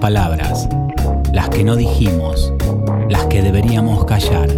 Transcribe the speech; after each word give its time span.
Palabras, 0.00 0.66
las 1.30 1.50
que 1.50 1.62
no 1.62 1.76
dijimos, 1.76 2.54
las 3.10 3.26
que 3.26 3.42
deberíamos 3.42 4.06
callar. 4.06 4.48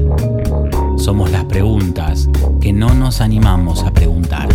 Somos 0.96 1.32
las 1.32 1.45
preguntas 1.46 2.29
que 2.61 2.72
no 2.72 2.95
nos 2.95 3.20
animamos 3.20 3.82
a 3.82 3.92
preguntar. 3.92 4.48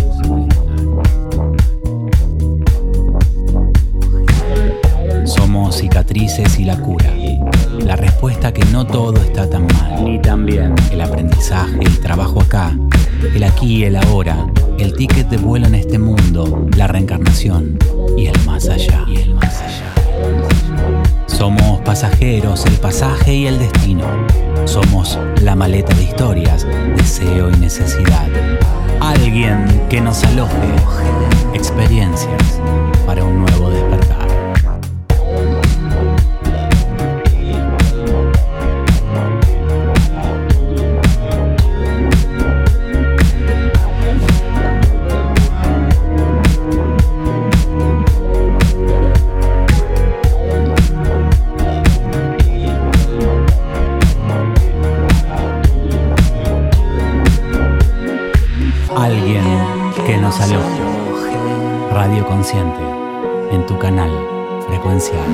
Somos 5.26 5.76
cicatrices 5.76 6.58
y 6.58 6.64
la 6.64 6.80
cura. 6.80 7.12
La 7.80 7.96
respuesta 7.96 8.54
que 8.54 8.64
no 8.66 8.86
todo 8.86 9.16
está 9.16 9.48
tan 9.48 9.66
mal. 9.66 10.02
Ni 10.02 10.18
tan 10.22 10.46
bien. 10.46 10.74
El 10.90 11.02
aprendizaje, 11.02 11.80
el 11.80 12.00
trabajo 12.00 12.40
acá, 12.40 12.74
el 13.34 13.44
aquí 13.44 13.76
y 13.76 13.84
el 13.84 13.96
ahora, 13.96 14.46
el 14.78 14.94
ticket 14.94 15.28
de 15.28 15.36
vuelo 15.36 15.66
en 15.66 15.74
este 15.74 15.98
mundo, 15.98 16.66
la 16.78 16.86
reencarnación 16.86 17.78
y 18.16 18.26
el 18.26 18.44
más 18.46 18.70
allá. 18.70 19.04
Somos 21.38 21.80
pasajeros, 21.82 22.66
el 22.66 22.74
pasaje 22.78 23.32
y 23.32 23.46
el 23.46 23.60
destino. 23.60 24.04
Somos 24.64 25.16
la 25.40 25.54
maleta 25.54 25.94
de 25.94 26.02
historias, 26.02 26.66
deseo 26.96 27.48
y 27.50 27.56
necesidad. 27.58 28.26
Alguien 29.00 29.64
que 29.88 30.00
nos 30.00 30.24
aloje, 30.24 30.74
experiencias 31.54 32.60
para 33.06 33.22
un 33.22 33.42
nuevo 33.42 33.70
despertar. 33.70 33.97
En 63.50 63.66
tu 63.66 63.78
canal 63.78 64.10
frecuencial. 64.66 65.24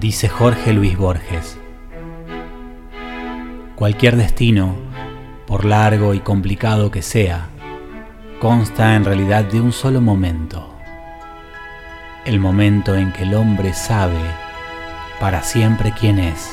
Dice 0.00 0.28
Jorge 0.28 0.72
Luis 0.72 0.96
Borges, 0.96 1.58
cualquier 3.76 4.16
destino, 4.16 4.74
por 5.46 5.64
largo 5.64 6.14
y 6.14 6.20
complicado 6.20 6.90
que 6.90 7.02
sea, 7.02 7.48
consta 8.40 8.96
en 8.96 9.04
realidad 9.04 9.44
de 9.44 9.60
un 9.60 9.72
solo 9.72 10.00
momento 10.00 10.72
el 12.24 12.38
momento 12.38 12.96
en 12.96 13.12
que 13.12 13.24
el 13.24 13.34
hombre 13.34 13.74
sabe 13.74 14.41
para 15.22 15.44
siempre 15.44 15.92
quién 15.92 16.18
es. 16.18 16.50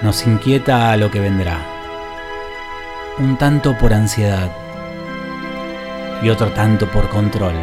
Nos 0.00 0.24
inquieta 0.24 0.96
lo 0.96 1.10
que 1.10 1.18
vendrá, 1.18 1.58
un 3.18 3.36
tanto 3.36 3.76
por 3.76 3.92
ansiedad 3.92 4.52
y 6.22 6.28
otro 6.28 6.52
tanto 6.52 6.88
por 6.92 7.08
control. 7.08 7.56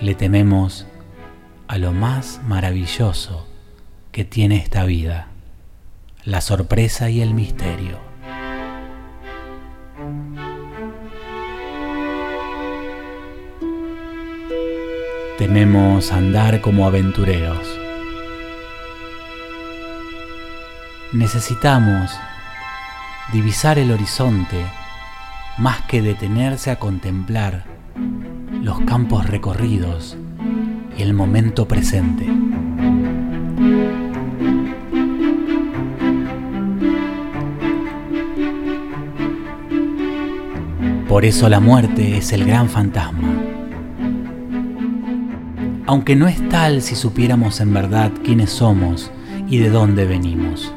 Le 0.00 0.14
tememos 0.14 0.86
a 1.68 1.76
lo 1.76 1.92
más 1.92 2.40
maravilloso 2.48 3.46
que 4.12 4.24
tiene 4.24 4.56
esta 4.56 4.84
vida 4.84 5.28
la 6.24 6.40
sorpresa 6.40 7.10
y 7.10 7.20
el 7.20 7.34
misterio. 7.34 8.03
Tememos 15.44 16.10
andar 16.10 16.62
como 16.62 16.86
aventureros. 16.86 17.78
Necesitamos 21.12 22.18
divisar 23.30 23.78
el 23.78 23.92
horizonte 23.92 24.64
más 25.58 25.82
que 25.82 26.00
detenerse 26.00 26.70
a 26.70 26.78
contemplar 26.78 27.64
los 28.62 28.80
campos 28.86 29.28
recorridos 29.28 30.16
y 30.96 31.02
el 31.02 31.12
momento 31.12 31.68
presente. 31.68 32.26
Por 41.06 41.26
eso 41.26 41.50
la 41.50 41.60
muerte 41.60 42.16
es 42.16 42.32
el 42.32 42.46
gran 42.46 42.70
fantasma. 42.70 43.63
Aunque 45.86 46.16
no 46.16 46.26
es 46.26 46.48
tal 46.48 46.80
si 46.80 46.94
supiéramos 46.94 47.60
en 47.60 47.74
verdad 47.74 48.10
quiénes 48.24 48.50
somos 48.50 49.10
y 49.48 49.58
de 49.58 49.68
dónde 49.68 50.06
venimos. 50.06 50.72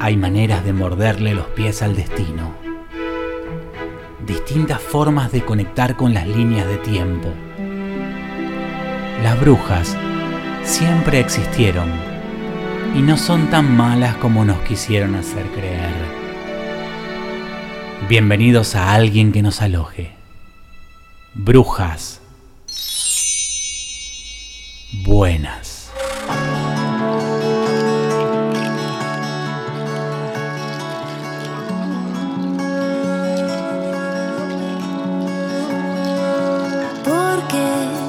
Hay 0.00 0.16
maneras 0.16 0.64
de 0.64 0.72
morderle 0.72 1.34
los 1.34 1.46
pies 1.48 1.82
al 1.82 1.94
destino. 1.94 2.54
Distintas 4.26 4.80
formas 4.80 5.32
de 5.32 5.44
conectar 5.44 5.96
con 5.96 6.14
las 6.14 6.26
líneas 6.26 6.66
de 6.66 6.78
tiempo. 6.78 7.28
Las 9.22 9.38
brujas 9.38 9.94
siempre 10.64 11.20
existieron 11.20 11.90
y 12.96 13.02
no 13.02 13.18
son 13.18 13.50
tan 13.50 13.76
malas 13.76 14.16
como 14.16 14.46
nos 14.46 14.58
quisieron 14.60 15.14
hacer 15.14 15.44
creer. 15.48 15.92
Bienvenidos 18.08 18.74
a 18.76 18.94
alguien 18.94 19.30
que 19.30 19.42
nos 19.42 19.60
aloje. 19.60 20.12
Brujas. 21.34 22.21
Buenas. 24.92 25.90
Porque 37.04 37.64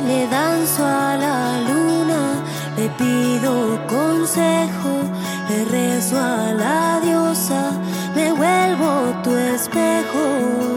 le 0.07 0.27
danzo 0.27 0.85
a 0.85 1.15
la 1.15 1.61
luna, 1.61 2.43
le 2.75 2.89
pido 2.89 3.79
consejo, 3.87 5.03
le 5.49 5.65
rezo 5.65 6.17
a 6.17 6.51
la 6.51 6.99
diosa, 7.01 7.71
me 8.13 8.33
vuelvo 8.33 9.21
tu 9.23 9.31
espejo. 9.31 10.72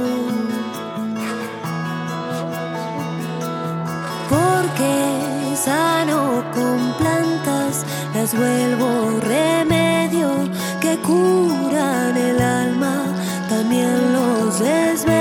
Las 8.27 8.37
vuelvo 8.37 9.21
remedio 9.21 10.29
que 10.81 10.97
curan 10.99 12.17
el 12.17 12.41
alma, 12.41 13.05
también 13.49 14.13
los 14.13 14.59
desvelo. 14.59 15.16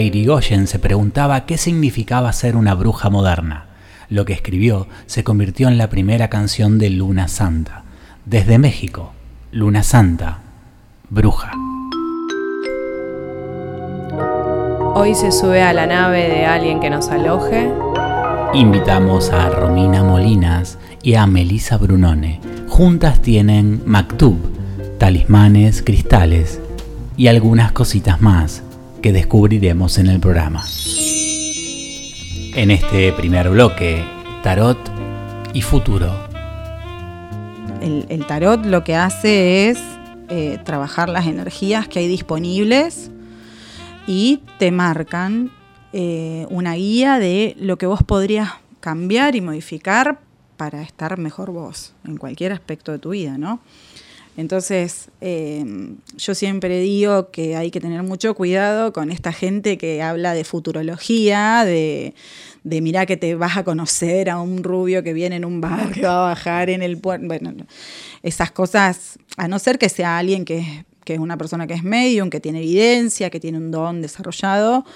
Irigoyen 0.00 0.66
se 0.66 0.78
preguntaba 0.78 1.44
qué 1.44 1.58
significaba 1.58 2.32
ser 2.32 2.56
una 2.56 2.74
bruja 2.74 3.10
moderna. 3.10 3.66
Lo 4.08 4.24
que 4.24 4.32
escribió 4.32 4.86
se 5.06 5.24
convirtió 5.24 5.68
en 5.68 5.78
la 5.78 5.88
primera 5.88 6.28
canción 6.28 6.78
de 6.78 6.90
Luna 6.90 7.28
Santa. 7.28 7.84
Desde 8.24 8.58
México, 8.58 9.12
Luna 9.50 9.82
Santa, 9.82 10.38
bruja. 11.10 11.52
Hoy 14.94 15.14
se 15.14 15.32
sube 15.32 15.62
a 15.62 15.72
la 15.72 15.86
nave 15.86 16.28
de 16.28 16.46
alguien 16.46 16.80
que 16.80 16.90
nos 16.90 17.08
aloje. 17.08 17.70
Invitamos 18.54 19.30
a 19.30 19.48
Romina 19.48 20.04
Molinas 20.04 20.78
y 21.02 21.14
a 21.14 21.26
Melissa 21.26 21.76
Brunone. 21.76 22.40
Juntas 22.68 23.20
tienen 23.20 23.82
Maktub, 23.86 24.38
talismanes, 24.98 25.82
cristales 25.82 26.60
y 27.16 27.28
algunas 27.28 27.72
cositas 27.72 28.20
más 28.20 28.62
que 29.02 29.12
descubriremos 29.12 29.98
en 29.98 30.06
el 30.06 30.20
programa. 30.20 30.64
En 32.54 32.70
este 32.70 33.12
primer 33.12 33.50
bloque, 33.50 34.04
tarot 34.42 34.78
y 35.52 35.60
futuro. 35.60 36.10
El, 37.80 38.24
tarot 38.26 38.64
lo 38.64 38.84
que 38.84 38.94
hace 38.94 39.68
es 39.68 39.78
eh, 40.28 40.58
trabajar 40.64 41.08
las 41.08 41.26
energías 41.26 41.88
que 41.88 41.98
hay 41.98 42.06
disponibles 42.06 43.10
y 44.06 44.40
te 44.58 44.70
marcan 44.70 45.50
eh, 45.92 46.46
una 46.48 46.74
guía 46.74 47.18
de 47.18 47.56
lo 47.58 47.76
que 47.78 47.86
vos 47.86 48.04
podrías 48.04 48.50
cambiar 48.78 49.34
y 49.34 49.40
modificar 49.40 50.20
para 50.56 50.80
estar 50.80 51.18
mejor 51.18 51.50
vos 51.50 51.92
en 52.06 52.18
cualquier 52.18 52.52
aspecto 52.52 52.92
de 52.92 53.00
tu 53.00 53.10
vida, 53.10 53.36
¿no? 53.36 53.60
Entonces, 54.36 55.10
em, 55.20 55.96
yo 56.16 56.34
siempre 56.34 56.80
digo 56.80 57.30
que 57.30 57.54
hay 57.54 57.70
que 57.70 57.80
tener 57.80 58.02
mucho 58.02 58.34
cuidado 58.34 58.92
con 58.92 59.10
esta 59.10 59.32
gente 59.32 59.76
que 59.76 60.02
habla 60.02 60.32
de 60.32 60.44
futurología, 60.44 61.64
de, 61.66 62.14
de 62.64 62.80
mirá 62.80 63.04
que 63.04 63.18
te 63.18 63.34
vas 63.34 63.58
a 63.58 63.64
conocer 63.64 64.30
a 64.30 64.40
un 64.40 64.64
rubio 64.64 65.02
que 65.02 65.12
viene 65.12 65.36
en 65.36 65.44
un 65.44 65.60
bar, 65.60 65.92
que 65.92 66.02
va 66.02 66.24
a 66.24 66.28
bajar 66.30 66.70
en 66.70 66.82
el 66.82 66.96
puerto. 66.96 67.26
Bueno, 67.26 67.52
esas 68.22 68.50
cosas, 68.50 69.18
a 69.36 69.48
no 69.48 69.58
ser 69.58 69.78
que 69.78 69.90
sea 69.90 70.16
alguien 70.16 70.46
que, 70.46 70.84
que 71.04 71.14
es 71.14 71.20
una 71.20 71.36
persona 71.36 71.66
que 71.66 71.74
es 71.74 71.84
medium, 71.84 72.30
que 72.30 72.40
tiene 72.40 72.60
evidencia, 72.60 73.28
que 73.28 73.40
tiene 73.40 73.58
un 73.58 73.70
don 73.70 74.00
desarrollado, 74.00 74.86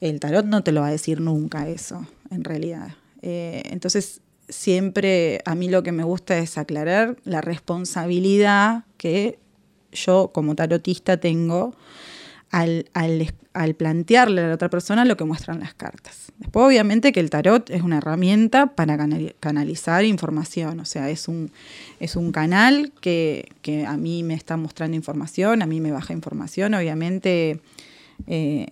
el 0.00 0.20
tarot 0.20 0.46
no 0.46 0.62
te 0.62 0.70
lo 0.70 0.82
va 0.82 0.88
a 0.88 0.92
decir 0.92 1.20
nunca 1.20 1.68
eso, 1.68 2.06
en 2.30 2.44
realidad. 2.44 2.94
Eh, 3.22 3.62
entonces, 3.70 4.20
siempre 4.48 5.40
a 5.44 5.54
mí 5.54 5.68
lo 5.68 5.82
que 5.82 5.92
me 5.92 6.04
gusta 6.04 6.38
es 6.38 6.58
aclarar 6.58 7.16
la 7.24 7.40
responsabilidad 7.40 8.84
que 8.96 9.38
yo 9.92 10.30
como 10.32 10.54
tarotista 10.54 11.18
tengo 11.18 11.74
al, 12.50 12.86
plantearle 13.76 14.42
a 14.42 14.48
la 14.48 14.54
otra 14.54 14.70
persona 14.70 15.04
lo 15.04 15.16
que 15.16 15.24
muestran 15.24 15.60
las 15.60 15.74
cartas. 15.74 16.32
Después, 16.38 16.66
obviamente, 16.66 17.12
que 17.12 17.20
el 17.20 17.30
tarot 17.30 17.68
es 17.70 17.82
una 17.82 17.98
herramienta 17.98 18.74
para 18.74 18.96
canalizar 19.40 20.04
información, 20.04 20.80
o 20.80 20.84
sea, 20.84 21.10
es 21.10 21.28
un, 21.28 21.50
es 22.00 22.16
un 22.16 22.32
canal 22.32 22.92
que, 23.00 23.48
a 23.86 23.96
mí 23.96 24.22
me 24.22 24.34
está 24.34 24.56
mostrando 24.56 24.96
información, 24.96 25.62
a 25.62 25.66
mí 25.66 25.80
me 25.80 25.92
baja 25.92 26.12
información, 26.12 26.74
obviamente. 26.74 27.60
Eh, 28.26 28.66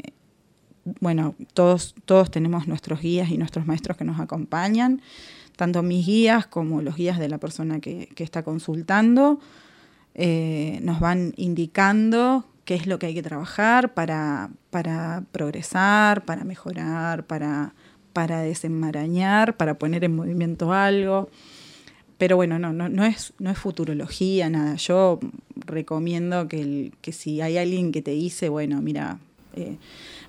bueno, 1.00 1.34
todos, 1.52 1.96
todos 2.04 2.30
tenemos 2.30 2.68
nuestros 2.68 3.00
guías 3.00 3.30
y 3.30 3.38
nuestros 3.38 3.66
maestros 3.66 3.96
que 3.96 4.04
nos 4.04 4.20
acompañan 4.20 5.02
tanto 5.56 5.82
mis 5.82 6.06
guías 6.06 6.46
como 6.46 6.82
los 6.82 6.96
guías 6.96 7.18
de 7.18 7.28
la 7.28 7.38
persona 7.38 7.80
que, 7.80 8.08
está 8.16 8.42
consultando, 8.42 9.40
eh, 10.14 10.78
nos 10.82 11.00
van 11.00 11.32
indicando 11.36 12.46
qué 12.64 12.74
es 12.74 12.86
lo 12.86 12.98
que 12.98 13.06
hay 13.06 13.14
que 13.14 13.22
trabajar 13.22 13.94
para, 13.94 14.50
para 14.70 15.24
progresar, 15.32 16.24
para 16.24 16.44
mejorar, 16.44 17.24
para, 17.26 17.74
para 18.12 18.42
desenmarañar, 18.42 19.56
para 19.56 19.74
poner 19.74 20.04
en 20.04 20.14
movimiento 20.14 20.72
algo. 20.72 21.30
Pero 22.18 22.36
bueno, 22.36 22.58
no, 22.58 22.72
no, 22.72 22.88
no, 22.88 23.04
es, 23.04 23.34
no 23.38 23.50
es 23.50 23.58
futurología, 23.58 24.48
nada. 24.50 24.76
Yo 24.76 25.20
recomiendo 25.54 26.48
que, 26.48 26.92
que 27.00 27.12
si 27.12 27.40
hay 27.40 27.58
alguien 27.58 27.92
que 27.92 28.02
te 28.02 28.12
dice, 28.12 28.48
bueno, 28.48 28.80
mira, 28.80 29.18
eh, 29.54 29.76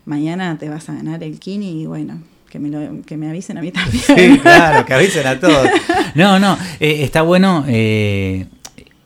mañana 0.05 0.57
te 0.57 0.69
vas 0.69 0.89
a 0.89 0.93
ganar 0.93 1.23
el 1.23 1.39
kini 1.39 1.81
y 1.81 1.85
bueno, 1.85 2.21
que 2.49 2.59
me, 2.59 3.01
que 3.03 3.17
me 3.17 3.29
avisen 3.29 3.57
a 3.57 3.61
mí 3.61 3.71
también. 3.73 4.03
Sí, 4.03 4.39
claro, 4.39 4.85
que 4.85 4.93
avisen 4.93 5.27
a 5.27 5.39
todos. 5.39 5.69
No, 6.15 6.39
no, 6.39 6.57
eh, 6.79 7.03
está 7.03 7.21
bueno 7.21 7.63
eh, 7.67 8.47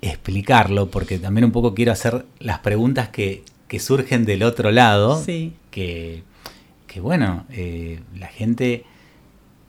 explicarlo 0.01 0.89
porque 0.89 1.19
también 1.19 1.45
un 1.45 1.51
poco 1.51 1.73
quiero 1.73 1.91
hacer 1.91 2.25
las 2.39 2.59
preguntas 2.59 3.09
que, 3.09 3.43
que 3.67 3.79
surgen 3.79 4.25
del 4.25 4.43
otro 4.43 4.71
lado. 4.71 5.21
Sí. 5.23 5.53
Que, 5.69 6.23
que 6.87 6.99
bueno, 6.99 7.45
eh, 7.51 7.99
la 8.17 8.27
gente 8.27 8.85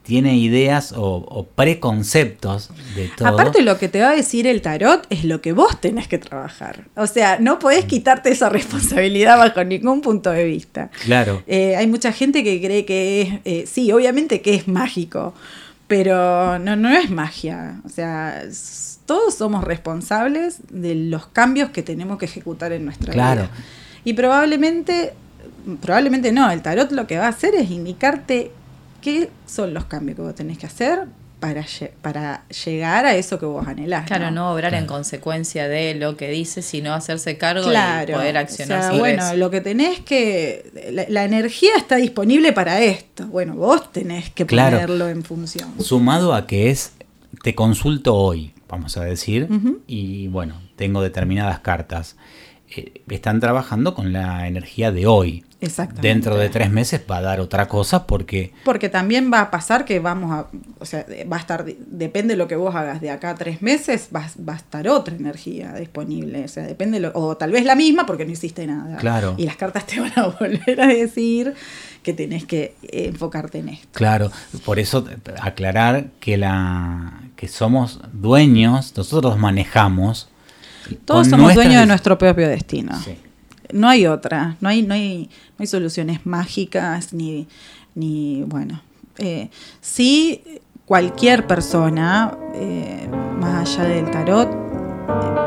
tiene 0.03 0.37
ideas 0.37 0.93
o, 0.97 1.47
preconceptos 1.55 2.71
de 2.97 3.09
todo. 3.17 3.29
Aparte 3.29 3.63
lo 3.63 3.79
que 3.79 3.89
te 3.89 4.01
va 4.01 4.11
a 4.11 4.17
decir 4.17 4.47
el 4.47 4.61
tarot 4.61 5.07
es 5.11 5.25
lo 5.25 5.41
que 5.41 5.53
vos 5.53 5.81
tenés 5.81 6.09
que 6.09 6.19
trabajar. 6.19 6.85
O 6.97 7.07
sea, 7.07 7.39
no 7.39 7.59
podés 7.59 7.85
quitarte 7.85 8.31
esa 8.31 8.49
responsabilidad 8.49 9.39
bajo 9.39 9.63
ningún 9.65 10.01
punto 10.01 10.31
de 10.31 10.45
vista. 10.45 10.91
Claro. 11.05 11.43
Eh, 11.47 11.77
hay 11.77 11.87
mucha 11.87 12.13
gente 12.13 12.43
que 12.43 12.61
cree 12.61 12.85
que 12.85 13.23
es, 13.23 13.29
eh, 13.45 13.65
sí, 13.67 13.93
obviamente 13.93 14.41
que 14.41 14.55
es 14.55 14.67
mágico, 14.67 15.35
pero 15.87 16.59
no, 16.59 16.75
no 16.75 16.91
es 16.91 17.11
magia. 17.11 17.81
O 17.85 17.89
sea, 17.89 18.43
todos 19.07 19.35
somos 19.35 19.63
responsables 19.63 20.59
de 20.71 20.97
los 20.97 21.27
cambios 21.27 21.71
que 21.71 21.83
tenemos 21.83 22.19
que 22.19 22.25
ejecutar 22.25 22.73
en 22.73 22.85
nuestra 22.85 23.13
claro. 23.13 23.43
vida. 23.43 23.51
Y 24.05 24.15
probablemente, 24.15 25.13
probablemente 25.81 26.33
no, 26.33 26.51
el 26.51 26.61
tarot 26.61 26.91
lo 26.91 27.07
que 27.07 27.19
va 27.19 27.27
a 27.27 27.29
hacer 27.29 27.55
es 27.55 27.71
indicarte 27.71 28.51
¿Qué 29.03 29.31
son 29.47 29.75
los 29.75 29.85
cambios 29.87 30.17
que 30.17 30.23
vos 30.23 30.35
tenés 30.35 30.59
que 30.59 30.67
hacer 30.67 31.07
para, 31.41 31.67
para 32.03 32.47
llegar 32.65 33.05
a 33.05 33.17
eso 33.17 33.41
que 33.41 33.47
vos 33.47 33.67
anhelás? 33.67 34.07
Claro, 34.07 34.31
no, 34.31 34.53
obrar 34.53 34.75
en 34.75 34.87
consecuencia 34.87 35.67
de 35.67 35.97
lo 35.97 36.17
que 36.17 36.31
dice, 36.31 36.63
sino 36.63 36.95
hacerse 36.95 37.37
cargo 37.37 37.69
y 37.69 38.13
poder 38.13 38.39
accionar. 38.39 38.97
bueno, 38.97 39.35
lo 39.35 39.51
que 39.51 39.61
tenés 39.61 40.01
que. 40.01 41.05
La, 41.09 41.25
energía 41.25 41.73
está 41.77 41.97
disponible 41.97 42.53
para 42.53 42.81
esto. 42.81 43.27
Bueno, 43.27 43.57
vos 43.57 43.91
tenés 43.91 44.31
que 44.31 44.47
ponerlo 44.47 45.09
en 45.09 45.25
función. 45.25 45.69
Sumado 45.81 46.33
a 46.33 46.47
que 46.47 46.71
es. 46.71 46.93
Te 47.43 47.57
consulto 47.57 48.15
hoy, 48.15 48.55
vamos 48.69 48.97
a 48.97 49.05
decir, 49.05 49.49
y 49.89 50.29
bueno, 50.29 50.61
tengo 50.77 51.03
determinadas 51.03 51.59
cartas. 51.59 52.17
Eh, 52.75 53.03
están 53.11 53.41
trabajando 53.41 53.95
con 53.95 54.13
la 54.13 54.47
energía 54.47 54.93
de 54.93 55.07
hoy. 55.07 55.45
Exactamente. 55.61 56.09
Dentro 56.09 56.37
de 56.37 56.49
tres 56.49 56.71
meses 56.71 57.01
va 57.09 57.19
a 57.19 57.23
dar 57.23 57.41
otra 57.41 57.69
cosa 57.69 58.07
porque... 58.07 58.53
Porque 58.65 58.89
también 58.89 59.31
va 59.33 59.43
a 59.43 59.51
pasar 59.51 59.85
que 59.85 60.01
vamos 60.01 60.33
a... 60.33 60.49
O 60.81 60.85
sea, 60.85 61.07
va 61.31 61.37
a 61.37 61.41
estar... 61.41 61.65
Depende 61.65 62.35
de 62.35 62.39
lo 62.39 62.49
que 62.49 62.57
vos 62.57 62.75
hagas 62.75 63.01
de 63.01 63.11
acá 63.11 63.31
a 63.31 63.35
tres 63.37 63.63
meses, 63.63 64.09
va, 64.15 64.29
va 64.49 64.55
a 64.55 64.57
estar 64.57 64.89
otra 64.89 65.15
energía 65.15 65.75
disponible. 65.75 66.45
O 66.45 66.49
sea, 66.49 66.65
depende... 66.65 66.99
Lo, 66.99 67.13
o 67.15 67.37
tal 67.37 67.53
vez 67.53 67.65
la 67.65 67.77
misma 67.77 68.07
porque 68.07 68.25
no 68.25 68.33
hiciste 68.33 68.67
nada. 68.67 68.97
Claro. 68.97 69.35
Y 69.39 69.45
las 69.45 69.57
cartas 69.57 69.87
te 69.87 70.01
van 70.01 70.13
a 70.17 70.27
volver 70.29 70.81
a 70.81 70.89
decir 70.89 71.55
que 72.03 72.13
tenés 72.13 72.45
que 72.45 72.75
enfocarte 72.83 73.59
en 73.59 73.69
esto. 73.69 73.89
Claro, 73.93 74.33
por 74.65 74.81
eso 74.81 75.07
aclarar 75.41 76.07
que 76.19 76.37
la 76.37 77.23
que 77.37 77.49
somos 77.49 78.01
dueños, 78.13 78.97
nosotros 78.97 79.37
manejamos. 79.39 80.29
Todos 81.05 81.29
somos 81.29 81.55
dueños 81.55 81.81
de 81.81 81.87
nuestro 81.87 82.19
propio 82.19 82.49
destino. 82.49 82.99
Sí 83.03 83.17
no 83.73 83.89
hay 83.89 84.07
otra, 84.07 84.57
no 84.61 84.69
hay, 84.69 84.83
no 84.83 84.95
hay, 84.95 85.29
no 85.59 85.63
hay 85.63 85.67
soluciones 85.67 86.25
mágicas 86.25 87.13
ni, 87.13 87.49
ni 87.95 88.45
bueno. 88.47 88.81
Eh, 89.19 89.49
sí, 89.81 90.43
cualquier 90.87 91.47
persona, 91.47 92.37
eh, 92.55 93.09
más 93.39 93.79
allá 93.79 93.89
del 93.89 94.11
tarot, 94.11 94.49
eh, 94.49 94.55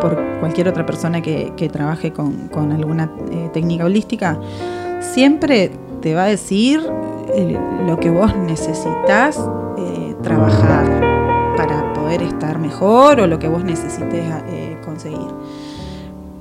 por 0.01 0.39
cualquier 0.39 0.68
otra 0.68 0.86
persona 0.86 1.22
que, 1.22 1.70
trabaje 1.72 2.12
con, 2.12 2.50
alguna 2.72 3.12
técnica 3.54 3.86
holística, 3.86 4.39
siempre 5.00 5.72
te 6.01 6.13
va 6.13 6.24
a 6.24 6.27
decir 6.27 6.82
lo 7.86 8.00
que 8.00 8.10
vos 8.10 8.36
necesitas 8.36 9.39
trabajar 10.22 11.56
para 11.58 11.94
poder 11.94 12.24
estar 12.24 12.58
mejor 12.58 13.20
o 13.20 13.27
lo 13.27 13.38
que 13.38 13.48
vos 13.48 13.63
necesites 13.63 14.24
conseguir. 14.96 15.28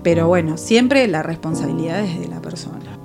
Pero 0.04 0.28
bueno, 0.28 0.56
siempre 0.56 1.08
la 1.08 1.23
responsabilidad 1.23 2.04
es 2.04 2.20
de 2.20 2.28
la 2.28 2.40
persona. 2.40 2.99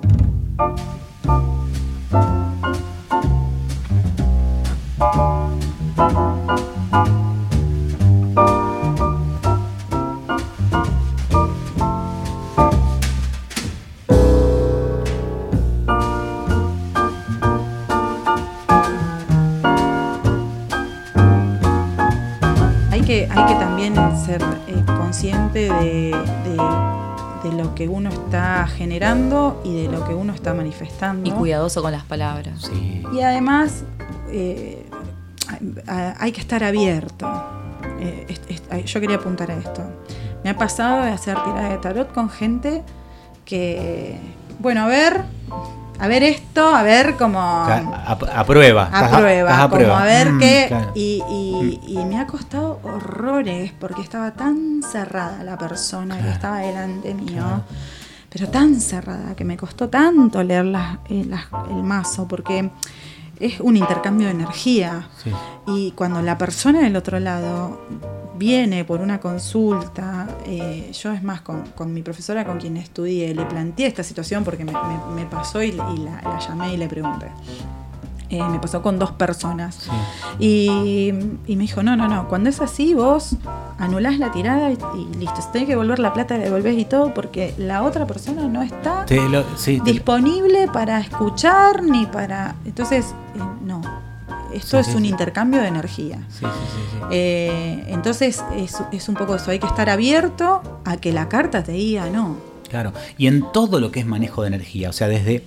De 27.42 27.52
lo 27.52 27.74
que 27.74 27.88
uno 27.88 28.10
está 28.10 28.66
generando 28.66 29.60
y 29.64 29.82
de 29.82 29.88
lo 29.88 30.06
que 30.06 30.14
uno 30.14 30.32
está 30.32 30.54
manifestando. 30.54 31.28
Y 31.28 31.32
cuidadoso 31.32 31.82
con 31.82 31.92
las 31.92 32.04
palabras. 32.04 32.70
Y 33.12 33.20
además 33.20 33.84
eh, 34.30 34.86
hay 35.86 36.32
que 36.32 36.40
estar 36.40 36.62
abierto. 36.64 37.28
Eh, 38.00 38.26
yo 38.84 39.00
quería 39.00 39.16
apuntar 39.16 39.50
a 39.50 39.56
esto. 39.56 39.82
Me 40.44 40.50
ha 40.50 40.56
pasado 40.56 41.04
de 41.04 41.10
hacer 41.10 41.36
tiradas 41.44 41.70
de 41.70 41.78
tarot 41.78 42.12
con 42.12 42.30
gente 42.30 42.82
que, 43.44 44.18
bueno, 44.58 44.82
a 44.82 44.86
ver, 44.86 45.24
a 46.00 46.08
ver 46.08 46.22
esto, 46.22 46.74
a 46.74 46.82
ver 46.82 47.16
cómo... 47.16 47.38
A, 47.40 48.44
prueba. 48.46 48.88
A 48.90 49.18
prueba, 49.18 49.68
como 49.68 49.94
a 49.94 50.04
ver 50.04 50.32
mm, 50.32 50.38
qué... 50.38 50.76
Y, 50.94 51.98
me 52.06 52.18
ha 52.18 52.26
costado 52.26 52.80
horrores 52.82 53.72
porque 53.78 54.00
estaba 54.00 54.32
tan 54.32 54.82
cerrada 54.82 55.44
la 55.44 55.58
persona 55.58 56.18
que 56.18 56.30
estaba 56.30 56.60
delante 56.60 57.14
mío. 57.14 57.44
Pero 58.30 58.48
tan 58.48 58.80
cerrada 58.80 59.34
que 59.36 59.44
me 59.44 59.56
costó 59.58 59.88
tanto 59.90 60.42
leer 60.42 60.66
eh, 61.08 61.26
el 61.70 61.82
mazo 61.82 62.26
porque 62.26 62.70
es 63.38 63.60
un 63.60 63.76
intercambio 63.76 64.28
de 64.28 64.32
energía. 64.32 65.08
Y 65.66 65.90
cuando 65.92 66.22
la 66.22 66.38
persona 66.38 66.80
del 66.80 66.96
otro 66.96 67.20
lado 67.20 67.78
viene 68.40 68.86
por 68.86 69.02
una 69.02 69.20
consulta, 69.20 70.26
eh, 70.46 70.90
yo 70.94 71.12
es 71.12 71.22
más, 71.22 71.42
con, 71.42 71.92
mi 71.92 72.00
profesora 72.00 72.46
con 72.46 72.58
quien 72.58 72.78
estudié, 72.78 73.34
le 73.34 73.44
planteé 73.44 73.86
esta 73.86 74.02
situación 74.02 74.44
porque 74.44 74.64
me, 74.64 74.72
pasó 75.26 75.62
y, 75.62 75.72
la, 75.72 76.38
llamé 76.40 76.72
y 76.72 76.76
le 76.78 76.88
pregunté. 76.88 77.26
Eh, 78.30 78.42
me 78.42 78.58
pasó 78.58 78.80
con 78.80 78.98
dos 78.98 79.10
personas. 79.10 79.90
Y, 80.38 81.12
me 81.12 81.56
dijo, 81.56 81.82
no, 81.82 81.96
no, 81.96 82.08
no, 82.08 82.28
cuando 82.28 82.48
es 82.48 82.62
así 82.62 82.94
vos 82.94 83.36
anulás 83.78 84.18
la 84.18 84.32
tirada 84.32 84.70
y, 84.70 84.76
listo, 85.18 85.42
si 85.42 85.48
tenés 85.52 85.66
que 85.66 85.72
devolver 85.72 85.98
la 85.98 86.14
plata, 86.14 86.38
devolvés 86.38 86.78
y 86.78 86.86
todo, 86.86 87.12
porque 87.12 87.54
la 87.58 87.82
otra 87.82 88.06
persona 88.06 88.48
no 88.48 88.62
está 88.62 89.04
disponible 89.84 90.66
para 90.72 90.98
escuchar 91.00 91.82
ni 91.82 92.06
para... 92.06 92.54
Entonces, 92.64 93.14
eh, 93.34 93.40
no, 93.66 93.82
esto 94.54 94.78
es 94.78 94.94
un 94.94 95.04
intercambio 95.04 95.60
de 95.60 95.68
energía. 95.68 96.26
Eh, 97.10 97.84
entonces 97.88 98.42
es, 98.56 99.08
un 99.08 99.14
poco 99.14 99.34
eso, 99.34 99.50
hay 99.50 99.58
que 99.58 99.66
estar 99.66 99.88
abierto 99.88 100.80
a 100.84 100.96
que 100.96 101.12
la 101.12 101.28
carta 101.28 101.62
te 101.62 101.72
diga 101.72 102.08
no. 102.10 102.36
Claro, 102.68 102.92
y 103.18 103.26
en 103.26 103.50
todo 103.52 103.80
lo 103.80 103.90
que 103.90 104.00
es 104.00 104.06
manejo 104.06 104.42
de 104.42 104.48
energía, 104.48 104.90
o 104.90 104.92
sea, 104.92 105.08
desde 105.08 105.44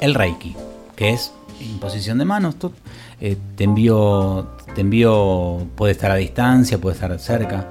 el 0.00 0.14
Reiki, 0.14 0.56
que 0.96 1.10
es 1.10 1.32
imposición 1.60 2.18
de 2.18 2.24
manos, 2.24 2.56
tú, 2.56 2.72
eh, 3.20 3.36
te 3.54 3.64
envío, 3.64 4.48
te 4.74 4.80
envío, 4.80 5.66
puede 5.76 5.92
estar 5.92 6.10
a 6.10 6.16
distancia, 6.16 6.78
puede 6.78 6.94
estar 6.94 7.16
cerca. 7.20 7.68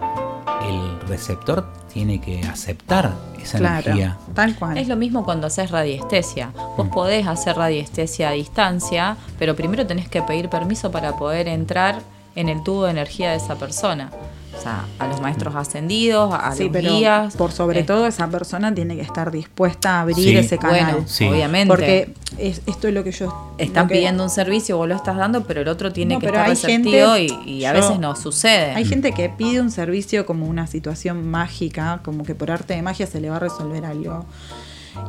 El 0.68 1.08
receptor 1.08 1.68
tiene 1.96 2.20
que 2.20 2.42
aceptar 2.42 3.14
esa 3.42 3.58
energía. 3.58 4.18
Tal 4.34 4.54
cual. 4.56 4.78
Es 4.78 4.90
lo 4.90 4.98
mismo 4.98 5.24
cuando 5.24 5.48
haces 5.48 5.72
radiestesia. 5.72 6.52
Vos 6.76 6.88
mm. 6.88 6.90
podés 6.90 7.26
hacer 7.26 7.56
radiestesia 7.56 8.28
a 8.28 8.32
distancia, 8.34 9.16
pero 9.40 9.56
primero 9.56 9.88
tenés 9.88 10.10
que 10.10 10.22
pedir 10.22 10.50
permiso 10.50 10.92
para 10.92 11.16
poder 11.16 11.48
entrar 11.48 12.02
en 12.36 12.50
el 12.50 12.62
tubo 12.64 12.84
de 12.84 12.92
energía 12.92 13.32
de 13.32 13.38
esa 13.38 13.56
persona. 13.56 14.12
O 14.58 14.62
sea, 14.62 14.86
a 15.00 15.08
los 15.08 15.22
maestros 15.22 15.56
ascendidos, 15.56 16.34
a 16.34 16.56
los 16.56 16.72
guías. 16.72 17.36
Por 17.36 17.52
sobre 17.52 17.84
todo, 17.84 18.08
esa 18.08 18.28
persona 18.30 18.74
tiene 18.74 18.96
que 18.96 19.02
estar 19.02 19.32
dispuesta 19.32 19.98
a 19.98 20.02
abrir 20.02 20.38
ese 20.38 20.58
canal. 20.58 21.06
obviamente. 21.30 21.68
Porque 21.68 22.14
esto 22.38 22.88
es 22.88 22.94
lo 22.94 23.04
que 23.04 23.12
yo. 23.12 23.54
Están 23.58 23.88
pidiendo 23.88 24.24
un 24.24 24.30
servicio, 24.30 24.78
vos 24.78 24.88
lo 24.88 24.96
estás 24.96 25.18
dando, 25.18 25.44
pero 25.44 25.62
el 25.62 25.68
otro 25.68 25.92
tiene 25.92 26.20
que 26.20 26.28
estar 26.28 26.48
receptivo 26.48 27.18
y, 27.18 27.66
a 27.66 27.74
veces 27.74 28.00
no 28.00 28.16
sucede. 28.16 28.72
Hay 28.72 28.86
gente 28.86 29.12
que 29.12 29.30
pide 29.30 29.62
un 29.62 29.72
servicio 29.72 30.26
como 30.26 30.48
una 30.48 30.68
situación 30.68 31.28
mágica, 31.28 32.00
como 32.04 32.24
que 32.24 32.36
por 32.36 32.52
arte 32.52 32.76
de 32.76 32.82
magia 32.82 33.08
se 33.08 33.20
le 33.20 33.30
va 33.30 33.38
a 33.38 33.40
resolver 33.40 33.86
algo. 33.86 34.26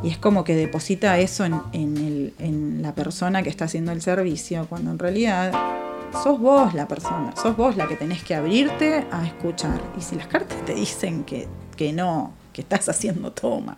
Y 0.02 0.08
es 0.08 0.18
como 0.18 0.42
que 0.42 0.56
deposita 0.56 1.18
eso 1.18 1.44
en, 1.44 2.32
en 2.38 2.82
la 2.82 2.94
persona 2.94 3.42
que 3.42 3.50
está 3.50 3.66
haciendo 3.66 3.92
el 3.92 4.02
servicio, 4.02 4.66
cuando 4.68 4.90
en 4.90 4.98
realidad 4.98 5.52
sos 6.12 6.38
vos 6.40 6.75
la 6.75 6.88
persona, 6.88 7.34
sos 7.36 7.56
vos 7.56 7.76
la 7.76 7.86
que 7.88 7.96
tenés 7.96 8.22
que 8.22 8.34
abrirte 8.34 9.06
a 9.10 9.26
escuchar. 9.26 9.80
Y 9.98 10.02
si 10.02 10.16
las 10.16 10.26
cartas 10.26 10.64
te 10.64 10.75
dicen 10.75 11.25
que, 11.25 11.48
que 11.76 11.92
no, 11.92 12.32
que 12.52 12.62
estás 12.62 12.88
haciendo 12.88 13.32
todo 13.32 13.60
mal, 13.60 13.76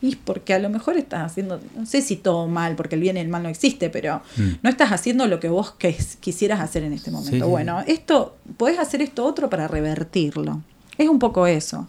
y 0.00 0.16
porque 0.16 0.54
a 0.54 0.58
lo 0.58 0.70
mejor 0.70 0.96
estás 0.96 1.32
haciendo, 1.32 1.60
no 1.76 1.86
sé 1.86 2.02
si 2.02 2.16
todo 2.16 2.46
mal, 2.46 2.76
porque 2.76 2.94
el 2.94 3.00
bien 3.00 3.16
y 3.16 3.20
el 3.20 3.28
mal 3.28 3.42
no 3.42 3.48
existe, 3.48 3.90
pero 3.90 4.22
mm. 4.36 4.48
no 4.62 4.70
estás 4.70 4.92
haciendo 4.92 5.26
lo 5.26 5.40
que 5.40 5.48
vos 5.48 5.74
quisieras 6.20 6.60
hacer 6.60 6.84
en 6.84 6.92
este 6.92 7.10
momento. 7.10 7.48
bueno, 7.48 7.82
esto, 7.86 8.36
podés 8.56 8.78
hacer 8.78 9.02
esto 9.02 9.24
otro 9.24 9.50
para 9.50 9.68
revertirlo. 9.68 10.62
Es 10.98 11.08
un 11.08 11.18
poco 11.18 11.46
eso. 11.46 11.86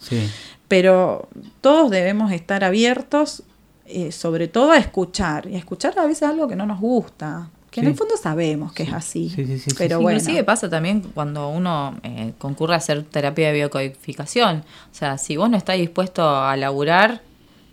Pero 0.67 1.29
todos 1.62 1.89
debemos 1.89 2.31
estar 2.31 2.63
abiertos, 2.63 3.43
eh, 3.86 4.12
sobre 4.12 4.47
todo 4.47 4.71
a 4.71 4.77
escuchar, 4.77 5.47
y 5.47 5.55
a 5.55 5.57
escuchar 5.57 5.97
a 5.97 6.05
veces 6.05 6.24
algo 6.24 6.47
que 6.47 6.57
no 6.57 6.65
nos 6.65 6.81
gusta, 6.81 7.50
que 7.71 7.81
en 7.81 7.88
el 7.88 7.95
fondo 7.95 8.15
sabemos 8.17 8.74
que 8.74 8.83
es 8.83 8.93
así. 8.93 9.33
pero 9.77 10.00
bueno. 10.00 10.17
Inclusive 10.17 10.43
pasa 10.43 10.69
también 10.69 11.01
cuando 11.01 11.50
uno 11.50 11.97
eh, 12.03 12.33
concurre 12.38 12.74
a 12.74 12.77
hacer 12.77 13.03
terapia 13.03 13.47
de 13.47 13.53
biocodificación. 13.53 14.63
O 14.91 14.95
sea, 14.95 15.17
si 15.17 15.38
vos 15.38 15.50
no 15.50 15.57
estás 15.57 15.77
dispuesto 15.77 16.27
a 16.27 16.55
laburar 16.55 17.21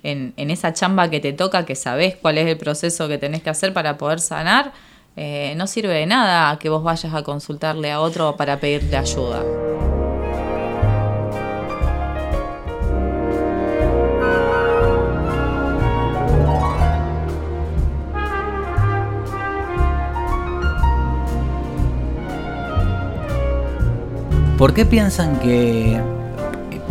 en, 0.02 0.34
en 0.36 0.50
esa 0.50 0.72
chamba 0.72 1.10
que 1.10 1.20
te 1.20 1.32
toca, 1.32 1.64
que 1.64 1.76
sabés 1.76 2.16
cuál 2.16 2.38
es 2.38 2.46
el 2.46 2.58
proceso 2.58 3.08
que 3.08 3.18
tenés 3.18 3.42
que 3.42 3.50
hacer 3.50 3.72
para 3.72 3.96
poder 3.96 4.20
sanar, 4.20 4.72
eh, 5.16 5.54
no 5.56 5.66
sirve 5.66 5.94
de 5.94 6.06
nada 6.06 6.58
que 6.58 6.68
vos 6.68 6.82
vayas 6.82 7.14
a 7.14 7.22
consultarle 7.22 7.92
a 7.92 8.00
otro 8.00 8.36
para 8.36 8.58
pedirle 8.58 8.96
ayuda. 8.96 9.42
¿Por 24.64 24.72
qué 24.72 24.86
piensan 24.86 25.38
que 25.40 26.00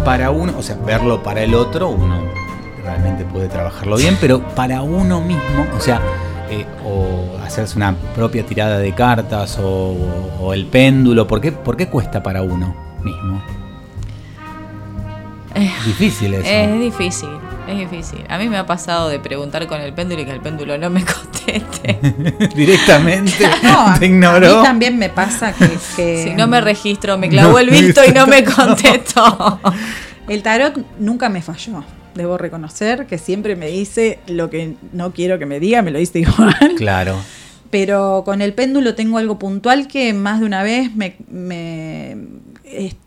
para 0.05 0.29
uno, 0.29 0.53
o 0.55 0.61
sea, 0.61 0.75
verlo 0.75 1.23
para 1.23 1.41
el 1.41 1.55
otro, 1.55 1.89
uno 1.89 2.21
realmente 2.83 3.25
puede 3.25 3.47
trabajarlo 3.47 3.97
bien, 3.97 4.15
pero 4.21 4.47
para 4.49 4.83
uno 4.83 5.21
mismo, 5.21 5.65
o 5.75 5.79
sea, 5.79 5.99
eh, 6.51 6.67
o 6.85 7.35
hacerse 7.43 7.75
una 7.75 7.95
propia 8.13 8.45
tirada 8.45 8.77
de 8.77 8.93
cartas 8.93 9.57
o, 9.59 10.53
el 10.53 10.67
péndulo, 10.67 11.25
¿por 11.25 11.41
qué, 11.41 11.51
¿por 11.51 11.75
qué 11.75 11.87
cuesta 11.87 12.21
para 12.21 12.43
uno 12.43 12.75
mismo? 13.01 13.41
difícil 15.83 16.35
eso. 16.35 16.45
Es 16.45 16.79
difícil. 16.79 17.29
Es 17.67 17.75
difícil. 17.75 18.23
A 18.29 18.37
mí 18.37 18.49
me 18.49 18.57
ha 18.57 18.67
pasado 18.67 19.09
de 19.09 19.19
preguntar 19.19 19.65
con 19.65 19.81
el 19.81 19.93
péndulo 19.93 20.21
y 20.21 20.25
que 20.25 20.31
el 20.31 20.41
péndulo 20.41 20.77
no 20.77 20.91
me 20.91 21.03
Directamente. 22.55 23.47
no, 23.63 23.99
te 23.99 24.05
ignoró. 24.05 24.47
A 24.47 24.57
mí 24.57 24.63
también 24.63 24.97
me 24.97 25.09
pasa 25.09 25.53
que, 25.53 26.23
Si 26.23 26.33
no 26.33 26.47
me 26.47 26.61
registro, 26.61 27.17
me 27.17 27.29
clavó 27.29 27.59
el 27.59 27.69
visto 27.69 28.01
y 28.05 28.11
no 28.11 28.27
me 28.27 28.43
contestó. 28.43 29.59
el 30.27 30.41
tarot 30.43 30.77
nunca 30.99 31.29
me 31.29 31.41
falló. 31.41 31.83
Debo 32.15 32.37
reconocer 32.37 33.07
que 33.07 33.17
siempre 33.17 33.55
me 33.55 33.67
dice 33.67 34.19
lo 34.27 34.49
que 34.49 34.75
no 34.91 35.13
quiero 35.13 35.39
que 35.39 35.45
me 35.45 35.59
diga, 35.59 35.81
me 35.81 35.91
lo 35.91 35.99
dice 35.99 36.19
igual. 36.19 36.55
Claro. 36.77 37.17
Pero 37.71 38.21
con 38.23 38.41
el 38.41 38.53
péndulo 38.53 38.93
tengo 38.93 39.17
algo 39.17 39.39
puntual 39.39 39.87
que 39.87 40.13
más 40.13 40.39
de 40.39 40.45
una 40.45 40.61
vez 40.61 40.95
me 40.95 41.15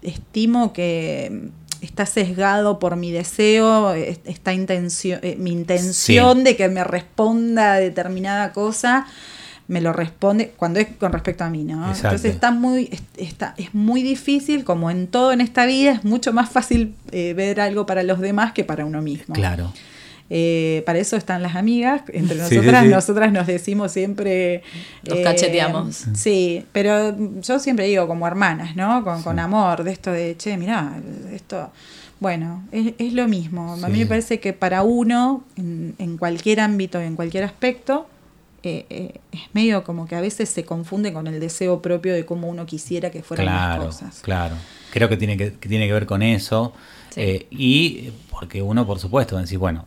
estimo 0.03 0.73
que 0.73 1.51
está 1.87 2.05
sesgado 2.05 2.79
por 2.79 2.97
mi 2.97 3.11
deseo, 3.11 3.95
intención, 4.53 5.21
eh, 5.23 5.37
mi 5.39 5.53
intención 5.53 6.45
de 6.45 6.57
que 6.57 6.69
me 6.69 6.85
responda 6.85 7.75
a 7.75 7.77
determinada 7.77 8.53
cosa, 8.53 9.07
me 9.69 9.81
lo 9.81 9.93
responde 9.93 10.53
cuando 10.57 10.79
es 10.81 10.89
con 10.99 11.13
respecto 11.13 11.45
a 11.45 11.51
mí, 11.51 11.65
¿no? 11.65 11.93
Entonces 11.93 12.25
está 12.25 12.51
muy, 12.51 12.91
está, 13.17 13.55
es 13.57 13.75
muy 13.75 14.03
difícil, 14.03 14.65
como 14.65 14.91
en 14.91 15.07
todo 15.07 15.33
en 15.33 15.41
esta 15.41 15.67
vida, 15.67 15.93
es 15.93 16.05
mucho 16.05 16.33
más 16.33 16.51
fácil 16.51 16.95
eh, 17.11 17.33
ver 17.35 17.61
algo 17.61 17.87
para 17.87 18.03
los 18.03 18.21
demás 18.21 18.53
que 18.53 18.65
para 18.65 18.85
uno 18.85 19.03
mismo. 19.03 19.35
Claro. 19.35 19.73
Eh, 20.29 20.83
para 20.87 20.99
eso 20.99 21.17
están 21.17 21.43
las 21.43 21.55
amigas, 21.55 22.03
entre 22.13 22.37
nosotras, 22.39 22.87
nosotras 22.87 23.33
nos 23.33 23.47
decimos 23.47 23.93
siempre... 23.93 24.63
Nos 25.09 25.21
cacheteamos. 25.21 26.07
Sí, 26.15 26.65
pero 26.73 27.17
yo 27.41 27.59
siempre 27.59 27.87
digo 27.87 28.07
como 28.07 28.27
hermanas, 28.27 28.77
¿no? 28.77 29.05
Con, 29.05 29.23
con 29.23 29.39
amor, 29.39 29.85
de 29.85 29.93
esto 29.93 30.11
de, 30.13 30.37
che, 30.37 30.57
mirá, 30.57 30.95
esto... 31.33 31.71
Bueno, 32.19 32.65
es, 32.73 33.13
lo 33.13 33.29
mismo. 33.29 33.75
A 33.75 33.89
mí 33.89 33.99
me 33.99 34.07
parece 34.07 34.41
que 34.41 34.55
para 34.55 34.83
uno, 34.83 35.45
en, 35.59 36.17
cualquier 36.17 36.61
ámbito, 36.61 36.99
en 36.99 37.15
cualquier 37.15 37.45
aspecto, 37.45 38.07
eh, 38.63 38.87
eh, 38.89 39.21
es 39.33 39.43
medio 39.53 39.85
como 39.85 40.09
que 40.09 40.15
a 40.15 40.23
veces 40.23 40.49
se 40.49 40.65
confunde 40.65 41.13
con 41.13 41.27
el 41.27 41.39
deseo 41.41 41.83
propio 41.83 42.15
de 42.15 42.25
cómo 42.25 42.49
uno 42.49 42.65
quisiera 42.65 43.11
que 43.11 43.23
fueran 43.23 43.47
las 43.47 43.85
cosas. 43.85 44.21
Claro, 44.23 44.57
creo 44.95 45.11
que 45.11 45.19
tiene 45.19 45.37
que, 45.37 45.51
tiene 45.51 45.87
que 45.87 45.93
ver 45.93 46.07
con 46.07 46.23
eso. 46.23 46.73
y 47.15 48.13
porque 48.31 48.63
uno, 48.63 48.87
por 48.87 48.99
supuesto, 48.99 49.37
decir, 49.37 49.59
bueno, 49.59 49.85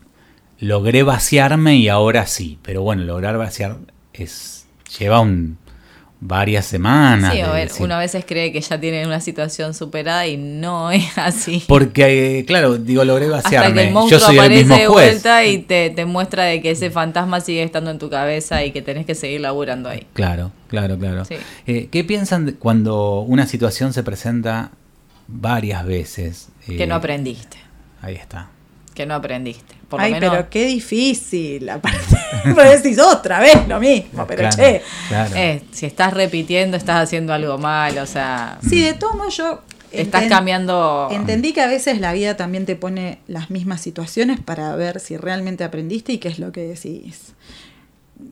logré 0.59 1.03
vaciarme 1.03 1.77
y 1.77 1.87
ahora 1.89 2.25
sí. 2.27 2.59
Pero 2.63 2.81
bueno, 2.83 3.03
lograr 3.03 3.37
vaciar 3.37 3.77
es 4.13 4.67
lleva 4.97 5.19
un, 5.21 5.57
varias 6.19 6.65
semanas. 6.65 7.33
Sí, 7.33 7.39
a 7.41 7.51
ver, 7.51 7.69
uno 7.79 7.95
a 7.95 7.99
veces 7.99 8.25
cree 8.27 8.51
que 8.51 8.59
ya 8.59 8.79
tiene 8.79 9.05
una 9.05 9.21
situación 9.21 9.73
superada 9.73 10.27
y 10.27 10.35
no 10.37 10.91
es 10.91 11.17
así. 11.17 11.63
Porque, 11.67 12.39
eh, 12.39 12.45
claro, 12.45 12.77
digo, 12.77 13.05
logré 13.05 13.25
Hasta 13.33 13.49
que 13.49 13.55
vaciarme. 13.57 13.81
el 13.83 13.87
Yo 13.89 13.93
monstruo 13.93 14.19
soy 14.19 14.35
el 14.35 14.39
aparece 14.41 14.59
mismo 14.63 14.75
de 14.75 14.87
juez. 14.87 15.11
vuelta 15.11 15.45
y 15.45 15.59
te, 15.59 15.89
te 15.91 16.05
muestra 16.05 16.43
de 16.43 16.61
que 16.61 16.71
ese 16.71 16.89
fantasma 16.91 17.39
sigue 17.41 17.63
estando 17.63 17.91
en 17.91 17.99
tu 17.99 18.09
cabeza 18.09 18.63
y 18.65 18.71
que 18.71 18.81
tenés 18.81 19.05
que 19.05 19.15
seguir 19.15 19.41
laburando 19.41 19.87
ahí. 19.89 20.05
Claro, 20.13 20.51
claro, 20.67 20.97
claro. 20.97 21.23
Sí. 21.25 21.35
Eh, 21.67 21.87
¿Qué 21.91 22.03
piensan 22.03 22.55
cuando 22.59 23.21
una 23.21 23.47
situación 23.47 23.93
se 23.93 24.03
presenta 24.03 24.71
varias 25.27 25.85
veces? 25.85 26.49
Que 26.65 26.83
Eh, 26.83 26.87
no 26.87 26.95
aprendiste. 26.95 27.57
Ahí 28.01 28.15
está. 28.15 28.49
Que 28.93 29.05
no 29.05 29.13
aprendiste. 29.15 29.75
Por 29.89 29.99
lo 29.99 30.05
Ay, 30.05 30.13
menos, 30.13 30.29
pero 30.29 30.49
qué 30.49 30.65
difícil. 30.65 31.67
Aparte, 31.69 31.99
decís 32.83 32.99
otra 32.99 33.39
vez 33.39 33.67
lo 33.67 33.79
mismo, 33.79 34.25
pero 34.27 34.41
Claro, 34.41 34.55
che. 34.55 34.81
claro. 35.07 35.35
eh, 35.35 35.63
si 35.71 35.85
estás 35.87 36.13
repitiendo, 36.13 36.77
estás 36.77 37.03
haciendo 37.03 37.33
algo 37.33 37.57
mal. 37.57 37.97
O 37.97 38.05
sea, 38.05 38.59
Sí, 38.67 38.81
de 38.81 38.93
todos 38.93 39.15
modos 39.15 39.35
yo. 39.37 39.61
estás 39.91 40.23
enten- 40.25 40.29
cambiando. 40.29 41.07
Entendí 41.11 41.53
que 41.53 41.61
a 41.61 41.67
veces 41.67 41.99
la 41.99 42.13
vida 42.13 42.37
también 42.37 42.65
te 42.67 42.75
pone 42.75 43.17
las 43.27 43.49
mismas 43.49 43.81
situaciones 43.81 44.39
para 44.39 44.75
ver 44.75 44.99
si 44.99 45.17
realmente 45.17 45.63
aprendiste 45.63 46.13
y 46.13 46.17
qué 46.19 46.27
es 46.27 46.37
lo 46.37 46.51
que 46.51 46.61
decís. 46.61 47.33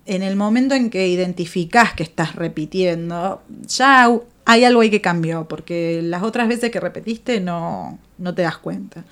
En 0.06 0.22
el 0.22 0.36
momento 0.36 0.76
en 0.76 0.89
que 0.89 1.08
identificás 1.08 1.93
que 1.93 2.04
estás 2.04 2.36
repitiendo, 2.36 3.41
ya 3.67 4.10
hay 4.50 4.64
algo 4.64 4.80
ahí 4.82 4.90
que 4.90 5.02
cambió, 5.02 5.46
porque 5.48 6.02
las 6.02 6.24
otras 6.24 6.48
veces 6.48 6.72
que 6.72 6.80
repetiste 6.80 7.42
no, 7.42 8.00
no 8.18 8.34
te 8.34 8.44
das 8.44 8.58
cuenta. 8.58 9.04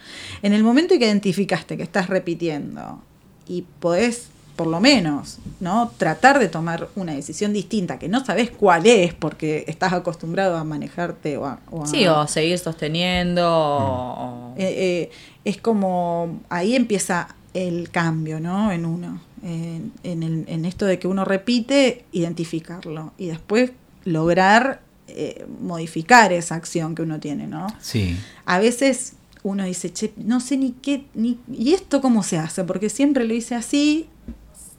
En 0.41 0.53
el 0.53 0.63
momento 0.63 0.93
en 0.93 0.99
que 1.01 1.05
identificaste 1.07 1.75
que 1.75 1.83
estás 1.83 2.07
repitiendo 2.07 3.01
y 3.45 3.63
podés, 3.81 4.29
por 4.55 4.67
lo 4.67 4.79
menos, 4.79 5.39
¿no? 5.59 5.91
tratar 5.97 6.39
de 6.39 6.47
tomar 6.47 6.87
una 6.95 7.13
decisión 7.13 7.51
distinta, 7.51 7.99
que 7.99 8.07
no 8.07 8.23
sabes 8.23 8.49
cuál 8.49 8.85
es, 8.87 9.13
porque 9.13 9.65
estás 9.67 9.91
acostumbrado 9.91 10.55
a 10.55 10.63
manejarte 10.63 11.35
o 11.35 11.45
a, 11.45 11.59
o 11.69 11.83
a- 11.83 11.87
Sí, 11.87 12.07
o 12.07 12.25
seguir 12.27 12.57
sosteniendo. 12.57 13.43
o- 13.45 14.53
eh, 14.57 14.63
eh, 14.77 15.11
es 15.43 15.57
como 15.57 16.39
ahí 16.49 16.75
empieza 16.77 17.35
el 17.53 17.89
cambio, 17.91 18.39
¿no? 18.39 18.71
En 18.71 18.85
uno, 18.85 19.19
en, 19.43 19.91
en 20.03 20.23
el- 20.23 20.45
en 20.47 20.63
esto 20.63 20.85
de 20.85 20.97
que 20.97 21.09
uno 21.09 21.25
repite, 21.25 22.05
identificarlo 22.13 23.11
y 23.17 23.27
después 23.27 23.71
lograr 24.05 24.79
eh, 25.07 25.45
modificar 25.61 26.31
esa 26.33 26.55
acción 26.55 26.95
que 26.95 27.01
uno 27.03 27.19
tiene, 27.19 27.47
¿no? 27.47 27.67
Sí. 27.79 28.17
A 28.45 28.59
veces 28.59 29.13
uno 29.43 29.63
dice, 29.65 29.93
che, 29.93 30.11
no 30.17 30.39
sé 30.39 30.57
ni 30.57 30.71
qué, 30.71 31.05
ni, 31.13 31.39
¿y 31.51 31.73
esto 31.73 32.01
cómo 32.01 32.23
se 32.23 32.37
hace? 32.37 32.63
Porque 32.63 32.89
siempre 32.89 33.25
lo 33.25 33.33
hice 33.33 33.53
así, 33.55 34.07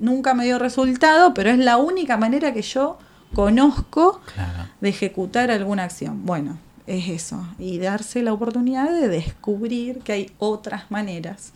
nunca 0.01 0.35
me 0.35 0.45
dio 0.45 0.59
resultado, 0.59 1.33
pero 1.35 1.51
es 1.51 1.59
la 1.59 1.77
única 1.77 2.17
manera 2.17 2.53
que 2.53 2.62
yo 2.62 2.99
conozco 3.35 4.21
Claro. 4.35 4.69
de 4.81 4.89
ejecutar 4.89 5.51
alguna 5.51 5.85
acción. 5.85 6.27
Bueno, 6.27 6.59
es 6.87 7.09
eso. 7.09 7.47
Y 7.59 7.79
darse 7.79 8.23
la 8.23 8.33
oportunidad 8.33 8.91
de 8.91 9.09
descubrir 9.09 9.99
que 10.01 10.12
hay 10.12 10.31
otras 10.39 10.91
maneras 10.91 11.53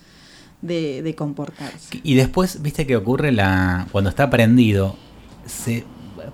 de, 0.62 1.02
de 1.02 1.14
comportarse. 1.14 2.00
Y 2.02 2.14
después, 2.14 2.62
viste 2.62 2.86
que 2.86 2.96
ocurre 2.96 3.32
la. 3.32 3.86
cuando 3.92 4.10
está 4.10 4.28
prendido, 4.30 4.96
se 5.46 5.84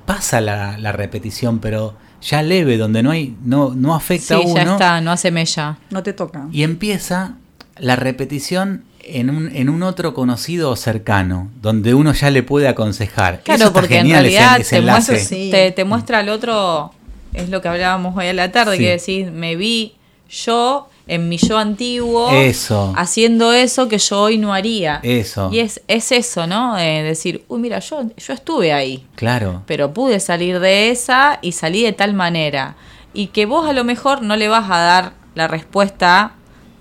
pasa 0.06 0.40
la, 0.40 0.78
la 0.78 0.92
repetición, 0.92 1.58
pero 1.58 1.94
ya 2.22 2.42
leve, 2.42 2.78
donde 2.78 3.02
no 3.02 3.10
hay. 3.10 3.36
no, 3.44 3.74
no 3.74 3.94
afecta 3.94 4.26
Sí, 4.28 4.34
a 4.34 4.38
uno. 4.40 4.54
ya 4.54 4.62
está, 4.72 5.00
no 5.00 5.12
hace 5.12 5.30
mella. 5.30 5.76
No 5.90 6.02
te 6.02 6.12
toca. 6.12 6.46
Y 6.52 6.62
empieza 6.62 7.34
la 7.78 7.96
repetición 7.96 8.84
en 9.00 9.30
un, 9.30 9.54
en 9.54 9.68
un 9.68 9.82
otro 9.82 10.14
conocido 10.14 10.70
o 10.70 10.76
cercano, 10.76 11.50
donde 11.62 11.94
uno 11.94 12.12
ya 12.12 12.30
le 12.30 12.42
puede 12.42 12.66
aconsejar. 12.68 13.34
Eso 13.34 13.42
Claro, 13.44 13.72
porque 13.72 13.98
en 13.98 14.02
genial, 14.06 14.26
ese- 14.26 14.36
realidad 14.38 14.60
ese 14.60 14.70
te, 14.70 14.76
enlace. 14.78 15.12
muestra, 15.12 15.28
Sí. 15.36 15.48
te, 15.50 15.70
te 15.72 15.84
muestra 15.84 16.18
al 16.20 16.28
otro, 16.28 16.92
es 17.32 17.48
lo 17.50 17.60
que 17.60 17.68
hablábamos 17.68 18.16
hoy 18.16 18.26
a 18.28 18.32
la 18.32 18.50
tarde, 18.50 18.76
Sí. 18.78 18.82
que 18.82 18.90
decís, 18.90 19.30
me 19.30 19.54
vi 19.54 19.94
yo 20.28 20.88
en 21.08 21.28
mi 21.28 21.36
yo 21.38 21.56
antiguo 21.58 22.30
Eso. 22.32 22.92
haciendo 22.96 23.52
eso 23.52 23.88
que 23.88 23.98
yo 23.98 24.22
hoy 24.22 24.38
no 24.38 24.52
haría. 24.52 25.00
Eso. 25.02 25.50
Y 25.52 25.60
es, 25.60 25.80
es 25.88 26.10
eso, 26.12 26.46
¿no? 26.46 26.74
De 26.76 27.02
decir, 27.02 27.44
uy, 27.48 27.60
mira, 27.60 27.78
yo, 27.78 28.02
yo 28.16 28.32
estuve 28.34 28.72
ahí, 28.72 29.06
Claro. 29.14 29.62
pero 29.66 29.92
pude 29.94 30.18
salir 30.20 30.58
de 30.60 30.90
esa 30.90 31.38
y 31.42 31.52
salí 31.52 31.82
de 31.82 31.92
tal 31.92 32.12
manera. 32.14 32.74
Y 33.14 33.28
que 33.28 33.46
vos 33.46 33.68
a 33.68 33.72
lo 33.72 33.84
mejor 33.84 34.22
no 34.22 34.36
le 34.36 34.48
vas 34.48 34.68
a 34.70 34.78
dar 34.78 35.12
la 35.34 35.46
respuesta 35.48 36.32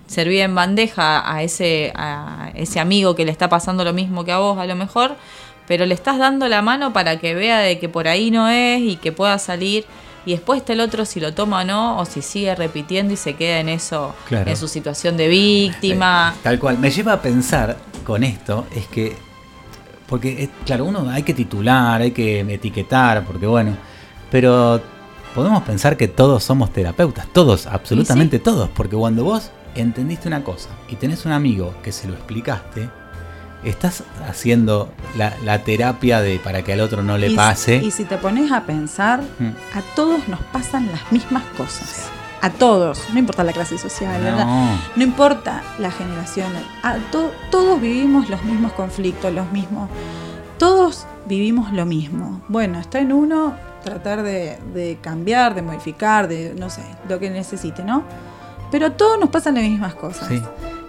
servida 0.07 0.43
en 0.43 0.53
bandeja 0.55 1.31
a 1.33 1.41
ese, 1.43 1.91
a 1.95 2.51
ese 2.55 2.79
amigo 2.79 3.15
que 3.15 3.25
le 3.25 3.31
está 3.31 3.49
pasando 3.49 3.83
lo 3.83 3.93
mismo 3.93 4.23
que 4.23 4.31
a 4.31 4.37
vos 4.39 4.57
a 4.59 4.65
lo 4.65 4.75
mejor, 4.75 5.15
pero 5.67 5.85
le 5.85 5.93
estás 5.95 6.17
dando 6.19 6.47
la 6.47 6.61
mano 6.61 6.93
para 6.93 7.17
que 7.19 7.33
vea 7.33 7.59
de 7.59 7.79
que 7.79 7.89
por 7.89 8.07
ahí 8.07 8.29
no 8.31 8.47
es 8.49 8.81
y 8.81 8.97
que 8.97 9.11
pueda 9.11 9.39
salir. 9.39 9.85
Y 10.25 10.31
después 10.31 10.59
está 10.61 10.73
el 10.73 10.79
otro 10.81 11.05
si 11.05 11.19
lo 11.19 11.33
toma 11.33 11.61
o 11.61 11.63
no, 11.63 11.99
o 11.99 12.05
si 12.05 12.21
sigue 12.21 12.53
repitiendo 12.55 13.13
y 13.13 13.17
se 13.17 13.35
queda 13.35 13.59
en 13.59 13.69
eso, 13.69 14.15
Claro. 14.27 14.49
en 14.49 14.57
su 14.57 14.67
situación 14.67 15.17
de 15.17 15.27
víctima. 15.27 16.33
Eh, 16.35 16.39
Tal 16.43 16.59
cual. 16.59 16.77
Me 16.79 16.89
lleva 16.89 17.13
a 17.13 17.21
pensar 17.21 17.77
con 18.03 18.23
esto, 18.23 18.65
es 18.75 18.87
que, 18.87 19.15
porque, 20.07 20.43
eh, 20.43 20.49
claro, 20.65 20.85
uno 20.85 21.09
hay 21.09 21.23
que 21.23 21.33
titular, 21.33 22.01
hay 22.01 22.11
que 22.11 22.39
etiquetar, 22.41 23.23
porque 23.25 23.45
bueno, 23.47 23.75
pero 24.31 24.81
podemos 25.33 25.63
pensar 25.63 25.95
que 25.97 26.07
todos 26.07 26.43
somos 26.43 26.71
terapeutas, 26.73 27.27
todos, 27.33 27.67
absolutamente 27.67 28.39
todos, 28.39 28.69
porque 28.69 28.95
cuando 28.95 29.23
vos 29.23 29.51
entendiste 29.75 30.27
una 30.27 30.43
cosa 30.43 30.69
y 30.87 30.95
tenés 30.95 31.25
un 31.25 31.33
amigo 31.33 31.73
que 31.83 31.91
se 31.91 32.07
lo 32.07 32.13
explicaste, 32.13 32.89
estás 33.69 34.03
haciendo 34.27 34.91
la, 35.17 35.33
la 35.43 35.63
terapia 35.63 36.21
de 36.21 36.39
para 36.39 36.61
que 36.63 36.73
al 36.73 36.81
otro 36.81 37.01
no 37.03 37.17
le 37.17 37.27
Y 37.27 37.29
si- 37.31 37.35
pase. 37.35 37.75
Y 37.77 37.91
si 37.91 38.03
te 38.05 38.17
pones 38.17 38.51
a 38.51 38.61
pensar, 38.63 39.21
Mm. 39.39 39.49
a 39.77 39.81
todos 39.95 40.27
nos 40.27 40.39
pasan 40.51 40.87
las 40.91 41.11
mismas 41.11 41.43
cosas. 41.57 42.09
A 42.41 42.49
todos, 42.51 43.01
no 43.11 43.17
importa 43.19 43.43
la 43.43 43.53
clase 43.53 43.77
social, 43.77 44.21
¿verdad? 44.21 44.45
no, 44.45 44.77
No 44.95 45.03
importa 45.03 45.63
la 45.79 45.89
generación, 45.89 46.51
a 46.83 46.95
to- 47.11 47.31
todos 47.49 47.81
vivimos 47.81 48.29
los 48.29 48.43
mismos 48.43 48.71
conflictos, 48.73 49.33
los 49.33 49.51
mismos. 49.51 49.89
Todos 50.59 51.05
vivimos 51.25 51.73
lo 51.73 51.85
mismo. 51.85 52.41
Bueno, 52.47 52.79
está 52.79 52.99
en 52.99 53.11
uno 53.13 53.55
tratar 53.83 54.21
de, 54.23 54.59
de 54.73 54.97
cambiar, 55.01 55.55
de 55.55 55.61
modificar, 55.61 56.27
de 56.27 56.53
no 56.57 56.69
sé, 56.69 56.81
lo 57.09 57.19
que 57.19 57.29
necesite, 57.29 57.83
¿no? 57.83 58.03
Pero 58.71 58.87
a 58.87 58.89
todos 58.91 59.19
nos 59.19 59.29
pasan 59.29 59.55
las 59.55 59.63
mismas 59.63 59.95
cosas. 59.95 60.27
sí. 60.27 60.41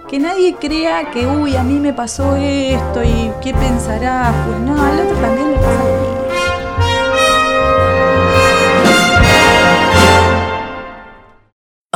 Que 0.09 0.21
nadie 0.21 0.55
crea 0.55 1.11
que, 1.11 1.27
uy, 1.27 1.57
a 1.57 1.62
mí 1.62 1.81
me 1.81 1.92
pasó 1.92 2.37
esto 2.37 3.03
y 3.03 3.33
qué 3.42 3.53
pensará. 3.53 4.33
Pues 4.47 4.61
no, 4.61 4.81
al 4.81 5.01
otro 5.01 5.16
también 5.16 5.51
le 5.51 5.57
pasa 5.57 6.07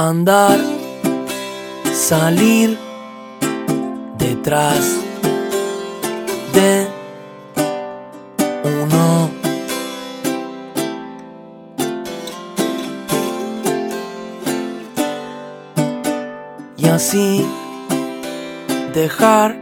andar, 0.08 0.58
salir 1.92 2.76
detrás 4.18 4.96
de 6.52 6.88
dejar 18.92 19.56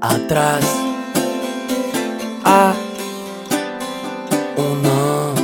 atrás 0.00 0.64
a 2.44 2.74
uno. 4.56 5.34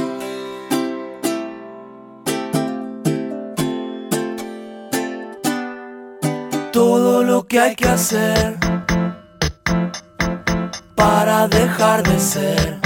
todo 6.72 7.22
lo 7.22 7.46
que 7.46 7.60
hay 7.60 7.74
que 7.74 7.88
hacer 7.88 8.56
para 10.94 11.48
dejar 11.48 12.02
de 12.02 12.18
ser, 12.18 12.80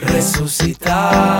resucitar 0.00 1.35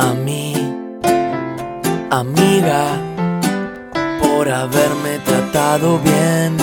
a 0.00 0.14
mí, 0.14 0.54
amiga, 2.10 2.84
por 4.22 4.48
haberme 4.48 5.18
tratado 5.26 5.98
bien 5.98 6.56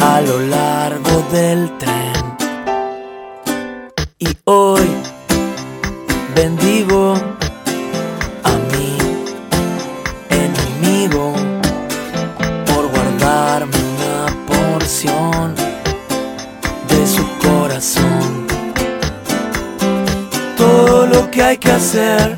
a 0.00 0.20
lo 0.20 0.38
largo 0.38 1.14
del 1.32 1.60
tren. 1.78 2.22
Y 4.20 4.28
hoy 4.44 4.86
bendigo 6.36 7.07
hacer 21.78 22.37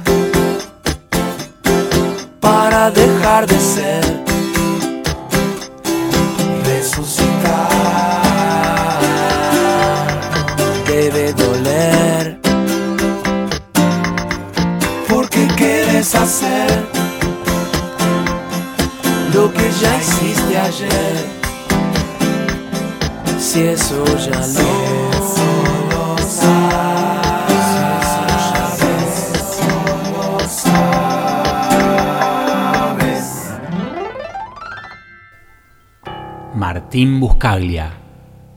Martín 37.01 37.19
Buscaglia, 37.19 37.95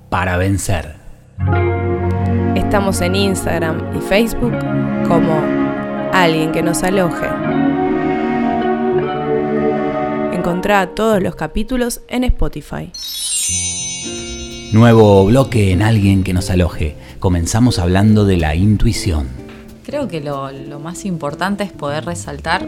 para 0.09 0.35
vencer. 0.35 0.97
Estamos 2.55 2.99
en 2.99 3.15
Instagram 3.15 3.95
y 3.95 4.01
Facebook 4.01 4.51
como 5.07 5.41
Alguien 6.11 6.51
que 6.51 6.61
nos 6.61 6.83
aloje. 6.83 7.25
Encontrá 10.33 10.87
todos 10.87 11.23
los 11.23 11.35
capítulos 11.35 12.01
en 12.09 12.25
Spotify. 12.25 12.91
Nuevo 14.73 15.25
bloque 15.25 15.71
en 15.71 15.81
alguien 15.81 16.25
que 16.25 16.33
nos 16.33 16.49
aloje. 16.49 16.97
Comenzamos 17.19 17.79
hablando 17.79 18.25
de 18.25 18.35
la 18.35 18.55
intuición. 18.55 19.29
Creo 19.85 20.09
que 20.09 20.19
lo, 20.19 20.51
lo 20.51 20.79
más 20.79 21.05
importante 21.05 21.63
es 21.63 21.71
poder 21.71 22.03
resaltar 22.03 22.67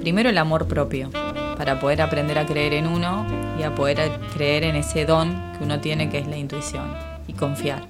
primero 0.00 0.28
el 0.28 0.38
amor 0.38 0.66
propio, 0.66 1.08
para 1.56 1.78
poder 1.78 2.02
aprender 2.02 2.36
a 2.36 2.46
creer 2.46 2.74
en 2.74 2.88
uno 2.88 3.43
poder 3.72 4.20
creer 4.34 4.64
en 4.64 4.76
ese 4.76 5.06
don 5.06 5.30
que 5.56 5.64
uno 5.64 5.80
tiene 5.80 6.10
que 6.10 6.18
es 6.18 6.26
la 6.26 6.36
intuición 6.36 6.92
y 7.28 7.32
confiar. 7.34 7.86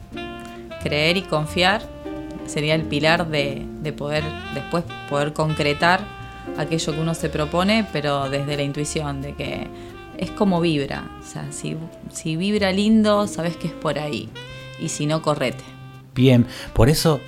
Creer 0.83 1.17
y 1.17 1.23
confiar 1.23 1.83
sería 2.47 2.75
el 2.75 2.83
pilar 2.83 3.29
de, 3.29 3.67
de 3.81 3.93
poder 3.93 4.23
después 4.53 4.85
poder 5.09 5.33
concretar 5.33 6.05
aquello 6.59 6.93
que 6.93 7.01
uno 7.01 7.15
se 7.15 7.29
propone, 7.29 7.87
pero 7.93 8.29
desde 8.29 8.57
la 8.57 8.63
intuición, 8.63 9.23
de 9.23 9.35
que 9.35 9.67
es 10.19 10.31
como 10.31 10.61
vibra. 10.61 11.11
O 11.21 11.27
sea, 11.27 11.51
si, 11.53 11.77
si 12.13 12.37
vibra 12.37 12.73
lindo, 12.73 13.27
sabes 13.27 13.57
que 13.57 13.69
es 13.69 13.73
por 13.73 13.99
ahí. 13.99 14.29
Y 14.79 14.89
si 14.89 15.07
no, 15.07 15.23
correte. 15.23 15.65
Bien, 16.15 16.47
por 16.73 16.89
eso 16.89 17.21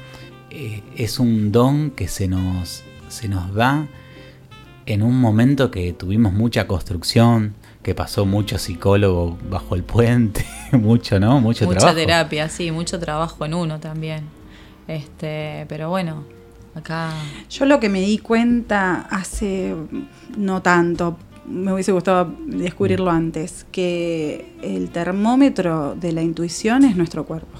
eh, 0.50 0.82
es 0.96 1.18
un 1.18 1.52
don 1.52 1.90
que 1.90 2.08
se 2.08 2.28
nos, 2.28 2.84
se 3.08 3.28
nos 3.28 3.54
da 3.54 3.86
en 4.86 5.02
un 5.02 5.20
momento 5.20 5.70
que 5.70 5.92
tuvimos 5.92 6.32
mucha 6.32 6.66
construcción, 6.66 7.54
que 7.86 7.94
pasó 7.94 8.26
mucho 8.26 8.58
psicólogo 8.58 9.38
bajo 9.48 9.76
el 9.76 9.84
puente, 9.84 10.44
mucho, 10.72 11.20
¿no? 11.20 11.40
Mucho 11.40 11.66
Mucha 11.66 11.78
trabajo. 11.78 11.96
terapia, 11.96 12.48
sí, 12.48 12.72
mucho 12.72 12.98
trabajo 12.98 13.44
en 13.44 13.54
uno 13.54 13.78
también. 13.78 14.24
Este, 14.88 15.66
pero 15.68 15.88
bueno, 15.88 16.24
acá 16.74 17.12
Yo 17.48 17.64
lo 17.64 17.78
que 17.78 17.88
me 17.88 18.00
di 18.00 18.18
cuenta 18.18 19.02
hace 19.08 19.72
no 20.36 20.62
tanto, 20.62 21.16
me 21.46 21.72
hubiese 21.72 21.92
gustado 21.92 22.34
descubrirlo 22.46 23.08
antes, 23.08 23.66
que 23.70 24.52
el 24.62 24.90
termómetro 24.90 25.94
de 25.94 26.10
la 26.10 26.22
intuición 26.22 26.82
es 26.82 26.96
nuestro 26.96 27.24
cuerpo. 27.24 27.56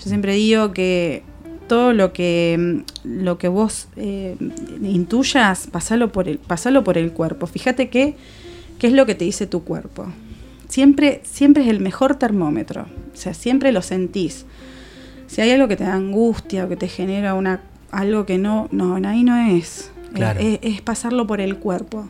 Yo 0.00 0.08
siempre 0.08 0.34
digo 0.34 0.72
que 0.72 1.22
todo 1.68 1.92
lo 1.92 2.12
que, 2.12 2.82
lo 3.04 3.38
que 3.38 3.46
vos 3.46 3.86
eh, 3.94 4.36
intuyas, 4.82 5.68
pasalo 5.68 6.10
por, 6.10 6.28
el, 6.28 6.38
pasalo 6.38 6.82
por 6.82 6.98
el 6.98 7.12
cuerpo. 7.12 7.46
Fíjate 7.46 7.88
que, 7.88 8.16
qué 8.82 8.88
es 8.88 8.94
lo 8.94 9.06
que 9.06 9.14
te 9.14 9.24
dice 9.24 9.46
tu 9.46 9.62
cuerpo. 9.62 10.08
Siempre, 10.66 11.20
siempre 11.22 11.62
es 11.62 11.68
el 11.68 11.78
mejor 11.78 12.16
termómetro. 12.16 12.86
O 13.14 13.16
sea, 13.16 13.32
siempre 13.32 13.70
lo 13.70 13.80
sentís. 13.80 14.44
Si 15.28 15.40
hay 15.40 15.52
algo 15.52 15.68
que 15.68 15.76
te 15.76 15.84
da 15.84 15.94
angustia 15.94 16.64
o 16.64 16.68
que 16.68 16.74
te 16.74 16.88
genera 16.88 17.34
una, 17.34 17.60
algo 17.92 18.26
que 18.26 18.38
no, 18.38 18.68
no, 18.72 18.96
ahí 19.08 19.22
no 19.22 19.36
es. 19.36 19.92
Claro. 20.14 20.40
Es, 20.40 20.58
es 20.62 20.80
pasarlo 20.80 21.28
por 21.28 21.40
el 21.40 21.58
cuerpo. 21.58 22.08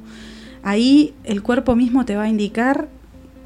Ahí 0.63 1.13
el 1.25 1.43
cuerpo 1.43 1.77
mismo 1.77 2.07
te 2.07 2.17
va 2.17 2.23
a 2.23 2.29
indicar 2.31 2.89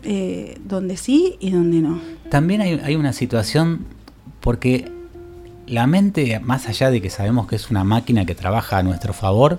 eh, 0.04 0.56
dónde 0.64 0.96
sí 0.96 1.34
y 1.40 1.50
dónde 1.50 1.80
no. 1.80 2.00
También 2.30 2.60
hay, 2.60 2.80
hay 2.80 2.94
una 2.94 3.12
situación 3.12 3.86
porque 4.38 4.88
la 5.66 5.88
mente, 5.88 6.38
más 6.38 6.68
allá 6.68 6.92
de 6.92 7.02
que 7.02 7.10
sabemos 7.10 7.48
que 7.48 7.56
es 7.56 7.72
una 7.72 7.82
máquina 7.82 8.24
que 8.24 8.36
trabaja 8.36 8.78
a 8.78 8.84
nuestro 8.84 9.12
favor, 9.12 9.58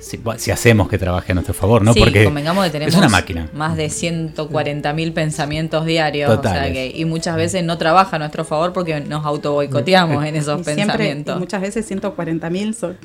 si, 0.00 0.18
si 0.38 0.50
hacemos 0.50 0.88
que 0.88 0.96
trabaje 0.98 1.32
a 1.32 1.34
nuestro 1.34 1.54
favor, 1.54 1.82
¿no? 1.82 1.92
sí, 1.92 2.00
porque 2.00 2.24
convengamos 2.24 2.64
que 2.64 2.70
tenemos 2.70 2.94
es 2.94 2.98
una 2.98 3.08
máquina. 3.10 3.48
más 3.54 3.76
de 3.76 3.86
140.000 3.86 5.12
pensamientos 5.12 5.84
diarios. 5.84 6.28
o 6.30 6.32
sea 6.32 6.42
Totales. 6.42 6.72
que- 6.72 6.92
y 6.98 7.04
muchas 7.04 7.36
veces 7.36 7.62
no 7.64 7.76
trabaja 7.78 8.16
a 8.16 8.18
nuestro 8.18 8.44
favor 8.44 8.72
porque 8.72 8.98
nos 9.00 9.24
auto 9.26 9.52
boicoteamos 9.52 10.24
en 10.26 10.36
esos 10.36 10.60
Y 10.60 10.64
siempre, 10.64 10.84
y 10.84 10.86
pensamientos. 10.88 11.38
muchas 11.38 11.60
veces 11.60 11.86
140 11.86 12.50
mil 12.50 12.74
son 12.74 12.96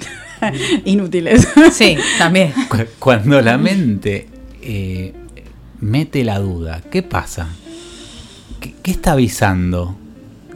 inútiles. 0.86 1.48
Sí, 1.72 1.98
también. 2.18 2.54
Cu- 2.70 2.78
Cuando 3.00 3.42
la 3.42 3.58
mente 3.58 4.28
eh, 4.62 5.14
mete 5.82 6.24
la 6.24 6.40
duda, 6.40 6.82
¿qué 6.90 7.04
pasa? 7.04 7.48
¿Qué, 8.60 8.74
qué 8.82 8.92
está 8.92 9.12
avisando? 9.14 9.98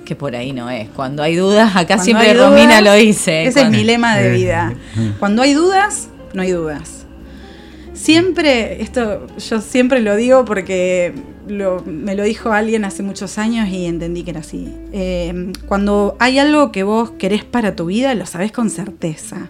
Que 0.05 0.15
por 0.15 0.35
ahí 0.35 0.53
no 0.53 0.69
es. 0.71 0.89
Cuando 0.89 1.21
hay 1.21 1.35
dudas, 1.35 1.75
acá 1.75 1.85
Cuando 1.95 2.03
siempre 2.05 2.33
dudas, 2.33 2.49
Romina 2.49 2.81
lo 2.81 2.93
dice. 2.93 3.43
Ese 3.45 3.61
es 3.61 3.69
mi 3.69 3.83
lema 3.83 4.17
de 4.17 4.31
vida. 4.31 4.73
Cuando 5.19 5.43
hay 5.43 5.53
dudas, 5.53 6.09
no 6.33 6.41
hay 6.41 6.51
dudas. 6.51 7.05
Siempre, 7.93 8.81
esto 8.81 9.27
yo 9.37 9.59
siempre 9.59 9.99
lo 10.01 10.15
digo 10.15 10.45
porque 10.45 11.13
me 11.85 12.15
lo 12.15 12.23
dijo 12.23 12.53
alguien 12.53 12.85
hace 12.85 13.03
muchos 13.03 13.37
años 13.37 13.67
y 13.69 13.85
entendí 13.85 14.23
que 14.23 14.31
era 14.31 14.39
así. 14.39 14.73
Eh, 14.93 15.51
cuando 15.67 16.15
hay 16.19 16.39
algo 16.39 16.71
que 16.71 16.83
vos 16.83 17.11
querés 17.11 17.43
para 17.43 17.75
tu 17.75 17.87
vida, 17.87 18.15
lo 18.15 18.25
sabés 18.25 18.51
con 18.51 18.69
certeza. 18.69 19.49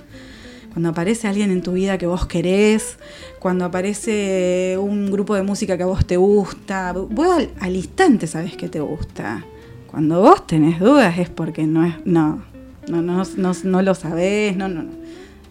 Cuando 0.72 0.90
aparece 0.90 1.28
alguien 1.28 1.52
en 1.52 1.62
tu 1.62 1.74
vida 1.74 1.98
que 1.98 2.08
vos 2.08 2.26
querés, 2.26 2.98
cuando 3.40 3.66
aparece 3.66 4.78
un 4.80 5.12
grupo 5.12 5.36
de 5.36 5.44
música 5.44 5.78
que 5.78 5.84
a 5.84 5.88
vos 5.88 6.06
te 6.06 6.18
gusta, 6.18 6.94
vos 6.94 7.38
al, 7.38 7.50
al 7.60 7.76
instante 7.76 8.28
sabés 8.28 8.56
que 8.56 8.70
te 8.70 8.80
gusta. 8.80 9.46
Cuando 9.88 10.22
vos 10.22 10.48
tenés 10.48 10.80
dudas 10.80 11.18
es 11.18 11.30
porque 11.30 11.68
no 11.68 11.86
es, 11.86 11.96
no, 12.06 12.44
no, 12.88 13.02
no, 13.02 13.24
no, 13.38 13.52
no 13.64 13.82
lo 13.82 13.96
sabés, 13.96 14.56
no, 14.56 14.68
no, 14.68 14.84
no. 14.84 14.92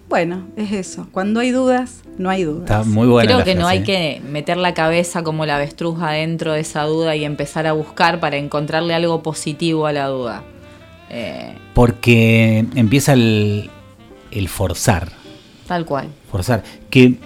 Bueno, 0.08 0.46
es 0.56 0.72
eso. 0.72 1.06
Cuando 1.12 1.40
hay 1.40 1.50
dudas, 1.50 2.02
no 2.16 2.30
hay 2.30 2.44
dudas. 2.44 2.62
Está 2.70 2.82
muy 2.84 3.06
buena 3.06 3.26
Creo 3.26 3.38
la 3.40 3.44
que 3.44 3.54
no 3.54 3.66
hay 3.66 3.78
¿eh? 3.80 3.82
que 3.84 4.22
meter 4.26 4.56
la 4.56 4.72
cabeza 4.72 5.22
como 5.22 5.44
la 5.44 5.56
avestruz 5.56 6.00
adentro 6.00 6.52
de 6.54 6.60
esa 6.60 6.84
duda 6.84 7.14
y 7.14 7.24
empezar 7.24 7.66
a 7.66 7.72
buscar 7.72 8.18
para 8.18 8.36
encontrarle 8.38 8.94
algo 8.94 9.22
positivo 9.22 9.86
a 9.86 9.92
la 9.92 10.06
duda. 10.06 10.42
Eh, 11.10 11.54
Porque 11.74 12.64
empieza 12.74 13.12
el, 13.12 13.68
el 14.30 14.48
forzar. 14.48 15.10
tal 15.66 15.84
cual. 15.84 16.08
Forzar. 16.30 16.62
Que 16.88 17.16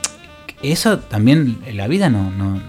eso 0.62 0.99
también 0.99 1.59
la 1.73 1.87
vida 1.87 2.09
no, 2.09 2.31
no- 2.33 2.61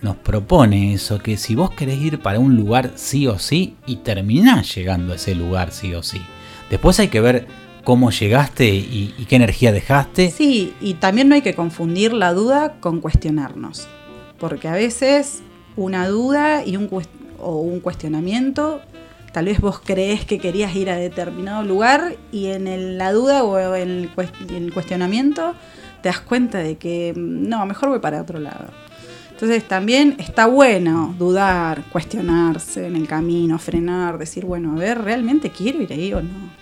nos 0.00 0.14
propone 0.14 0.94
eso, 0.94 1.18
que 1.18 1.36
si 1.36 1.56
vos 1.56 1.72
querés 1.72 1.98
ir 2.00 2.20
para 2.20 2.38
un 2.38 2.54
lugar 2.56 2.92
sí 2.94 3.26
o 3.26 3.36
sí 3.40 3.74
y 3.84 3.96
terminás 3.96 4.72
llegando 4.76 5.12
a 5.12 5.16
ese 5.16 5.34
lugar 5.34 5.72
sí 5.72 5.92
o 5.94 6.04
sí. 6.04 6.22
Después 6.70 7.00
hay 7.00 7.08
que 7.08 7.20
ver 7.20 7.46
cómo 7.84 8.10
llegaste 8.10 8.68
y, 8.68 9.14
y 9.18 9.24
qué 9.24 9.36
energía 9.36 9.72
dejaste. 9.72 10.30
Sí, 10.30 10.74
y 10.80 10.94
también 10.94 11.28
no 11.28 11.34
hay 11.34 11.42
que 11.42 11.54
confundir 11.54 12.12
la 12.12 12.32
duda 12.34 12.74
con 12.80 13.00
cuestionarnos. 13.00 13.88
Porque 14.38 14.68
a 14.68 14.72
veces 14.72 15.40
una 15.76 16.06
duda 16.08 16.64
y 16.64 16.76
un, 16.76 16.88
o 17.38 17.56
un 17.60 17.80
cuestionamiento, 17.80 18.80
tal 19.32 19.46
vez 19.46 19.60
vos 19.60 19.80
creés 19.84 20.24
que 20.24 20.38
querías 20.38 20.74
ir 20.76 20.90
a 20.90 20.96
determinado 20.96 21.62
lugar 21.64 22.16
y 22.32 22.46
en 22.46 22.66
el- 22.66 22.98
la 22.98 23.12
duda 23.12 23.42
o 23.44 23.58
en 23.74 23.88
el, 23.90 24.14
cues- 24.14 24.30
el 24.54 24.72
cuestionamiento 24.72 25.54
te 26.02 26.08
das 26.08 26.20
cuenta 26.20 26.58
de 26.58 26.76
que 26.76 27.12
mm, 27.16 27.48
no, 27.48 27.64
mejor 27.66 27.88
voy 27.88 27.98
para 28.00 28.20
otro 28.22 28.38
lado. 28.38 28.66
Entonces 29.32 29.66
también 29.68 30.16
está 30.18 30.46
bueno 30.46 31.14
dudar, 31.16 31.84
cuestionarse 31.92 32.86
en 32.88 32.96
el 32.96 33.06
camino, 33.06 33.58
frenar, 33.60 34.18
decir, 34.18 34.44
bueno, 34.44 34.72
a 34.72 34.74
ver, 34.78 35.00
¿realmente 35.02 35.50
quiero 35.50 35.80
ir 35.80 35.92
ahí 35.92 36.12
o 36.12 36.20
no? 36.20 36.57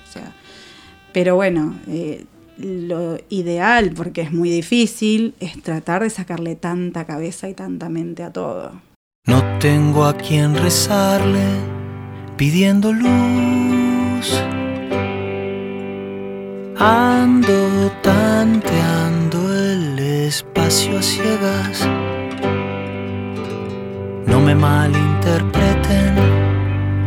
Pero 1.16 1.34
bueno, 1.34 1.74
eh, 1.88 2.26
lo 2.58 3.16
ideal, 3.30 3.92
porque 3.96 4.20
es 4.20 4.32
muy 4.32 4.50
difícil, 4.50 5.34
es 5.40 5.62
tratar 5.62 6.02
de 6.02 6.10
sacarle 6.10 6.56
tanta 6.56 7.06
cabeza 7.06 7.48
y 7.48 7.54
tanta 7.54 7.88
mente 7.88 8.22
a 8.22 8.34
todo. 8.34 8.82
No 9.26 9.42
tengo 9.58 10.04
a 10.04 10.14
quien 10.14 10.54
rezarle 10.54 11.42
pidiendo 12.36 12.92
luz. 12.92 14.42
Ando 16.76 17.90
tanteando 18.02 19.38
el 19.54 19.98
espacio 19.98 20.98
a 20.98 21.02
ciegas. 21.02 21.88
No 24.26 24.38
me 24.42 24.54
malinterpreten, 24.54 26.14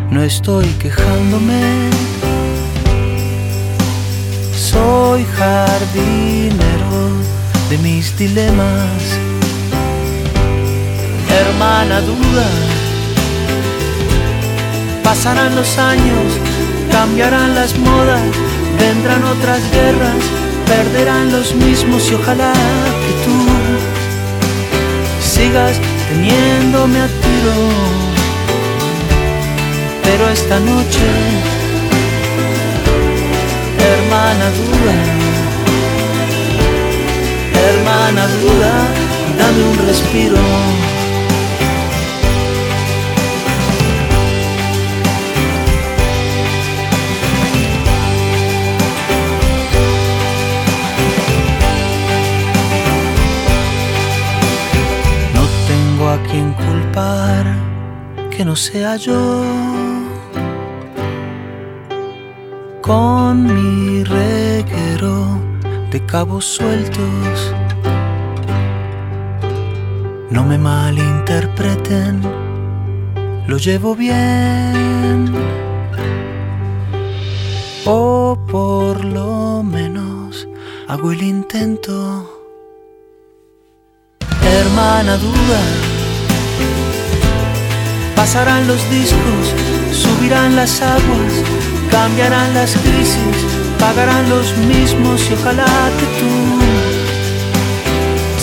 no 0.10 0.24
estoy 0.24 0.66
quejándome. 0.82 2.39
Soy 4.72 5.26
jardinero 5.36 6.98
de 7.72 7.78
mis 7.80 8.16
dilemas. 8.16 9.02
Hermana 11.28 12.02
duda, 12.02 12.48
pasarán 15.04 15.56
los 15.56 15.76
años, 15.80 16.28
cambiarán 16.92 17.56
las 17.56 17.76
modas, 17.80 18.22
vendrán 18.78 19.24
otras 19.24 19.62
guerras, 19.72 20.22
perderán 20.68 21.32
los 21.32 21.56
mismos 21.56 22.12
y 22.12 22.14
ojalá 22.14 22.54
que 22.54 23.14
tú 23.26 23.38
sigas 25.20 25.80
teniéndome 26.10 27.00
a 27.00 27.08
tiro. 27.08 27.58
Pero 30.04 30.30
esta 30.30 30.60
noche, 30.60 31.08
hermana 34.30 34.52
duda, 34.60 34.96
hermana 37.66 38.28
duda, 38.42 38.74
dame 39.40 39.64
un 39.64 39.88
respiro. 39.88 40.38
No 55.34 55.44
tengo 55.68 56.10
a 56.10 56.18
quien 56.30 56.54
culpar 56.54 57.46
que 58.30 58.46
no 58.46 58.56
sea 58.56 58.96
yo. 58.96 59.99
Mi 63.40 64.04
reguero 64.04 65.40
de 65.92 66.06
cabos 66.06 66.46
sueltos. 66.46 67.56
No 70.30 70.44
me 70.44 70.58
malinterpreten, 70.58 72.22
lo 73.48 73.58
llevo 73.58 73.96
bien. 73.96 75.34
O 77.86 78.38
por 78.48 79.04
lo 79.04 79.64
menos 79.64 80.48
hago 80.88 81.12
el 81.12 81.24
intento 81.24 82.40
hermana 84.60 85.18
duda. 85.18 85.62
Pasarán 88.16 88.68
los 88.68 88.82
discos, 88.90 89.44
subirán 89.92 90.56
las 90.56 90.82
aguas, 90.82 91.34
cambiarán 91.92 92.54
las 92.54 92.76
crisis, 92.76 93.38
pagarán 93.80 94.30
los 94.30 94.56
mismos 94.58 95.28
y 95.30 95.34
ojalá 95.34 95.66
que 96.00 96.06
tú 96.20 96.32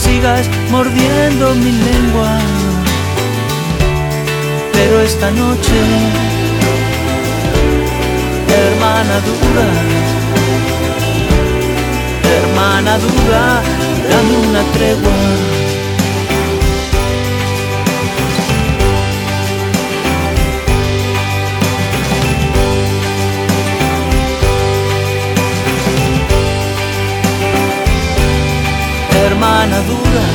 sigas 0.02 0.48
mordiendo 0.70 1.54
mi 1.54 1.72
lengua. 1.72 2.38
Pero 4.72 5.00
esta 5.00 5.30
noche, 5.30 5.78
hermana 8.60 9.16
duda, 9.28 9.66
hermana 12.36 12.98
duda, 12.98 13.62
dame 14.10 14.36
una 14.48 14.62
tregua. 14.74 15.45
Hermana 29.56 29.80
dura. 29.88 30.26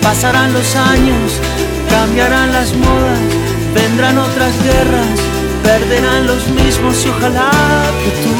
Pasarán 0.00 0.52
los 0.52 0.74
años, 0.74 1.32
cambiarán 1.88 2.52
las 2.52 2.74
modas, 2.74 3.20
vendrán 3.74 4.18
otras 4.18 4.52
guerras, 4.62 5.18
perderán 5.62 6.26
los 6.26 6.48
mismos 6.48 7.04
y 7.04 7.08
ojalá 7.10 7.50
que 8.02 8.10
tú 8.22 8.34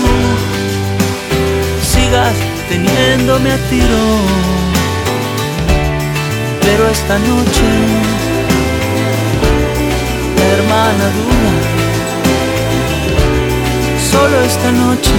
sigas 1.93 2.35
teniéndome 2.69 3.53
a 3.53 3.59
tiro. 3.69 4.05
Pero 6.63 6.89
esta 6.89 7.19
noche, 7.19 7.69
hermana 10.53 11.07
dura, 11.19 11.53
solo 14.11 14.41
esta 14.43 14.73
noche, 14.73 15.17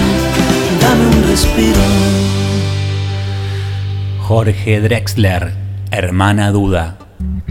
dame 0.82 1.06
un 1.16 1.24
respiro. 1.30 2.43
Jorge 4.36 4.82
Drexler, 4.82 5.54
hermana 5.92 6.50
duda, 6.50 6.98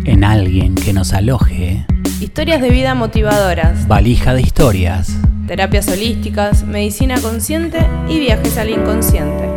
en 0.04 0.24
alguien 0.24 0.74
que 0.74 0.92
nos 0.92 1.12
aloje, 1.12 1.86
Historias 2.20 2.60
de 2.60 2.70
vida 2.70 2.96
motivadoras, 2.96 3.86
valija 3.86 4.34
de 4.34 4.42
historias, 4.42 5.16
terapias 5.46 5.86
holísticas, 5.86 6.64
medicina 6.64 7.20
consciente 7.20 7.86
y 8.08 8.18
viajes 8.18 8.58
al 8.58 8.70
inconsciente. 8.70 9.54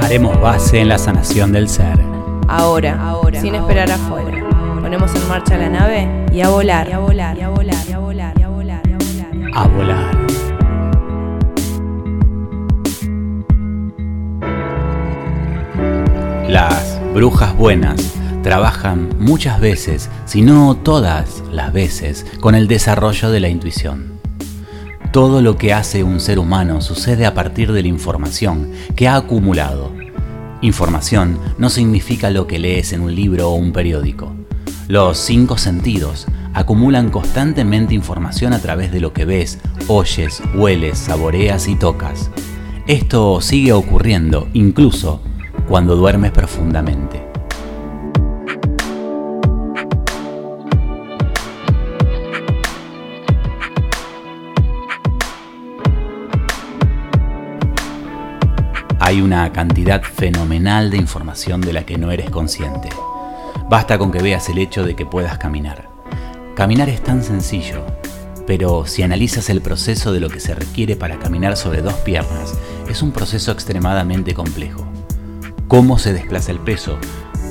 haremos 0.00 0.40
base 0.40 0.78
en 0.78 0.88
la 0.88 0.98
sanación 0.98 1.50
del 1.50 1.68
ser. 1.68 1.98
Ahora, 2.46 3.08
ahora, 3.08 3.40
sin 3.40 3.56
esperar 3.56 3.90
afuera. 3.90 4.48
Ponemos 4.80 5.12
en 5.16 5.28
marcha 5.28 5.56
la 5.56 5.68
nave 5.68 6.08
y 6.32 6.42
a 6.42 6.48
volar, 6.48 6.88
y 6.88 6.92
a 6.92 7.00
volar, 7.00 7.36
y 7.36 7.40
a 7.40 7.48
volar, 7.48 7.88
y 7.88 7.92
a 7.92 7.98
volar, 7.98 8.34
y 8.38 8.42
a 8.44 8.48
volar, 8.48 8.82
y 8.86 8.92
a 8.92 8.98
volar. 8.98 9.50
A 9.52 9.66
volar. 9.66 10.25
Las 16.48 17.00
brujas 17.12 17.56
buenas 17.56 18.14
trabajan 18.44 19.08
muchas 19.18 19.60
veces, 19.60 20.08
si 20.26 20.42
no 20.42 20.76
todas 20.76 21.42
las 21.50 21.72
veces, 21.72 22.24
con 22.38 22.54
el 22.54 22.68
desarrollo 22.68 23.30
de 23.30 23.40
la 23.40 23.48
intuición. 23.48 24.20
Todo 25.12 25.42
lo 25.42 25.56
que 25.56 25.74
hace 25.74 26.04
un 26.04 26.20
ser 26.20 26.38
humano 26.38 26.80
sucede 26.80 27.26
a 27.26 27.34
partir 27.34 27.72
de 27.72 27.82
la 27.82 27.88
información 27.88 28.70
que 28.94 29.08
ha 29.08 29.16
acumulado. 29.16 29.92
Información 30.62 31.36
no 31.58 31.68
significa 31.68 32.30
lo 32.30 32.46
que 32.46 32.60
lees 32.60 32.92
en 32.92 33.00
un 33.00 33.12
libro 33.12 33.50
o 33.50 33.54
un 33.54 33.72
periódico. 33.72 34.32
Los 34.86 35.18
cinco 35.18 35.58
sentidos 35.58 36.26
acumulan 36.54 37.10
constantemente 37.10 37.92
información 37.92 38.52
a 38.52 38.60
través 38.60 38.92
de 38.92 39.00
lo 39.00 39.12
que 39.12 39.24
ves, 39.24 39.58
oyes, 39.88 40.40
hueles, 40.54 40.96
saboreas 40.96 41.66
y 41.66 41.74
tocas. 41.74 42.30
Esto 42.86 43.40
sigue 43.40 43.72
ocurriendo 43.72 44.46
incluso 44.52 45.20
cuando 45.68 45.96
duermes 45.96 46.30
profundamente. 46.30 47.26
Hay 59.00 59.20
una 59.20 59.52
cantidad 59.52 60.02
fenomenal 60.02 60.90
de 60.90 60.96
información 60.96 61.60
de 61.60 61.72
la 61.72 61.86
que 61.86 61.96
no 61.96 62.10
eres 62.10 62.28
consciente. 62.30 62.88
Basta 63.68 63.98
con 63.98 64.10
que 64.10 64.20
veas 64.20 64.48
el 64.48 64.58
hecho 64.58 64.84
de 64.84 64.96
que 64.96 65.06
puedas 65.06 65.38
caminar. 65.38 65.88
Caminar 66.56 66.88
es 66.88 67.02
tan 67.02 67.22
sencillo, 67.22 67.84
pero 68.46 68.86
si 68.86 69.02
analizas 69.02 69.48
el 69.50 69.60
proceso 69.60 70.12
de 70.12 70.20
lo 70.20 70.28
que 70.28 70.40
se 70.40 70.54
requiere 70.54 70.96
para 70.96 71.18
caminar 71.18 71.56
sobre 71.56 71.82
dos 71.82 71.94
piernas, 71.94 72.54
es 72.88 73.02
un 73.02 73.12
proceso 73.12 73.52
extremadamente 73.52 74.34
complejo. 74.34 74.95
Cómo 75.68 75.98
se 75.98 76.12
desplaza 76.12 76.52
el 76.52 76.60
peso, 76.60 76.96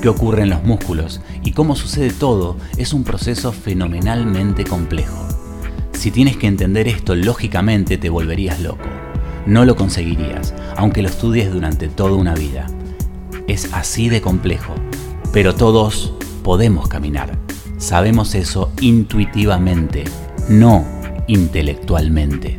qué 0.00 0.08
ocurre 0.08 0.42
en 0.42 0.48
los 0.48 0.64
músculos 0.64 1.20
y 1.44 1.52
cómo 1.52 1.76
sucede 1.76 2.10
todo 2.10 2.56
es 2.78 2.94
un 2.94 3.04
proceso 3.04 3.52
fenomenalmente 3.52 4.64
complejo. 4.64 5.28
Si 5.92 6.10
tienes 6.10 6.38
que 6.38 6.46
entender 6.46 6.88
esto 6.88 7.14
lógicamente 7.14 7.98
te 7.98 8.08
volverías 8.08 8.60
loco. 8.60 8.84
no 9.44 9.64
lo 9.64 9.76
conseguirías, 9.76 10.54
aunque 10.76 11.02
lo 11.02 11.08
estudies 11.08 11.52
durante 11.52 11.88
toda 11.88 12.12
una 12.12 12.34
vida. 12.34 12.66
Es 13.48 13.72
así 13.74 14.08
de 14.08 14.22
complejo, 14.22 14.74
pero 15.32 15.54
todos 15.54 16.14
podemos 16.42 16.88
caminar. 16.88 17.38
Sabemos 17.76 18.34
eso 18.34 18.72
intuitivamente, 18.80 20.04
no 20.48 20.84
intelectualmente. 21.28 22.58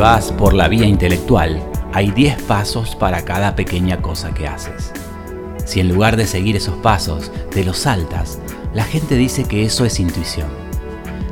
Vas 0.00 0.32
por 0.32 0.54
la 0.54 0.66
vía 0.66 0.86
intelectual, 0.86 1.62
hay 1.92 2.10
10 2.10 2.44
pasos 2.44 2.96
para 2.96 3.22
cada 3.22 3.54
pequeña 3.54 4.00
cosa 4.00 4.32
que 4.32 4.48
haces. 4.48 4.94
Si 5.66 5.78
en 5.78 5.88
lugar 5.88 6.16
de 6.16 6.26
seguir 6.26 6.56
esos 6.56 6.74
pasos 6.76 7.30
te 7.50 7.64
los 7.64 7.80
saltas, 7.80 8.38
la 8.72 8.84
gente 8.84 9.16
dice 9.16 9.44
que 9.44 9.62
eso 9.62 9.84
es 9.84 10.00
intuición. 10.00 10.48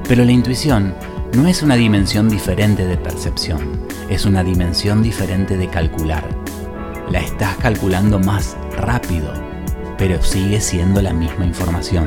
Pero 0.07 0.23
la 0.23 0.33
intuición 0.33 0.95
no 1.35 1.49
es 1.49 1.63
una 1.63 1.77
dimensión 1.77 2.29
diferente 2.29 2.85
de 2.85 2.99
percepción, 2.99 3.61
es 4.11 4.27
una 4.27 4.45
dimensión 4.45 5.03
diferente 5.03 5.57
de 5.57 5.69
calcular. 5.69 6.29
La 7.11 7.21
estás 7.21 7.57
calculando 7.57 8.19
más 8.19 8.55
rápido, 8.77 9.33
pero 9.97 10.23
sigue 10.23 10.61
siendo 10.61 11.01
la 11.01 11.15
misma 11.15 11.47
información. 11.47 12.07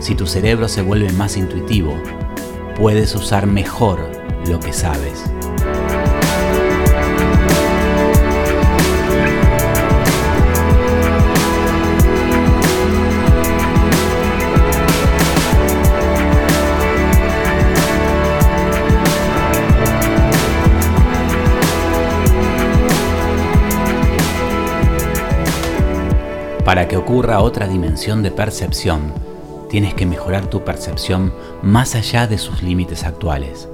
Si 0.00 0.14
tu 0.14 0.26
cerebro 0.26 0.68
se 0.68 0.80
vuelve 0.80 1.12
más 1.12 1.36
intuitivo, 1.36 1.94
puedes 2.76 3.14
usar 3.14 3.46
mejor 3.46 4.10
lo 4.46 4.58
que 4.58 4.72
sabes. 4.72 5.22
Para 26.70 26.86
que 26.86 26.96
ocurra 26.96 27.40
otra 27.40 27.66
dimensión 27.66 28.22
de 28.22 28.30
percepción, 28.30 29.12
tienes 29.68 29.92
que 29.92 30.06
mejorar 30.06 30.46
tu 30.46 30.64
percepción 30.64 31.34
más 31.64 31.96
allá 31.96 32.28
de 32.28 32.38
sus 32.38 32.62
límites 32.62 33.02
actuales. 33.02 33.68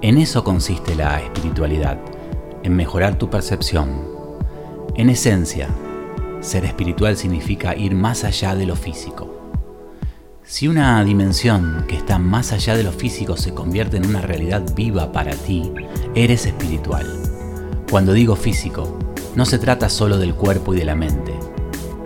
En 0.00 0.16
eso 0.16 0.42
consiste 0.42 0.94
la 0.94 1.20
espiritualidad, 1.20 1.98
en 2.62 2.74
mejorar 2.74 3.18
tu 3.18 3.28
percepción. 3.28 4.00
En 4.94 5.10
esencia, 5.10 5.68
ser 6.40 6.64
espiritual 6.64 7.18
significa 7.18 7.76
ir 7.76 7.94
más 7.94 8.24
allá 8.24 8.54
de 8.54 8.64
lo 8.64 8.76
físico. 8.76 9.52
Si 10.42 10.68
una 10.68 11.04
dimensión 11.04 11.84
que 11.86 11.96
está 11.96 12.18
más 12.18 12.52
allá 12.52 12.78
de 12.78 12.82
lo 12.84 12.92
físico 12.92 13.36
se 13.36 13.52
convierte 13.52 13.98
en 13.98 14.06
una 14.06 14.22
realidad 14.22 14.62
viva 14.74 15.12
para 15.12 15.32
ti, 15.32 15.70
eres 16.14 16.46
espiritual. 16.46 17.06
Cuando 17.90 18.14
digo 18.14 18.36
físico, 18.36 18.98
no 19.34 19.44
se 19.44 19.58
trata 19.58 19.90
solo 19.90 20.16
del 20.16 20.34
cuerpo 20.34 20.72
y 20.72 20.78
de 20.78 20.86
la 20.86 20.94
mente. 20.94 21.35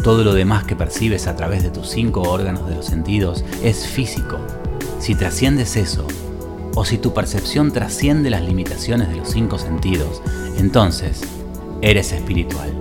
Todo 0.02 0.24
lo 0.24 0.32
demás 0.32 0.64
que 0.64 0.76
percibes 0.76 1.26
a 1.26 1.36
través 1.36 1.62
de 1.62 1.70
tus 1.70 1.90
cinco 1.90 2.22
órganos 2.22 2.66
de 2.68 2.74
los 2.74 2.86
sentidos 2.86 3.44
es 3.62 3.86
físico. 3.86 4.38
Si 4.98 5.14
trasciendes 5.14 5.76
eso, 5.76 6.06
o 6.74 6.84
si 6.84 6.96
tu 6.96 7.12
percepción 7.12 7.72
trasciende 7.72 8.30
las 8.30 8.42
limitaciones 8.42 9.10
de 9.10 9.16
los 9.16 9.28
cinco 9.28 9.58
sentidos, 9.58 10.22
entonces 10.56 11.20
eres 11.82 12.12
espiritual. 12.12 12.72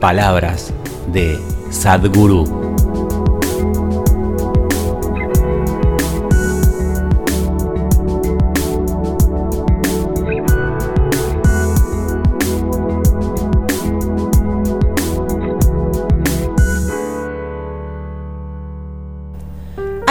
Palabras 0.00 0.72
de 1.12 1.38
Sadhguru. 1.70 2.67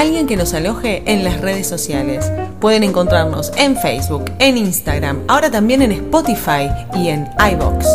Alguien 0.08 0.26
que 0.26 0.38
nos 0.38 0.54
aloje 0.54 1.04
en 1.06 1.26
las 1.26 1.42
redes 1.42 1.68
sociales. 1.68 2.32
Pueden 2.62 2.84
encontrarnos 2.84 3.52
en 3.58 3.76
Facebook, 3.76 4.32
en 4.40 4.56
Instagram, 4.56 5.20
ahora 5.28 5.52
también 5.52 5.82
en 5.82 5.92
Spotify 5.92 6.70
y 6.96 7.10
en 7.10 7.28
iBox. 7.52 7.86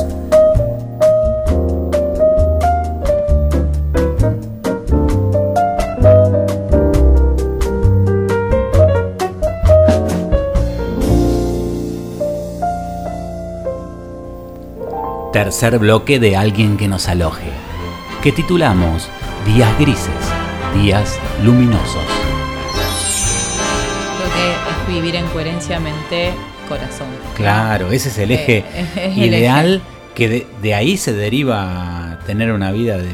Tercer 15.33 15.79
bloque 15.79 16.21
de 16.21 16.37
alguien 16.37 16.77
que 16.77 16.89
nos 16.89 17.09
aloje, 17.09 17.49
que 18.23 18.33
titulamos 18.33 19.09
Días 19.47 19.77
Grises, 19.79 20.42
Días 20.75 21.19
Luminosos. 21.45 22.05
Creo 24.19 24.33
que 24.33 24.53
es 24.53 24.95
vivir 24.95 25.17
en 25.17 25.27
coherencia 25.27 25.79
mente-corazón. 25.81 27.09
Claro, 27.35 27.93
ese 27.93 28.09
es 28.09 28.19
el 28.19 28.31
eje 28.33 28.59
Eh, 28.59 28.87
es 28.97 29.19
el 29.19 29.25
ideal 29.25 29.83
que 30.15 30.29
de, 30.29 30.47
de 30.63 30.75
ahí 30.75 30.97
se 30.97 31.13
deriva 31.13 32.19
tener 32.27 32.53
una 32.53 32.73
vida 32.73 32.97
de, 32.99 33.09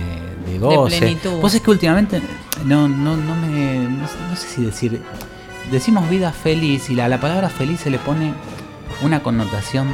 de 0.46 0.58
goce. 0.58 0.98
plenitud. 0.98 1.40
Vos 1.40 1.54
es 1.54 1.60
que 1.60 1.70
últimamente 1.70 2.20
no, 2.64 2.88
no, 2.88 3.16
no 3.16 3.34
me. 3.36 3.76
No, 3.88 4.06
sé- 4.06 4.14
no 4.30 4.36
sé 4.36 4.48
si 4.48 4.64
decir. 4.64 5.02
Decimos 5.70 6.08
vida 6.08 6.32
feliz 6.32 6.88
y 6.90 6.94
la- 6.94 7.06
a 7.06 7.08
la 7.08 7.20
palabra 7.20 7.48
feliz 7.50 7.80
se 7.80 7.90
le 7.90 7.98
pone 7.98 8.32
una 9.02 9.20
connotación 9.22 9.88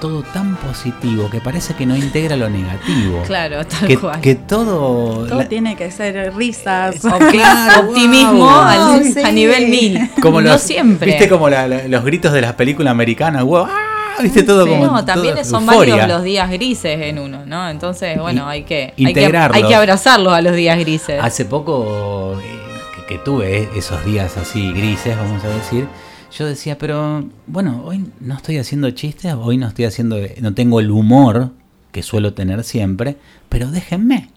todo 0.00 0.22
tan 0.22 0.56
positivo 0.56 1.28
que 1.30 1.40
parece 1.40 1.74
que 1.74 1.84
no 1.86 1.96
integra 1.96 2.36
lo 2.36 2.48
negativo. 2.48 3.22
Claro, 3.26 3.66
tal 3.66 3.86
que, 3.88 3.96
cual. 3.96 4.20
que 4.20 4.34
todo. 4.34 5.26
Todo 5.26 5.38
la- 5.38 5.48
tiene 5.48 5.76
que 5.76 5.90
ser 5.90 6.34
risas. 6.34 7.04
Opti- 7.04 7.30
Claro, 7.32 7.80
optimismo 7.88 8.32
wow. 8.44 8.48
al- 8.48 9.04
Sí. 9.04 9.20
a 9.22 9.30
nivel 9.32 9.68
mil. 9.68 10.10
como 10.22 10.40
no 10.40 10.52
los, 10.52 10.62
siempre. 10.62 11.06
Viste 11.12 11.28
como 11.28 11.48
la- 11.50 11.66
la- 11.68 11.88
los 11.88 12.04
gritos 12.04 12.32
de 12.32 12.40
las 12.40 12.54
películas 12.54 12.90
americanas. 12.92 13.44
wow, 13.44 13.66
¡ah! 13.68 13.84
Viste 14.20 14.42
todo 14.42 14.64
Sí, 14.64 14.70
como. 14.70 14.86
no, 14.86 15.04
también 15.04 15.34
todo 15.34 15.44
son 15.44 15.62
euforia. 15.64 15.94
varios 15.96 16.08
los 16.16 16.24
días 16.24 16.50
grises 16.50 17.00
en 17.02 17.20
uno, 17.20 17.46
¿no? 17.46 17.68
Entonces, 17.68 18.18
bueno, 18.18 18.48
hay 18.48 18.64
que, 18.64 18.92
hay 18.98 19.14
que, 19.14 19.26
hay 19.52 19.62
que 19.62 19.74
abrazarlos 19.76 20.32
a 20.32 20.40
los 20.42 20.56
días 20.56 20.76
grises. 20.80 21.20
Hace 21.22 21.44
poco 21.44 22.36
eh, 22.42 22.58
que, 22.96 23.14
que 23.14 23.18
tuve 23.20 23.68
esos 23.76 24.04
días 24.04 24.36
así 24.36 24.72
grises, 24.72 25.16
vamos 25.16 25.44
a 25.44 25.48
decir, 25.48 25.86
yo 26.30 26.46
decía, 26.46 26.78
pero 26.78 27.24
bueno, 27.46 27.82
hoy 27.84 28.10
no 28.20 28.34
estoy 28.34 28.58
haciendo 28.58 28.90
chistes, 28.90 29.34
hoy 29.34 29.56
no 29.56 29.68
estoy 29.68 29.86
haciendo, 29.86 30.16
no 30.40 30.54
tengo 30.54 30.80
el 30.80 30.90
humor 30.90 31.52
que 31.92 32.02
suelo 32.02 32.34
tener 32.34 32.64
siempre, 32.64 33.16
pero 33.48 33.70
déjenme. 33.70 34.30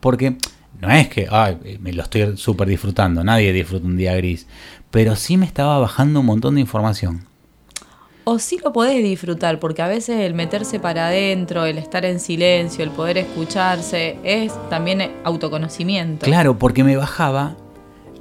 Porque 0.00 0.36
no 0.80 0.90
es 0.90 1.08
que, 1.08 1.28
ay, 1.30 1.78
me 1.80 1.92
lo 1.92 2.02
estoy 2.02 2.36
súper 2.36 2.68
disfrutando, 2.68 3.22
nadie 3.22 3.52
disfruta 3.52 3.86
un 3.86 3.96
día 3.96 4.14
gris, 4.16 4.46
pero 4.90 5.14
sí 5.14 5.36
me 5.36 5.46
estaba 5.46 5.78
bajando 5.78 6.20
un 6.20 6.26
montón 6.26 6.56
de 6.56 6.60
información. 6.60 7.26
O 8.24 8.38
sí 8.38 8.60
lo 8.62 8.72
podés 8.72 9.02
disfrutar, 9.02 9.58
porque 9.58 9.82
a 9.82 9.88
veces 9.88 10.20
el 10.20 10.34
meterse 10.34 10.78
para 10.78 11.08
adentro, 11.08 11.66
el 11.66 11.78
estar 11.78 12.04
en 12.04 12.20
silencio, 12.20 12.84
el 12.84 12.90
poder 12.90 13.18
escucharse, 13.18 14.16
es 14.22 14.52
también 14.70 15.10
autoconocimiento. 15.24 16.24
Claro, 16.24 16.58
porque 16.58 16.84
me 16.84 16.96
bajaba 16.96 17.56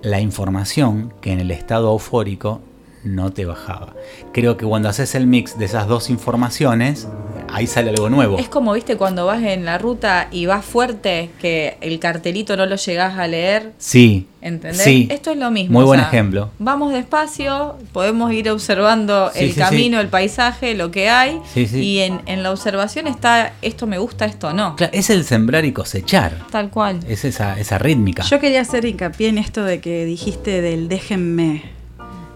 la 0.01 0.19
información 0.19 1.13
que 1.21 1.31
en 1.31 1.39
el 1.39 1.51
estado 1.51 1.91
eufórico 1.91 2.61
no 3.03 3.31
te 3.31 3.45
bajaba. 3.45 3.93
Creo 4.33 4.57
que 4.57 4.65
cuando 4.65 4.89
haces 4.89 5.15
el 5.15 5.27
mix 5.27 5.57
de 5.57 5.65
esas 5.65 5.87
dos 5.87 6.09
informaciones, 6.09 7.07
ahí 7.49 7.67
sale 7.67 7.89
algo 7.89 8.09
nuevo. 8.09 8.37
Es 8.37 8.47
como, 8.49 8.73
viste, 8.73 8.95
cuando 8.97 9.25
vas 9.25 9.41
en 9.43 9.65
la 9.65 9.77
ruta 9.77 10.27
y 10.31 10.45
vas 10.45 10.63
fuerte, 10.65 11.29
que 11.39 11.77
el 11.81 11.99
cartelito 11.99 12.55
no 12.57 12.65
lo 12.65 12.75
llegás 12.75 13.17
a 13.17 13.27
leer, 13.27 13.71
Sí. 13.77 14.27
¿entendés? 14.41 14.81
Sí. 14.83 15.07
Esto 15.11 15.31
es 15.31 15.37
lo 15.37 15.51
mismo. 15.51 15.73
Muy 15.73 15.83
o 15.83 15.87
buen 15.87 15.99
sea, 15.99 16.07
ejemplo. 16.07 16.49
Vamos 16.59 16.93
despacio, 16.93 17.75
podemos 17.91 18.31
ir 18.33 18.49
observando 18.49 19.31
Sí, 19.33 19.39
el 19.45 19.51
sí, 19.53 19.59
camino, 19.59 19.97
sí. 19.97 20.01
el 20.01 20.07
paisaje, 20.07 20.75
lo 20.75 20.91
que 20.91 21.09
hay, 21.09 21.39
Sí, 21.53 21.65
sí. 21.67 21.79
y 21.79 21.99
en, 21.99 22.21
en 22.27 22.43
la 22.43 22.51
observación 22.51 23.07
está 23.07 23.53
esto 23.61 23.87
me 23.87 23.97
gusta, 23.97 24.25
esto 24.25 24.53
no. 24.53 24.75
Cla- 24.77 24.89
Es 24.93 25.09
el 25.09 25.23
sembrar 25.25 25.65
y 25.65 25.71
cosechar. 25.73 26.37
Tal 26.51 26.69
cual. 26.69 26.99
Es 27.07 27.25
esa, 27.25 27.59
esa 27.59 27.77
rítmica. 27.77 28.23
Yo 28.23 28.39
quería 28.39 28.61
hacer 28.61 28.85
hincapié 28.85 29.29
en 29.29 29.37
esto 29.37 29.63
de 29.63 29.79
que 29.81 30.05
dijiste 30.05 30.61
del 30.61 30.87
déjenme, 30.87 31.63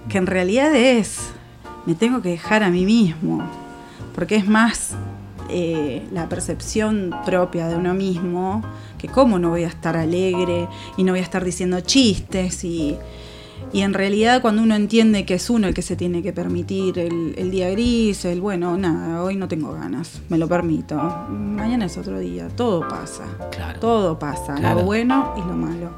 que 0.09 0.17
en 0.17 0.27
realidad 0.27 0.73
es, 0.75 1.31
me 1.85 1.95
tengo 1.95 2.21
que 2.21 2.29
dejar 2.29 2.63
a 2.63 2.69
mí 2.69 2.85
mismo, 2.85 3.43
porque 4.13 4.35
es 4.35 4.47
más 4.47 4.95
eh, 5.49 6.05
la 6.11 6.27
percepción 6.29 7.13
propia 7.25 7.67
de 7.67 7.75
uno 7.75 7.93
mismo, 7.93 8.63
que 8.97 9.07
cómo 9.07 9.39
no 9.39 9.49
voy 9.49 9.63
a 9.63 9.67
estar 9.67 9.95
alegre 9.97 10.67
y 10.97 11.03
no 11.03 11.11
voy 11.11 11.19
a 11.19 11.23
estar 11.23 11.43
diciendo 11.43 11.79
chistes 11.81 12.63
y, 12.63 12.97
Y 13.73 13.81
en 13.81 13.93
realidad 13.93 14.41
cuando 14.41 14.61
uno 14.61 14.75
entiende 14.75 15.25
que 15.25 15.33
es 15.33 15.49
uno 15.49 15.67
el 15.67 15.73
que 15.73 15.81
se 15.81 15.95
tiene 15.95 16.21
que 16.21 16.31
permitir 16.31 16.97
el, 16.99 17.33
el 17.37 17.51
día 17.51 17.69
gris, 17.71 18.23
el 18.25 18.39
bueno, 18.39 18.77
nada, 18.77 19.21
hoy 19.23 19.35
no 19.35 19.47
tengo 19.47 19.73
ganas, 19.73 20.21
me 20.29 20.37
lo 20.37 20.47
permito. 20.47 20.95
Mañana 21.29 21.85
es 21.85 21.97
otro 21.97 22.19
día, 22.19 22.47
todo 22.55 22.87
pasa. 22.87 23.23
Claro. 23.51 23.79
Todo 23.79 24.19
pasa, 24.19 24.55
Claro. 24.55 24.79
lo 24.79 24.85
bueno 24.85 25.33
y 25.35 25.39
lo 25.41 25.55
malo. 25.55 25.89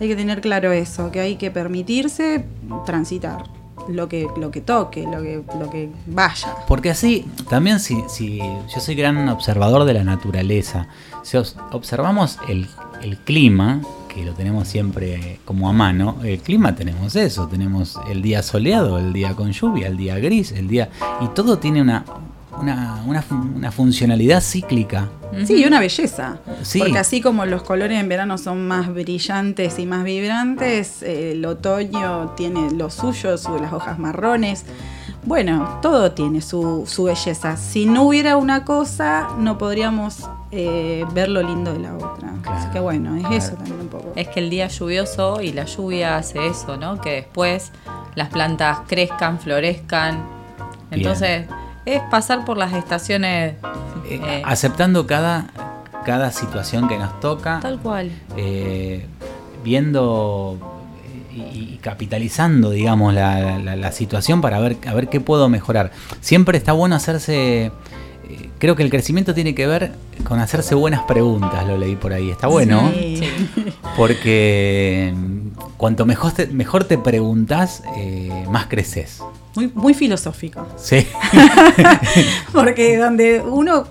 Hay 0.00 0.08
que 0.08 0.16
tener 0.16 0.40
claro 0.40 0.72
eso, 0.72 1.10
que 1.12 1.20
hay 1.20 1.36
que 1.36 1.50
permitirse 1.50 2.44
transitar 2.86 3.44
lo 3.88 4.08
que, 4.08 4.26
lo 4.38 4.50
que 4.50 4.60
toque, 4.60 5.02
lo 5.02 5.20
que, 5.22 5.42
lo 5.58 5.70
que 5.70 5.90
vaya. 6.06 6.54
Porque 6.66 6.90
así, 6.90 7.26
también 7.48 7.80
si, 7.80 8.02
si 8.08 8.38
yo 8.38 8.80
soy 8.80 8.94
gran 8.94 9.28
observador 9.28 9.84
de 9.84 9.94
la 9.94 10.04
naturaleza, 10.04 10.88
si 11.22 11.36
os- 11.36 11.56
observamos 11.72 12.38
el, 12.48 12.66
el 13.02 13.18
clima, 13.18 13.80
que 14.08 14.24
lo 14.24 14.32
tenemos 14.34 14.68
siempre 14.68 15.38
como 15.44 15.68
a 15.68 15.72
mano, 15.72 16.16
el 16.24 16.38
clima 16.40 16.74
tenemos 16.74 17.14
eso, 17.16 17.46
tenemos 17.48 17.98
el 18.10 18.22
día 18.22 18.42
soleado, 18.42 18.98
el 18.98 19.12
día 19.12 19.34
con 19.34 19.52
lluvia, 19.52 19.86
el 19.88 19.96
día 19.96 20.18
gris, 20.18 20.52
el 20.52 20.66
día... 20.66 20.88
Y 21.20 21.28
todo 21.28 21.58
tiene 21.58 21.80
una, 21.82 22.04
una, 22.58 23.02
una 23.06 23.22
fun- 23.22 23.52
una 23.56 23.70
funcionalidad 23.72 24.40
cíclica. 24.42 25.08
Sí, 25.46 25.62
y 25.62 25.64
una 25.64 25.78
belleza. 25.78 26.38
Sí. 26.62 26.80
Porque 26.80 26.98
así 26.98 27.20
como 27.20 27.46
los 27.46 27.62
colores 27.62 28.00
en 28.00 28.08
verano 28.08 28.36
son 28.38 28.66
más 28.66 28.92
brillantes 28.92 29.78
y 29.78 29.86
más 29.86 30.02
vibrantes, 30.04 31.02
el 31.02 31.44
otoño 31.44 32.30
tiene 32.36 32.70
lo 32.72 32.90
suyo, 32.90 33.38
su- 33.38 33.58
las 33.58 33.72
hojas 33.72 33.98
marrones. 33.98 34.64
Bueno, 35.22 35.78
todo 35.82 36.12
tiene 36.12 36.40
su, 36.40 36.84
su 36.86 37.04
belleza. 37.04 37.56
Si 37.56 37.84
no 37.86 38.04
hubiera 38.04 38.36
una 38.38 38.64
cosa, 38.64 39.28
no 39.38 39.58
podríamos 39.58 40.28
eh, 40.50 41.04
ver 41.12 41.28
lo 41.28 41.42
lindo 41.42 41.72
de 41.74 41.78
la 41.80 41.94
otra. 41.94 42.30
Claro, 42.42 42.58
Así 42.58 42.68
que 42.70 42.80
bueno, 42.80 43.14
es 43.14 43.20
claro. 43.20 43.36
eso 43.36 43.52
también 43.54 43.80
un 43.80 43.88
poco. 43.88 44.12
Es 44.16 44.28
que 44.28 44.40
el 44.40 44.48
día 44.50 44.66
lluvioso 44.68 45.42
y 45.42 45.52
la 45.52 45.66
lluvia 45.66 46.16
hace 46.16 46.46
eso, 46.46 46.76
¿no? 46.78 47.00
Que 47.02 47.10
después 47.16 47.70
las 48.14 48.30
plantas 48.30 48.78
crezcan, 48.88 49.38
florezcan. 49.38 50.24
Bien. 50.90 51.02
Es 51.86 52.00
pasar 52.10 52.44
por 52.44 52.56
las 52.56 52.72
estaciones. 52.74 53.54
Eh, 54.08 54.20
eh, 54.24 54.42
aceptando 54.44 55.06
cada, 55.06 55.46
cada 56.04 56.30
situación 56.32 56.88
que 56.88 56.98
nos 56.98 57.18
toca. 57.20 57.60
tal 57.60 57.78
cual. 57.80 58.10
eh, 58.36 59.06
viendo 59.64 60.58
y, 61.32 61.78
capitalizando, 61.80 62.70
digamos, 62.70 63.14
la, 63.14 63.58
la- 63.58 63.76
la 63.76 63.92
situación 63.92 64.40
para 64.40 64.58
ver, 64.58 64.76
a 64.86 64.94
ver 64.94 65.08
qué 65.08 65.20
puedo 65.20 65.48
mejorar. 65.48 65.90
Siempre 66.20 66.58
está 66.58 66.72
bueno 66.72 66.96
hacerse. 66.96 67.66
eh, 67.66 67.72
Creo 68.58 68.76
que 68.76 68.82
el 68.82 68.90
crecimiento 68.90 69.32
tiene 69.34 69.54
que 69.54 69.66
ver 69.66 69.92
con 70.24 70.38
hacerse 70.40 70.74
buenas 70.74 71.02
preguntas, 71.02 71.66
lo 71.66 71.78
leí 71.78 71.96
por 71.96 72.12
ahí. 72.12 72.30
Está 72.30 72.46
bueno, 72.46 72.90
Sí. 72.92 73.20
porque 73.96 75.12
mm, 75.16 75.48
cuanto 75.76 76.04
mejor 76.06 76.32
te, 76.32 76.46
mejor 76.48 76.84
te 76.84 76.98
preguntas, 76.98 77.82
eh, 77.96 78.44
más 78.50 78.66
creces. 78.66 79.22
Muy, 79.56 79.70
muy 79.74 79.94
filosófico. 79.94 80.66
Sí, 80.76 81.06
Porque 82.52 82.96
donde 82.96 83.40
uno. 83.40 83.86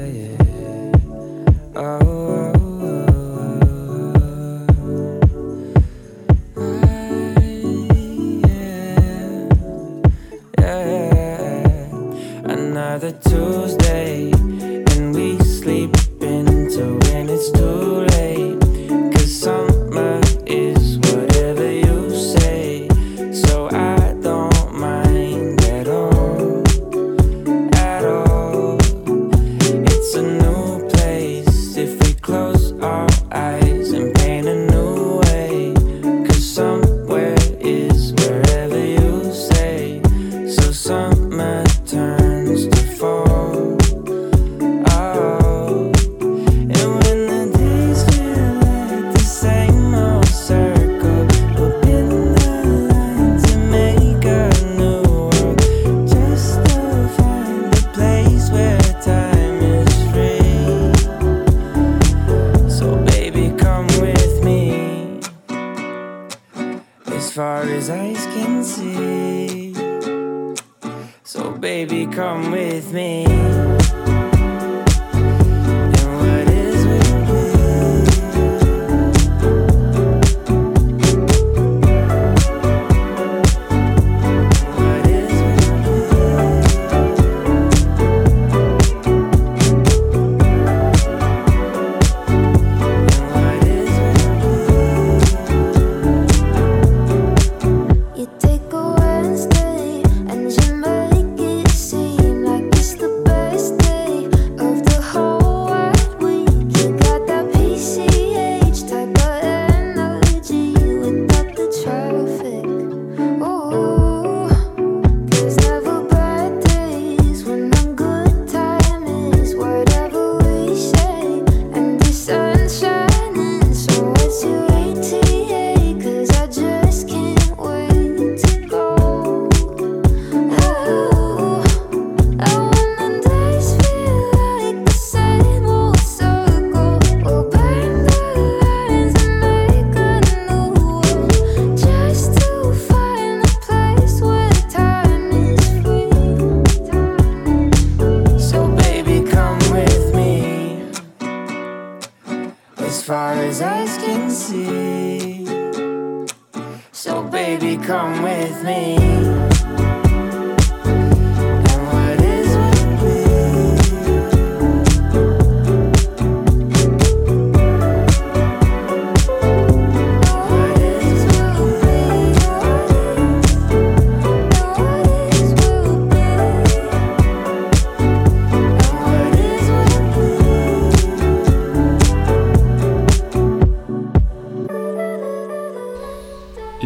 Baby, 157.21 157.77
come 157.77 158.23
with 158.23 158.63
me. 158.63 158.97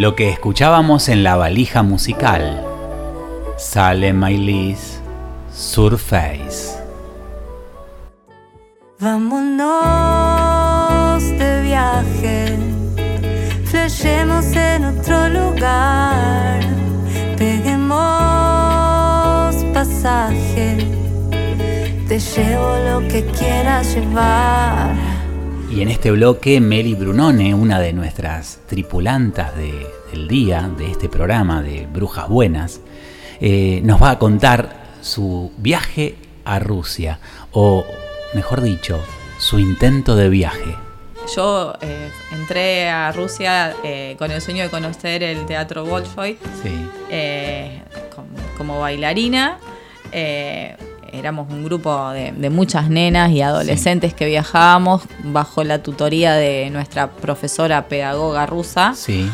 Lo 0.07 0.15
que 0.15 0.29
escuchábamos 0.29 1.09
en 1.09 1.21
la 1.21 1.35
valija 1.35 1.83
musical. 1.83 2.63
Sale 3.57 4.13
Maylis 4.13 5.01
Surface. 5.53 6.79
Vámonos 9.01 9.67
de 11.37 11.61
viaje, 11.61 12.57
flashemos 13.65 14.45
en 14.55 14.85
otro 14.85 15.27
lugar, 15.27 16.61
peguemos 17.37 17.97
pasaje, 19.73 20.77
te 22.07 22.17
llevo 22.17 22.77
lo 22.89 23.05
que 23.09 23.25
quieras 23.25 23.93
llevar. 23.93 25.06
Y 25.77 25.81
en 25.83 25.89
este 25.89 26.09
bloque, 26.09 26.59
Meli 26.59 26.95
Brunone, 26.95 27.53
una 27.53 27.79
de 27.79 27.93
nuestras 27.93 28.61
tripulantas 28.65 29.55
de- 29.55 29.85
del 30.11 30.27
día, 30.27 30.67
de 30.75 30.89
este 30.89 31.07
programa 31.07 31.61
de 31.61 31.85
Brujas 31.85 32.27
Buenas, 32.27 32.81
eh, 33.39 33.81
nos 33.83 34.01
va 34.01 34.09
a 34.09 34.17
contar 34.17 34.87
su 35.01 35.51
viaje 35.57 36.15
a 36.45 36.57
Rusia, 36.57 37.19
o 37.51 37.85
mejor 38.33 38.61
dicho, 38.63 38.99
su 39.37 39.59
intento 39.59 40.15
de 40.15 40.29
viaje. 40.29 40.75
Yo 41.35 41.75
eh, 41.81 42.09
entré 42.31 42.89
a 42.89 43.11
Rusia 43.11 43.75
eh, 43.83 44.15
con 44.17 44.31
el 44.31 44.41
sueño 44.41 44.63
de 44.63 44.71
conocer 44.71 45.21
el 45.21 45.45
teatro 45.45 45.85
Bolshoi 45.85 46.39
Sí. 46.63 46.89
como, 48.15 48.29
como 48.57 48.79
bailarina. 48.79 49.59
Éramos 51.13 51.49
un 51.51 51.63
grupo 51.63 52.09
de, 52.11 52.31
de 52.31 52.49
muchas 52.49 52.89
nenas 52.89 53.31
y 53.31 53.41
adolescentes 53.41 54.13
que 54.13 54.25
viajábamos 54.25 55.03
bajo 55.23 55.63
la 55.63 55.81
tutoría 55.83 56.33
de 56.33 56.69
nuestra 56.69 57.09
profesora 57.11 57.87
pedagoga 57.87 58.45
rusa. 58.45 58.93
Sí. 58.95 59.29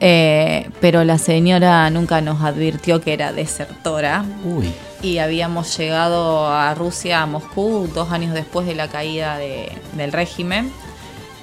Eh, 0.00 0.68
pero 0.80 1.04
la 1.04 1.16
señora 1.18 1.88
nunca 1.90 2.20
nos 2.20 2.42
advirtió 2.42 3.00
que 3.00 3.12
era 3.12 3.32
desertora 3.32 4.24
Uy. 4.44 4.72
y 5.00 5.18
habíamos 5.18 5.76
llegado 5.78 6.48
a 6.48 6.74
Rusia, 6.74 7.22
a 7.22 7.26
Moscú, 7.26 7.88
dos 7.94 8.10
años 8.10 8.34
después 8.34 8.66
de 8.66 8.74
la 8.74 8.88
caída 8.88 9.38
de- 9.38 9.70
del 9.96 10.10
régimen 10.10 10.72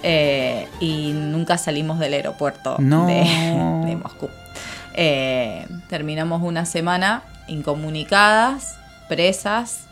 eh, 0.03 0.67
y 0.81 1.11
nunca 1.13 1.57
salimos 1.57 1.99
del 1.99 2.13
aeropuerto 2.13 2.75
No. 2.79 3.05
de, 3.07 3.23
de 3.89 3.95
Moscú. 3.95 4.29
Eh, 4.93 5.65
terminamos 5.89 6.41
una 6.43 6.65
semana 6.65 7.21
incomunicadas, 7.47 8.75
presas, 9.09 9.87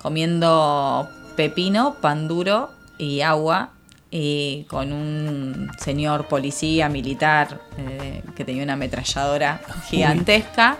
comiendo 0.00 1.08
pepino, 1.36 1.94
pan 2.00 2.28
duro 2.28 2.70
y 2.98 3.20
agua 3.22 3.70
y 4.10 4.64
con 4.68 4.92
un 4.92 5.70
señor 5.78 6.26
policía 6.28 6.88
militar 6.88 7.60
eh, 7.76 8.22
que 8.36 8.44
tenía 8.44 8.62
una 8.62 8.72
ametralladora 8.74 9.60
gigantesca 9.88 10.76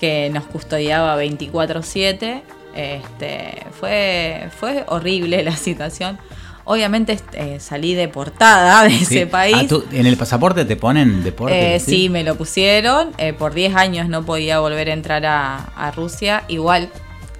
que 0.00 0.30
nos 0.32 0.44
custodiaba 0.44 1.16
24/7. 1.22 2.42
Este, 2.74 3.66
fue, 3.78 4.48
fue 4.58 4.84
horrible 4.88 5.42
la 5.42 5.56
situación. 5.56 6.18
Obviamente 6.64 7.18
eh, 7.32 7.58
salí 7.60 7.94
deportada 7.94 8.82
de 8.84 8.90
Sí. 8.90 9.04
ese 9.04 9.26
país. 9.26 9.56
Ah, 9.58 9.64
¿tú- 9.66 9.84
¿En 9.90 10.06
el 10.06 10.16
pasaporte 10.18 10.64
te 10.66 10.76
ponen 10.76 11.24
deporte? 11.24 11.76
Eh, 11.76 11.80
sí, 11.80 12.08
me 12.10 12.22
lo 12.24 12.34
pusieron. 12.36 13.12
Eh, 13.18 13.32
por 13.32 13.54
10 13.54 13.74
años 13.74 14.08
no 14.08 14.24
podía 14.24 14.58
volver 14.60 14.90
a 14.90 14.92
entrar 14.92 15.24
a, 15.24 15.56
a 15.76 15.90
Rusia. 15.92 16.44
Igual 16.48 16.90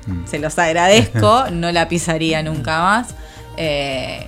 Mm. 0.09 0.26
se 0.26 0.38
los 0.38 0.59
agradezco, 0.59 1.44
no 1.52 1.70
la 1.72 1.88
pisaría 1.88 2.42
nunca 2.42 2.80
más. 2.80 3.14
Eh, 3.56 4.26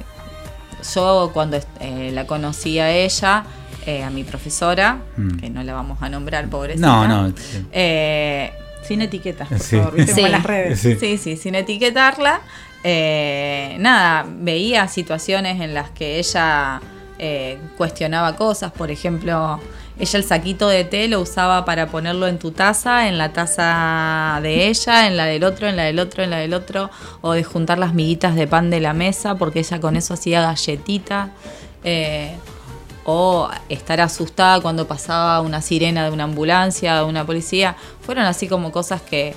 yo 0.94 1.30
cuando 1.32 1.58
eh, 1.80 2.10
la 2.12 2.26
conocí 2.26 2.78
a 2.78 2.90
ella, 2.90 3.44
eh, 3.86 4.02
a 4.02 4.10
mi 4.10 4.24
profesora, 4.24 4.98
Mm. 5.16 5.38
que 5.38 5.50
no 5.50 5.62
la 5.62 5.74
vamos 5.74 5.98
a 6.02 6.08
nombrar, 6.08 6.48
pobrecita. 6.48 6.86
No, 6.86 7.08
no. 7.08 7.34
Eh, 7.72 8.52
Sin 8.82 9.02
etiquetas, 9.02 9.46
por 9.48 9.60
Sí. 9.60 9.76
favor. 9.76 9.94
Sí. 10.06 10.22
Las 10.22 10.42
redes. 10.42 10.80
Sí. 10.80 10.96
Sí, 10.98 11.18
sí, 11.18 11.36
sin 11.36 11.54
etiquetarla. 11.54 12.40
Eh, 12.82 13.76
nada, 13.78 14.24
veía 14.26 14.88
situaciones 14.88 15.60
en 15.60 15.74
las 15.74 15.90
que 15.90 16.18
ella 16.18 16.80
cuestionaba 17.76 18.34
cosas. 18.36 18.72
Por 18.72 18.90
ejemplo, 18.90 19.60
ella 20.00 20.18
el 20.18 20.24
saquito 20.24 20.66
de 20.66 20.84
té 20.84 21.08
lo 21.08 21.20
usaba 21.20 21.66
para 21.66 21.88
ponerlo 21.88 22.26
en 22.26 22.38
tu 22.38 22.52
taza, 22.52 23.06
en 23.06 23.18
la 23.18 23.34
taza 23.34 24.40
de 24.42 24.68
ella, 24.68 25.06
en 25.06 25.18
la 25.18 25.26
del 25.26 25.44
otro, 25.44 25.68
en 25.68 25.76
la 25.76 25.82
del 25.84 25.98
otro, 25.98 26.24
en 26.24 26.30
la 26.30 26.38
del 26.38 26.54
otro. 26.54 26.90
O 27.20 27.32
de 27.32 27.44
juntar 27.44 27.78
las 27.78 27.92
miguitas 27.92 28.34
de 28.34 28.46
pan 28.46 28.70
de 28.70 28.80
la 28.80 28.94
mesa, 28.94 29.34
porque 29.34 29.58
ella 29.58 29.78
con 29.78 29.96
eso 29.96 30.14
hacía 30.14 30.40
galletitas. 30.40 31.28
Eh, 31.84 32.34
o 33.04 33.48
estar 33.68 34.00
asustada 34.00 34.60
cuando 34.60 34.86
pasaba 34.86 35.40
una 35.40 35.60
sirena 35.60 36.04
de 36.04 36.10
una 36.10 36.24
ambulancia, 36.24 36.96
de 36.96 37.04
una 37.04 37.26
policía. 37.26 37.76
Fueron 38.00 38.24
así 38.24 38.48
como 38.48 38.72
cosas 38.72 39.02
que, 39.02 39.34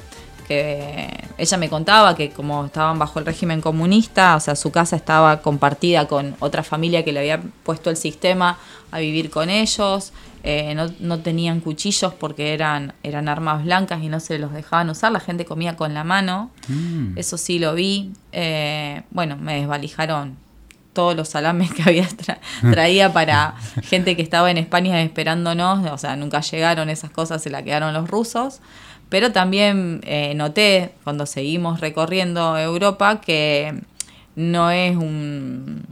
que 0.48 1.10
ella 1.38 1.58
me 1.58 1.70
contaba 1.70 2.16
que 2.16 2.30
como 2.30 2.66
estaban 2.66 3.00
bajo 3.00 3.20
el 3.20 3.26
régimen 3.26 3.62
comunista, 3.62 4.36
o 4.36 4.40
sea, 4.40 4.56
su 4.56 4.72
casa 4.72 4.96
estaba 4.96 5.42
compartida 5.42 6.08
con 6.08 6.36
otra 6.40 6.64
familia 6.64 7.04
que 7.04 7.12
le 7.12 7.20
había 7.20 7.42
puesto 7.64 7.90
el 7.90 7.98
sistema 7.98 8.58
a 8.92 9.00
vivir 9.00 9.30
con 9.30 9.50
ellos. 9.50 10.14
Eh, 10.44 10.76
no, 10.76 10.92
no 11.00 11.20
tenían 11.20 11.62
cuchillos 11.62 12.14
porque 12.14 12.54
eran, 12.54 12.94
eran 13.02 13.30
armas 13.30 13.64
blancas 13.64 14.04
y 14.04 14.10
no 14.10 14.20
se 14.20 14.38
los 14.40 14.52
dejaban 14.54 14.90
usar. 14.90 15.12
La 15.12 15.20
gente 15.22 15.46
comía 15.46 15.76
con 15.78 15.94
la 15.94 16.04
mano. 16.04 16.52
Mm. 16.68 17.18
Eso 17.18 17.38
sí 17.38 17.60
lo 17.60 17.74
vi. 17.76 18.12
Eh, 18.34 19.04
bueno, 19.12 19.38
me 19.38 19.56
desvalijaron 19.56 20.36
todos 20.92 21.16
los 21.16 21.30
salames 21.30 21.72
que 21.74 21.82
había 21.84 22.08
tra- 22.10 22.38
traía 22.72 23.12
para 23.14 23.56
gente 23.84 24.16
que 24.16 24.22
estaba 24.22 24.52
en 24.52 24.58
España 24.58 25.02
esperándonos, 25.02 25.90
o 25.90 25.98
sea, 25.98 26.16
nunca 26.16 26.42
llegaron 26.42 26.90
esas 26.90 27.10
cosas, 27.10 27.42
se 27.42 27.50
la 27.50 27.64
quedaron 27.64 27.94
los 27.94 28.08
rusos. 28.10 28.60
Pero 29.10 29.32
también 29.32 30.02
eh, 30.04 30.34
noté 30.36 30.94
cuando 31.04 31.26
seguimos 31.26 31.80
recorriendo 31.80 32.58
Europa 32.58 33.22
que 33.22 33.82
no 34.36 34.72
es 34.72 34.96
un 34.96 35.84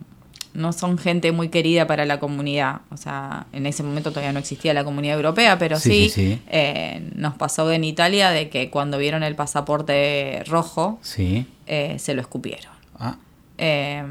no 0.54 0.74
son 0.74 0.98
gente 0.98 1.32
muy 1.32 1.50
querida 1.50 1.88
para 1.88 2.06
la 2.06 2.20
comunidad. 2.20 2.82
O 2.92 2.98
sea, 2.98 3.46
en 3.54 3.66
ese 3.66 3.84
momento 3.84 4.10
todavía 4.12 4.34
no 4.34 4.40
existía 4.40 4.74
la 4.74 4.84
comunidad 4.84 5.16
europea, 5.16 5.58
pero 5.58 5.80
Sí, 5.80 5.90
sí, 5.90 6.10
sí, 6.10 6.12
sí. 6.34 6.42
eh, 6.50 7.10
nos 7.16 7.36
pasó 7.36 7.72
en 7.72 7.84
Italia 7.84 8.32
de 8.32 8.50
que 8.50 8.70
cuando 8.70 8.98
vieron 8.98 9.24
el 9.24 9.36
pasaporte 9.36 10.44
rojo, 10.48 11.00
Sí. 11.02 11.46
eh, 11.68 11.96
se 12.00 12.14
lo 12.14 12.22
escupieron. 12.22 12.72
Ah, 13.00 13.16
Eh, 13.58 14.04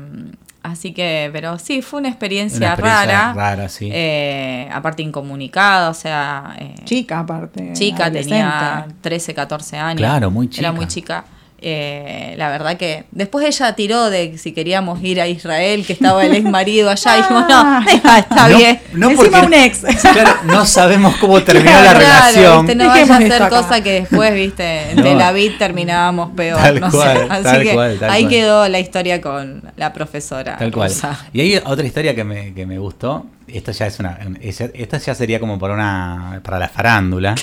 así 0.62 0.92
que, 0.92 1.28
pero 1.32 1.58
sí, 1.58 1.82
fue 1.82 2.00
una 2.00 2.08
experiencia, 2.08 2.58
Una 2.58 2.68
experiencia 2.68 3.06
rara. 3.06 3.32
rara, 3.34 3.68
sí. 3.68 3.90
Eh, 3.92 4.68
aparte 4.72 5.02
incomunicada, 5.02 5.90
o 5.90 5.94
sea, 5.94 6.54
eh, 6.58 6.74
Chica, 6.84 7.20
aparte. 7.20 7.72
chica, 7.72 8.10
tenía 8.12 8.86
13, 9.00 9.34
14 9.34 9.76
años. 9.76 9.98
Claro, 9.98 10.30
muy 10.30 10.48
chica. 10.48 10.60
Era 10.62 10.72
muy 10.72 10.86
chica. 10.86 11.24
Eh, 11.62 12.34
la 12.38 12.48
verdad 12.48 12.78
que 12.78 13.04
después 13.10 13.44
ella 13.46 13.74
tiró 13.74 14.08
de 14.08 14.38
si 14.38 14.52
queríamos 14.52 15.02
ir 15.04 15.20
a 15.20 15.28
Israel, 15.28 15.84
que 15.86 15.92
estaba 15.92 16.24
el 16.24 16.34
ex 16.34 16.44
marido 16.48 16.88
allá, 16.88 17.18
y 17.18 17.20
dijimos, 17.20 17.44
no, 17.48 17.80
deja, 17.84 18.18
está 18.18 18.48
No- 18.48 18.56
bien. 18.56 18.80
No 18.94 19.10
Encima 19.10 19.40
porque, 19.42 19.46
un 19.46 19.54
ex. 19.54 19.78
Claro, 20.00 20.30
no 20.44 20.64
sabemos 20.64 21.16
cómo 21.16 21.42
terminó 21.44 21.70
la 21.70 21.80
Claro, 21.92 21.98
relación. 21.98 22.66
viste, 22.66 22.74
no 22.82 22.88
vaya 22.88 23.14
a 23.14 23.16
hacer 23.18 23.48
cosa 23.50 23.82
que 23.82 23.92
después, 24.00 24.32
viste, 24.34 24.90
en 24.90 24.96
No. 24.96 25.02
Tel 25.02 25.20
Aviv 25.20 25.58
terminábamos 25.58 26.30
peor. 26.34 26.58
Tal 26.62 26.80
no 26.80 26.90
cual, 26.90 27.16
sé. 27.18 27.26
Así 27.28 27.42
tal 27.42 27.62
que 27.62 27.72
cual, 27.74 27.98
tal 27.98 28.10
ahí 28.10 28.22
cual. 28.22 28.30
quedó 28.32 28.68
la 28.68 28.80
historia 28.80 29.20
con 29.20 29.62
la 29.76 29.92
profesora. 29.92 30.56
Tal 30.56 30.72
cual. 30.72 30.90
Y 31.34 31.40
hay 31.42 31.56
otra 31.62 31.86
historia 31.86 32.14
que 32.14 32.24
me, 32.24 32.54
que 32.54 32.64
me 32.64 32.78
gustó. 32.78 33.26
Esta 33.46 33.72
ya 33.72 33.86
es 33.86 33.98
una. 33.98 34.18
Esta 34.40 34.96
ya 34.98 35.14
sería 35.14 35.40
como 35.40 35.58
para 35.58 35.74
una. 35.74 36.40
para 36.42 36.58
la 36.58 36.68
farándula 36.68 37.34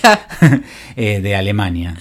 eh, 0.96 1.20
de 1.22 1.36
Alemania. 1.36 1.96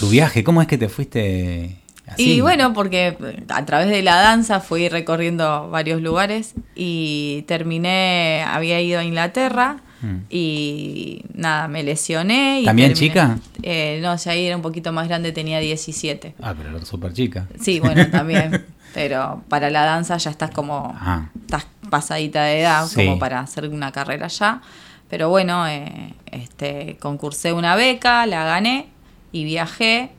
Tu 0.00 0.08
viaje, 0.08 0.42
¿cómo 0.42 0.62
es 0.62 0.68
que 0.68 0.78
te 0.78 0.88
fuiste 0.88 1.76
así? 2.06 2.32
Y 2.32 2.40
bueno, 2.40 2.72
porque 2.72 3.16
a 3.48 3.64
través 3.66 3.88
de 3.88 4.02
la 4.02 4.16
danza 4.16 4.60
fui 4.60 4.88
recorriendo 4.88 5.68
varios 5.70 6.00
lugares 6.00 6.54
y 6.74 7.42
terminé, 7.46 8.42
había 8.46 8.80
ido 8.80 9.00
a 9.00 9.04
Inglaterra 9.04 9.76
Mm. 10.02 10.16
y 10.30 11.24
nada, 11.34 11.68
me 11.68 11.82
lesioné. 11.82 12.62
Y 12.62 12.64
¿También 12.64 12.94
terminé- 12.94 12.98
chica? 13.12 13.38
Eh, 13.62 13.98
no, 14.02 14.16
ya 14.16 14.30
ahí 14.32 14.46
era 14.46 14.56
un 14.56 14.62
poquito 14.62 14.92
más 14.92 15.06
grande, 15.08 15.30
tenía 15.32 15.58
17. 15.60 16.34
Ah, 16.40 16.54
pero 16.56 16.74
era 16.74 16.86
súper 16.86 17.12
chica. 17.12 17.46
Sí, 17.60 17.80
bueno, 17.80 18.06
también. 18.10 18.64
pero 18.94 19.42
para 19.50 19.68
la 19.68 19.84
danza 19.84 20.16
ya 20.16 20.30
estás 20.30 20.52
como. 20.52 20.96
Ah. 20.98 21.28
Estás 21.42 21.66
pasadita 21.90 22.44
de 22.44 22.60
edad, 22.62 22.86
Sí. 22.86 22.94
como 23.04 23.18
para 23.18 23.40
hacer 23.40 23.68
una 23.68 23.92
carrera 23.92 24.28
ya. 24.28 24.62
Pero 25.10 25.28
bueno, 25.28 25.68
eh, 25.68 26.14
este, 26.32 26.96
concursé 26.98 27.52
una 27.52 27.76
beca, 27.76 28.24
la 28.24 28.44
gané 28.44 28.86
y 29.32 29.44
viajé. 29.44 30.10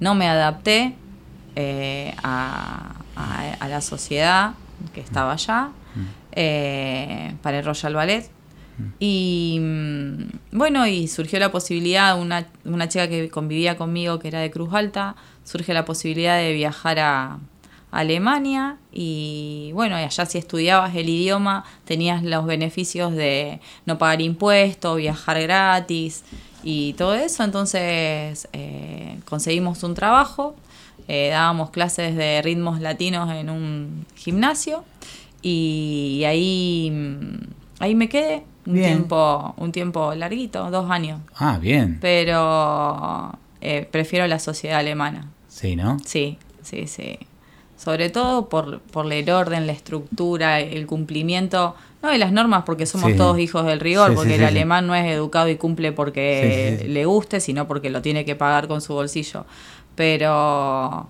No 0.00 0.14
me 0.14 0.28
adapté 0.28 0.94
eh, 1.56 2.14
a, 2.22 2.94
a- 3.16 3.52
a 3.60 3.68
la 3.68 3.80
sociedad 3.80 4.54
que 4.94 5.00
estaba 5.00 5.32
allá 5.32 5.70
eh, 6.32 7.34
para 7.42 7.58
el 7.58 7.64
Royal 7.64 7.94
Ballet. 7.94 8.30
Y 9.00 9.58
mm, 9.60 10.22
bueno, 10.52 10.86
y 10.86 11.08
surgió 11.08 11.40
la 11.40 11.50
posibilidad, 11.50 12.16
una, 12.20 12.46
una 12.64 12.88
chica 12.88 13.08
que 13.08 13.28
convivía 13.28 13.76
conmigo, 13.76 14.20
que 14.20 14.28
era 14.28 14.38
de 14.38 14.52
Cruz 14.52 14.72
Alta, 14.72 15.16
surge 15.42 15.74
la 15.74 15.84
posibilidad 15.84 16.38
de 16.38 16.52
viajar 16.52 17.00
a 17.00 17.38
Alemania 17.90 18.76
y 18.92 19.70
bueno, 19.72 19.96
allá 19.96 20.26
si 20.26 20.36
estudiabas 20.38 20.94
el 20.94 21.08
idioma 21.08 21.64
tenías 21.86 22.22
los 22.22 22.44
beneficios 22.44 23.12
de 23.14 23.60
no 23.86 23.96
pagar 23.98 24.20
impuestos, 24.20 24.98
viajar 24.98 25.40
gratis 25.40 26.22
y 26.62 26.92
todo 26.94 27.14
eso. 27.14 27.44
Entonces 27.44 28.48
eh, 28.52 29.18
conseguimos 29.24 29.82
un 29.82 29.94
trabajo, 29.94 30.54
eh, 31.06 31.28
dábamos 31.30 31.70
clases 31.70 32.16
de 32.16 32.42
ritmos 32.42 32.80
latinos 32.80 33.30
en 33.32 33.50
un 33.50 34.06
gimnasio 34.16 34.84
y 35.42 36.22
ahí, 36.26 36.90
mm, 36.92 37.36
ahí 37.80 37.94
me 37.94 38.08
quedé 38.08 38.44
un 38.66 38.74
Bien. 38.74 38.84
tiempo, 38.84 39.54
un 39.56 39.72
tiempo 39.72 40.14
larguito, 40.14 40.70
dos 40.70 40.90
años. 40.90 41.20
Ah, 41.36 41.58
bien. 41.58 41.98
Pero 42.00 43.32
eh, 43.60 43.88
prefiero 43.90 44.26
la 44.26 44.38
sociedad 44.38 44.78
alemana. 44.78 45.30
Sí, 45.48 45.74
¿no? 45.76 45.96
Sí, 46.04 46.38
sí, 46.62 46.86
sí. 46.86 47.18
Sobre 47.76 48.10
todo 48.10 48.48
por, 48.48 48.80
por 48.80 49.10
el 49.12 49.30
orden, 49.30 49.66
la 49.66 49.72
estructura, 49.72 50.60
el 50.60 50.86
cumplimiento, 50.86 51.76
no 52.02 52.10
de 52.10 52.18
las 52.18 52.30
normas, 52.32 52.62
porque 52.64 52.86
somos 52.86 53.10
Sí. 53.12 53.16
todos 53.16 53.38
hijos 53.38 53.66
del 53.66 53.80
rigor, 53.80 54.10
Sí, 54.10 54.14
porque 54.16 54.30
sí, 54.30 54.36
el 54.36 54.44
alemán 54.44 54.86
no 54.86 54.94
es 54.94 55.04
educado 55.06 55.48
y 55.48 55.56
cumple 55.56 55.90
porque 55.92 56.84
le 56.86 57.04
guste, 57.06 57.40
sino 57.40 57.66
porque 57.66 57.90
lo 57.90 58.02
tiene 58.02 58.24
que 58.24 58.36
pagar 58.36 58.68
con 58.68 58.80
su 58.80 58.94
bolsillo. 58.94 59.44
Pero, 59.96 61.08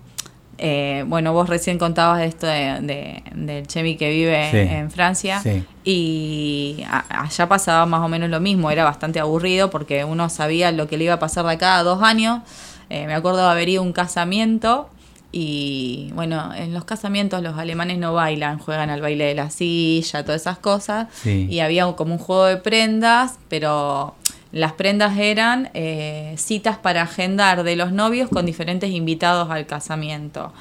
eh, 0.57 1.03
bueno, 1.07 1.31
vos 1.31 1.47
recién 1.47 1.77
contabas 1.77 2.19
de 2.19 2.25
esto 2.25 2.47
de, 2.47 2.79
de- 2.81 3.23
del 3.33 3.67
Chemi 3.67 3.95
que 3.97 4.09
vive 4.09 4.49
en 4.79 4.91
Francia. 4.91 5.41
Y 5.83 6.83
a- 6.89 7.21
allá 7.23 7.47
pasaba 7.47 7.85
más 7.85 8.01
o 8.01 8.07
menos 8.09 8.29
lo 8.29 8.39
mismo, 8.39 8.69
era 8.71 8.83
bastante 8.83 9.19
aburrido 9.19 9.69
porque 9.69 10.03
uno 10.03 10.27
sabía 10.29 10.71
lo 10.71 10.87
que 10.87 10.97
le 10.97 11.05
iba 11.05 11.13
a 11.13 11.19
pasar 11.19 11.45
de 11.45 11.51
acá 11.53 11.77
a 11.77 11.83
dos 11.83 12.01
años. 12.03 12.41
Eh, 12.89 13.05
me 13.07 13.13
acuerdo 13.13 13.37
de 13.45 13.51
haber 13.51 13.69
ido 13.69 13.81
a 13.83 13.85
un 13.85 13.93
casamiento 13.93 14.89
y 15.31 16.09
bueno, 16.13 16.53
en 16.55 16.73
los 16.73 16.85
casamientos 16.85 17.43
los 17.43 17.57
alemanes 17.57 17.99
no 17.99 18.13
bailan, 18.13 18.57
juegan 18.57 18.89
al 18.89 19.01
baile 19.01 19.25
de 19.25 19.35
la 19.35 19.51
silla, 19.51 20.23
todas 20.23 20.41
esas 20.41 20.57
cosas. 20.57 21.07
Sí. 21.13 21.47
Y 21.49 21.59
había 21.59 21.85
como 21.93 22.13
un 22.13 22.19
juego 22.19 22.45
de 22.45 22.57
prendas, 22.57 23.37
pero 23.47 24.15
las 24.51 24.73
prendas 24.73 25.17
eran 25.19 25.69
eh, 25.75 26.33
citas 26.37 26.77
para 26.77 27.03
agendar 27.03 27.63
de 27.63 27.75
los 27.75 27.91
novios 27.91 28.29
con 28.29 28.45
diferentes 28.45 28.89
invitados 28.89 29.51
al 29.51 29.67
casamiento. 29.67 30.51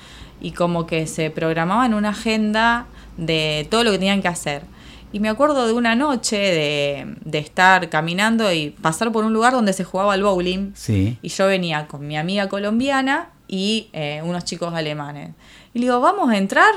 Y 0.41 0.53
como 0.53 0.87
que 0.87 1.07
se 1.07 1.31
programaban 1.31 1.95
una 1.95 2.11
agenda 2.11 2.87
de 3.17 3.67
todo 3.71 3.85
lo 3.85 3.91
que 3.91 3.99
tenían 3.99 4.21
que 4.21 4.29
hacer. 4.29 4.63
Y 5.11 5.21
me 5.21 5.31
acuerdo 5.31 5.67
de 5.67 5.73
una 5.73 5.95
noche 5.95 6.37
de, 6.37 7.15
de 7.25 7.39
estar 7.39 7.89
caminando 7.89 8.53
y 8.53 8.69
pasar 8.69 9.11
por 9.11 9.25
un 9.25 9.33
lugar 9.33 9.55
donde 9.55 9.73
se 9.73 9.83
jugaba 9.83 10.13
al 10.13 10.23
bowling. 10.23 10.73
Sí. 10.75 11.17
Y 11.23 11.29
yo 11.29 11.47
venía 11.47 11.87
con 11.87 12.07
mi 12.07 12.19
amiga 12.19 12.51
colombiana 12.51 13.31
y 13.49 13.89
eh, 13.93 14.21
unos 14.25 14.45
chicos 14.45 14.73
alemanes. 14.75 15.31
Y 15.75 15.79
le 15.81 15.87
digo, 15.87 16.01
¿vamos 16.01 16.31
a 16.31 16.37
entrar? 16.37 16.73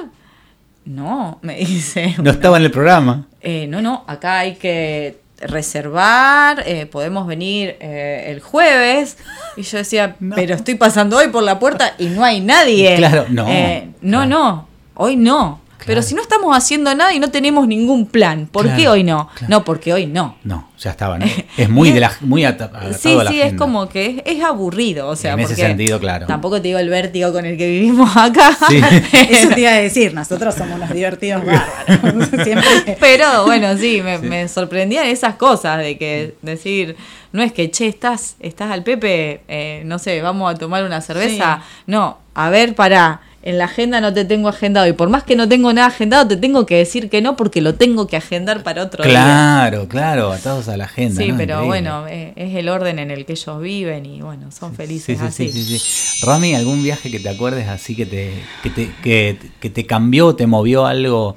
No, 0.86 1.38
me 1.41 1.55
dice. 1.59 2.15
No 2.22 2.32
estaba 2.32 2.57
en 2.57 2.63
el 2.63 2.72
programa. 2.72 3.28
Eh, 3.41 3.67
no, 3.67 3.82
no, 3.82 4.03
acá 4.07 4.39
hay 4.39 4.55
que 4.55 5.19
reservar, 5.39 6.63
eh, 6.67 6.86
podemos 6.86 7.26
venir 7.28 7.76
eh, 7.80 8.26
el 8.28 8.41
jueves. 8.41 9.17
Y 9.57 9.63
yo 9.63 9.78
decía, 9.78 10.15
pero 10.36 10.55
estoy 10.55 10.76
pasando 10.76 11.17
hoy 11.17 11.30
por 11.30 11.43
la 11.43 11.59
puerta 11.59 11.93
y 11.97 12.07
no 12.07 12.24
hay 12.24 12.39
nadie. 12.41 12.95
Claro, 12.97 13.26
no, 13.30 13.47
Eh, 13.49 13.89
no, 14.01 14.19
claro. 14.19 14.30
no, 14.30 14.67
hoy 14.95 15.15
no. 15.15 15.61
Pero 15.86 16.02
si 16.02 16.14
no 16.16 16.22
estamos 16.22 16.56
haciendo 16.56 16.94
nada 16.96 17.14
y 17.14 17.20
no 17.20 17.30
tenemos 17.32 17.68
ningún 17.68 18.06
plan, 18.06 18.48
¿por 18.52 18.74
qué 18.76 18.88
hoy 18.88 19.04
no? 19.04 19.30
claro. 19.36 19.48
No, 19.50 19.64
porque 19.64 19.94
hoy 19.94 20.06
no. 20.06 20.38
No, 20.44 20.70
ya 20.78 20.92
estaba. 20.92 21.18
¿no? 21.18 21.26
Es 21.58 21.70
muy 21.70 21.92
de 21.92 22.00
la 22.00 22.12
muy 22.22 22.46
ata- 22.46 22.66
atado 22.66 22.94
Sí, 22.94 23.12
a 23.18 23.24
la 23.24 23.32
sí, 23.32 23.42
es 23.42 23.54
como 23.54 23.90
que 23.90 24.22
es, 24.26 24.38
es 24.38 24.44
aburrido, 24.44 25.08
o 25.10 25.16
sea, 25.16 25.34
En 25.34 25.40
ese 25.42 25.56
sentido, 25.56 26.00
claro. 26.00 26.28
Tampoco 26.28 26.62
te 26.62 26.68
digo 26.70 26.80
el 26.80 26.90
vértigo 26.90 27.32
con 27.32 27.46
el 27.46 27.58
que 27.58 27.68
vivimos 27.68 28.16
acá. 28.16 28.58
Sí. 28.70 28.80
Eso 29.30 29.50
te 29.50 29.62
iba 29.62 29.72
a 29.72 29.76
decir, 29.76 30.14
nosotros 30.14 30.56
somos 30.56 30.76
unos 30.76 30.92
divertidos 30.94 31.44
bárbaros. 31.46 32.28
Siempre. 32.44 32.98
Pero 33.00 33.46
bueno, 33.46 33.76
sí, 33.78 34.02
me, 34.04 34.18
me 34.18 34.48
sorprendían 34.48 35.06
esas 35.08 35.36
cosas 35.36 35.80
de 35.80 35.98
que 35.98 36.36
decir, 36.42 36.96
no 37.32 37.42
es 37.44 37.52
que, 37.54 37.72
che, 37.72 37.88
estás, 37.88 38.36
estás 38.40 38.72
al 38.72 38.84
Pepe, 38.84 39.42
eh, 39.48 39.84
no 39.86 40.00
sé, 40.00 40.22
vamos 40.22 40.54
a 40.54 40.58
tomar 40.58 40.84
una 40.84 41.02
cerveza. 41.02 41.62
No, 41.88 42.18
a 42.34 42.50
ver, 42.50 42.76
pará, 42.76 43.22
en 43.44 43.58
la 43.58 43.66
agenda 43.66 44.00
no 44.02 44.14
te 44.14 44.24
tengo 44.26 44.50
agendado 44.50 44.88
y 44.88 44.94
por 44.94 45.10
más 45.10 45.24
que 45.24 45.36
no 45.36 45.50
tengo 45.50 45.74
nada 45.74 45.88
agendado, 45.88 46.28
te 46.28 46.38
tengo 46.38 46.66
que 46.66 46.76
decir 46.76 47.10
que 47.10 47.22
no 47.22 47.36
porque 47.36 47.62
lo 47.62 47.76
tengo 47.76 48.06
que 48.08 48.16
agendar 48.18 48.62
para 48.64 48.84
otro 48.84 49.04
día. 49.04 49.14
Claro, 49.14 49.88
claro, 49.88 50.32
atados 50.32 50.68
a 50.68 50.78
la 50.78 50.86
agenda. 50.86 51.22
Sí, 51.22 51.30
¿no? 51.32 51.38
pero 51.38 51.64
Increíble. 51.64 51.68
bueno, 51.68 52.08
eh, 52.08 52.34
es 52.36 52.56
el 52.56 52.70
orden 52.70 53.00
en 53.00 53.10
el 53.12 53.26
que 53.26 53.34
ellos 53.34 53.62
viven 53.62 54.06
y 54.06 54.22
bueno, 54.22 54.52
son 54.52 54.72
Sí, 54.72 54.78
felices 54.78 55.20
sí, 55.20 55.26
así. 55.26 55.50
sí, 55.50 55.64
sí, 55.66 55.80
sí. 55.80 56.26
Rami, 56.26 56.54
¿algún 56.54 56.84
viaje 56.84 57.10
que 57.10 57.20
te 57.20 57.30
acuerdes 57.30 57.68
así 57.68 57.96
que 57.96 58.06
te, 58.06 58.34
que 58.62 58.70
te, 58.70 58.92
que, 59.04 59.38
que 59.60 59.70
te 59.70 59.86
cambió, 59.88 60.36
te 60.36 60.46
movió 60.46 60.86
algo? 60.86 61.36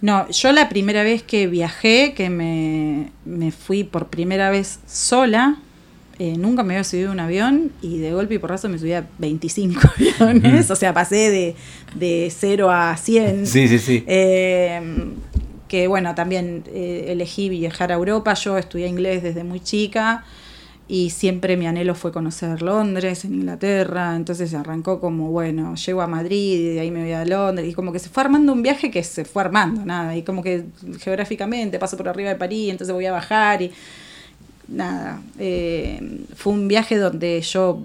No, 0.00 0.30
yo 0.30 0.52
la 0.52 0.68
primera 0.68 1.02
vez 1.02 1.24
que 1.24 1.48
viajé, 1.48 2.14
que 2.14 2.30
me, 2.30 3.10
me 3.24 3.50
fui 3.50 3.82
por 3.82 4.06
primera 4.06 4.48
vez 4.50 4.78
sola, 4.86 5.56
eh, 6.18 6.36
nunca 6.36 6.62
me 6.62 6.74
había 6.74 6.84
subido 6.84 7.10
a 7.10 7.12
un 7.12 7.20
avión 7.20 7.72
y 7.80 7.98
de 7.98 8.12
golpe 8.12 8.34
y 8.34 8.38
porrazo 8.38 8.68
me 8.68 8.78
subí 8.78 8.92
a 8.92 9.06
25 9.18 9.80
aviones, 10.20 10.70
o 10.70 10.76
sea, 10.76 10.92
pasé 10.92 11.30
de, 11.30 11.56
de 11.94 12.32
0 12.36 12.70
a 12.70 12.96
100. 12.96 13.46
Sí, 13.46 13.68
sí, 13.68 13.78
sí. 13.78 14.04
Eh, 14.06 14.80
que 15.68 15.86
bueno, 15.86 16.14
también 16.14 16.64
eh, 16.68 17.06
elegí 17.08 17.48
viajar 17.48 17.92
a 17.92 17.94
Europa, 17.94 18.34
yo 18.34 18.58
estudié 18.58 18.88
inglés 18.88 19.22
desde 19.22 19.44
muy 19.44 19.60
chica 19.60 20.24
y 20.88 21.10
siempre 21.10 21.58
mi 21.58 21.66
anhelo 21.66 21.94
fue 21.94 22.10
conocer 22.10 22.62
Londres, 22.62 23.26
en 23.26 23.34
Inglaterra, 23.34 24.16
entonces 24.16 24.54
arrancó 24.54 25.00
como, 25.00 25.30
bueno, 25.30 25.74
llego 25.74 26.00
a 26.00 26.06
Madrid 26.06 26.58
y 26.58 26.74
de 26.74 26.80
ahí 26.80 26.90
me 26.90 27.02
voy 27.02 27.12
a 27.12 27.26
Londres. 27.26 27.68
Y 27.68 27.74
como 27.74 27.92
que 27.92 27.98
se 27.98 28.08
fue 28.08 28.22
armando 28.22 28.54
un 28.54 28.62
viaje 28.62 28.90
que 28.90 29.04
se 29.04 29.26
fue 29.26 29.42
armando, 29.42 29.84
nada, 29.84 30.16
y 30.16 30.22
como 30.22 30.42
que 30.42 30.64
geográficamente 30.98 31.78
paso 31.78 31.98
por 31.98 32.08
arriba 32.08 32.30
de 32.30 32.36
París, 32.36 32.70
entonces 32.70 32.94
voy 32.94 33.04
a 33.04 33.12
bajar 33.12 33.60
y 33.60 33.70
nada, 34.68 35.20
eh, 35.38 36.24
fue 36.34 36.52
un 36.52 36.68
viaje 36.68 36.96
donde 36.96 37.40
yo 37.40 37.82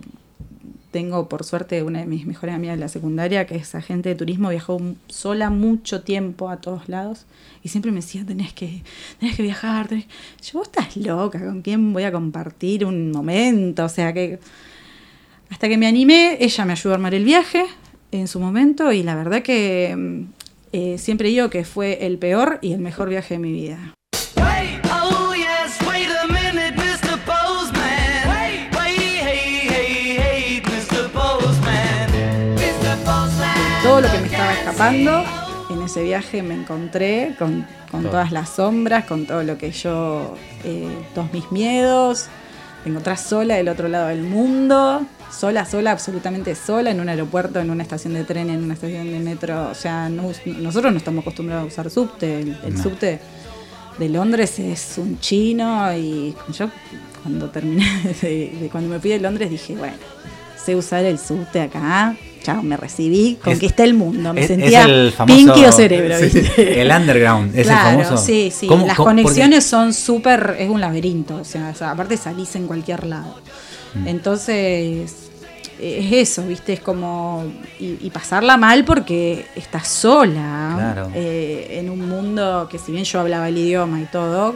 tengo 0.92 1.28
por 1.28 1.44
suerte 1.44 1.82
una 1.82 2.00
de 2.00 2.06
mis 2.06 2.28
mejores 2.28 2.54
amigas 2.54 2.78
de 2.78 2.82
la 2.82 2.88
secundaria, 2.88 3.48
que 3.48 3.56
es 3.56 3.74
agente 3.74 4.10
de 4.10 4.16
turismo, 4.16 4.50
viajó 4.50 4.80
sola 5.08 5.50
mucho 5.50 6.04
tiempo 6.04 6.50
a 6.50 6.58
todos 6.58 6.88
lados 6.88 7.26
y 7.64 7.70
siempre 7.70 7.92
me 7.92 8.02
decía, 8.02 8.24
tenés 8.26 8.54
que, 8.54 8.84
tenés 9.20 9.36
que 9.36 9.44
viajar. 9.44 9.88
tenés-". 9.88 10.06
Yo, 10.44 10.60
vos 10.60 10.68
estás 10.68 10.96
loca, 10.96 11.40
¿con 11.40 11.64
quién 11.64 11.94
voy 11.94 12.04
a 12.04 12.12
compartir 12.12 12.86
un 12.86 13.12
momento? 13.12 13.86
O 13.86 13.90
sea 13.90 14.14
que 14.14 14.40
hasta 15.50 15.68
que 15.68 15.78
me 15.78 15.88
animé, 15.88 16.38
ella 16.40 16.66
me 16.66 16.74
ayudó 16.74 16.94
a 16.94 16.96
armar 16.96 17.16
el 17.16 17.26
viaje 17.26 17.66
en 18.12 18.28
su 18.28 18.40
momento 18.40 18.92
y 18.92 19.02
la 19.04 19.16
verdad 19.16 19.42
que 19.42 19.96
mm, 19.96 20.22
eh, 20.74 20.98
siempre 21.00 21.30
digo 21.30 21.50
que 21.50 21.66
fue 21.66 22.06
el 22.06 22.20
peor 22.20 22.60
y 22.62 22.74
el 22.74 22.80
mejor 22.80 23.10
viaje 23.10 23.36
de 23.36 23.40
mi 23.40 23.52
vida. 23.52 23.94
Escapando. 34.74 35.24
En 35.70 35.82
ese 35.82 36.04
viaje 36.04 36.44
me 36.44 36.54
encontré 36.56 37.36
con, 37.40 37.66
todas 37.92 38.32
las 38.32 38.50
sombras, 38.50 39.06
con 39.06 39.26
todo 39.26 39.44
lo 39.44 39.58
que 39.58 39.72
yo, 39.72 40.36
eh, 40.64 40.88
todos 41.16 41.32
mis 41.34 41.52
miedos. 41.52 42.28
Te 42.84 42.90
encontrás 42.90 43.22
sola 43.22 43.56
del 43.56 43.70
otro 43.70 43.88
lado 43.88 44.08
del 44.08 44.24
mundo, 44.24 45.04
sola, 45.32 45.66
sola, 45.66 45.92
absolutamente 45.92 46.54
sola, 46.54 46.92
en 46.92 47.00
un 47.00 47.08
aeropuerto, 47.08 47.60
en 47.60 47.70
una 47.70 47.84
estación 47.84 48.14
de 48.14 48.24
tren, 48.26 48.50
en 48.50 48.64
una 48.64 48.74
estación 48.74 49.10
de 49.12 49.20
metro. 49.20 49.70
O 49.70 49.76
sea, 49.76 50.10
no 50.10 50.24
nosotros 50.60 50.92
no 50.92 50.98
estamos 50.98 51.22
acostumbrados 51.22 51.64
a 51.64 51.68
usar 51.68 51.90
subte. 51.90 52.42
El, 52.42 52.58
el 52.64 52.74
No. 52.76 52.84
subte 52.84 53.20
de 53.98 54.10
Londres 54.10 54.60
es 54.60 54.96
un 54.98 55.20
chino 55.20 55.94
y 55.96 56.36
yo 56.52 56.68
cuando 57.22 57.50
terminé 57.52 57.86
de, 58.22 58.54
de- 58.60 58.70
cuando 58.72 58.90
me 58.90 59.00
fui 59.00 59.12
de 59.12 59.20
Londres 59.20 59.50
dije, 59.50 59.76
bueno, 59.76 59.96
sé 60.58 60.76
usar 60.76 61.06
el 61.06 61.18
subte 61.20 61.62
acá, 61.62 62.16
chao, 62.44 62.62
me 62.62 62.78
recibí, 62.78 63.38
conquisté 63.44 63.84
el 63.86 63.94
mundo, 63.96 64.34
me 64.34 64.42
es- 64.44 64.50
es 64.52 64.58
sentía 64.58 64.84
el 64.84 65.12
famoso- 65.12 65.36
Pinky 65.36 65.66
o 65.66 65.72
cerebro, 65.72 66.18
sí, 66.20 66.26
¿viste? 66.40 66.82
el 66.82 66.92
underground, 66.92 67.56
es 67.58 67.66
claro, 67.66 68.00
el 68.00 68.06
famoso. 68.06 68.24
Sí, 68.24 68.52
sí, 68.56 68.68
¿Cómo- 68.68 68.86
las 68.86 68.96
cómo- 68.98 69.08
conexiones 69.10 69.64
son 69.66 69.94
súper, 69.94 70.58
es 70.60 70.70
un 70.70 70.80
laberinto, 70.82 71.38
o 71.38 71.44
sea, 71.46 71.70
o 71.70 71.76
sea, 71.76 71.92
aparte 71.92 72.18
salís 72.18 72.56
en 72.56 72.68
cualquier 72.68 73.06
lado. 73.06 73.36
Mm. 73.96 74.08
Entonces, 74.08 75.12
es 75.80 76.12
eso, 76.14 76.46
¿viste? 76.48 76.74
Es 76.74 76.80
como. 76.80 77.44
Y, 77.80 77.98
y 78.02 78.10
pasarla 78.12 78.58
mal 78.58 78.86
porque 78.86 79.46
estás 79.56 79.88
sola 79.88 80.74
Claro. 80.76 81.12
eh, 81.16 81.80
en 81.80 81.90
un 81.90 82.08
mundo 82.08 82.68
que, 82.70 82.78
si 82.80 82.92
bien 82.92 83.04
yo 83.04 83.20
hablaba 83.20 83.50
el 83.50 83.58
idioma 83.58 84.00
y 84.02 84.06
todo, 84.06 84.56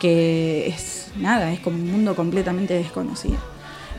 que 0.00 0.66
es 0.68 1.06
nada, 1.16 1.52
es 1.52 1.60
como 1.60 1.76
un 1.76 1.90
mundo 1.90 2.14
completamente 2.14 2.74
desconocido. 2.74 3.36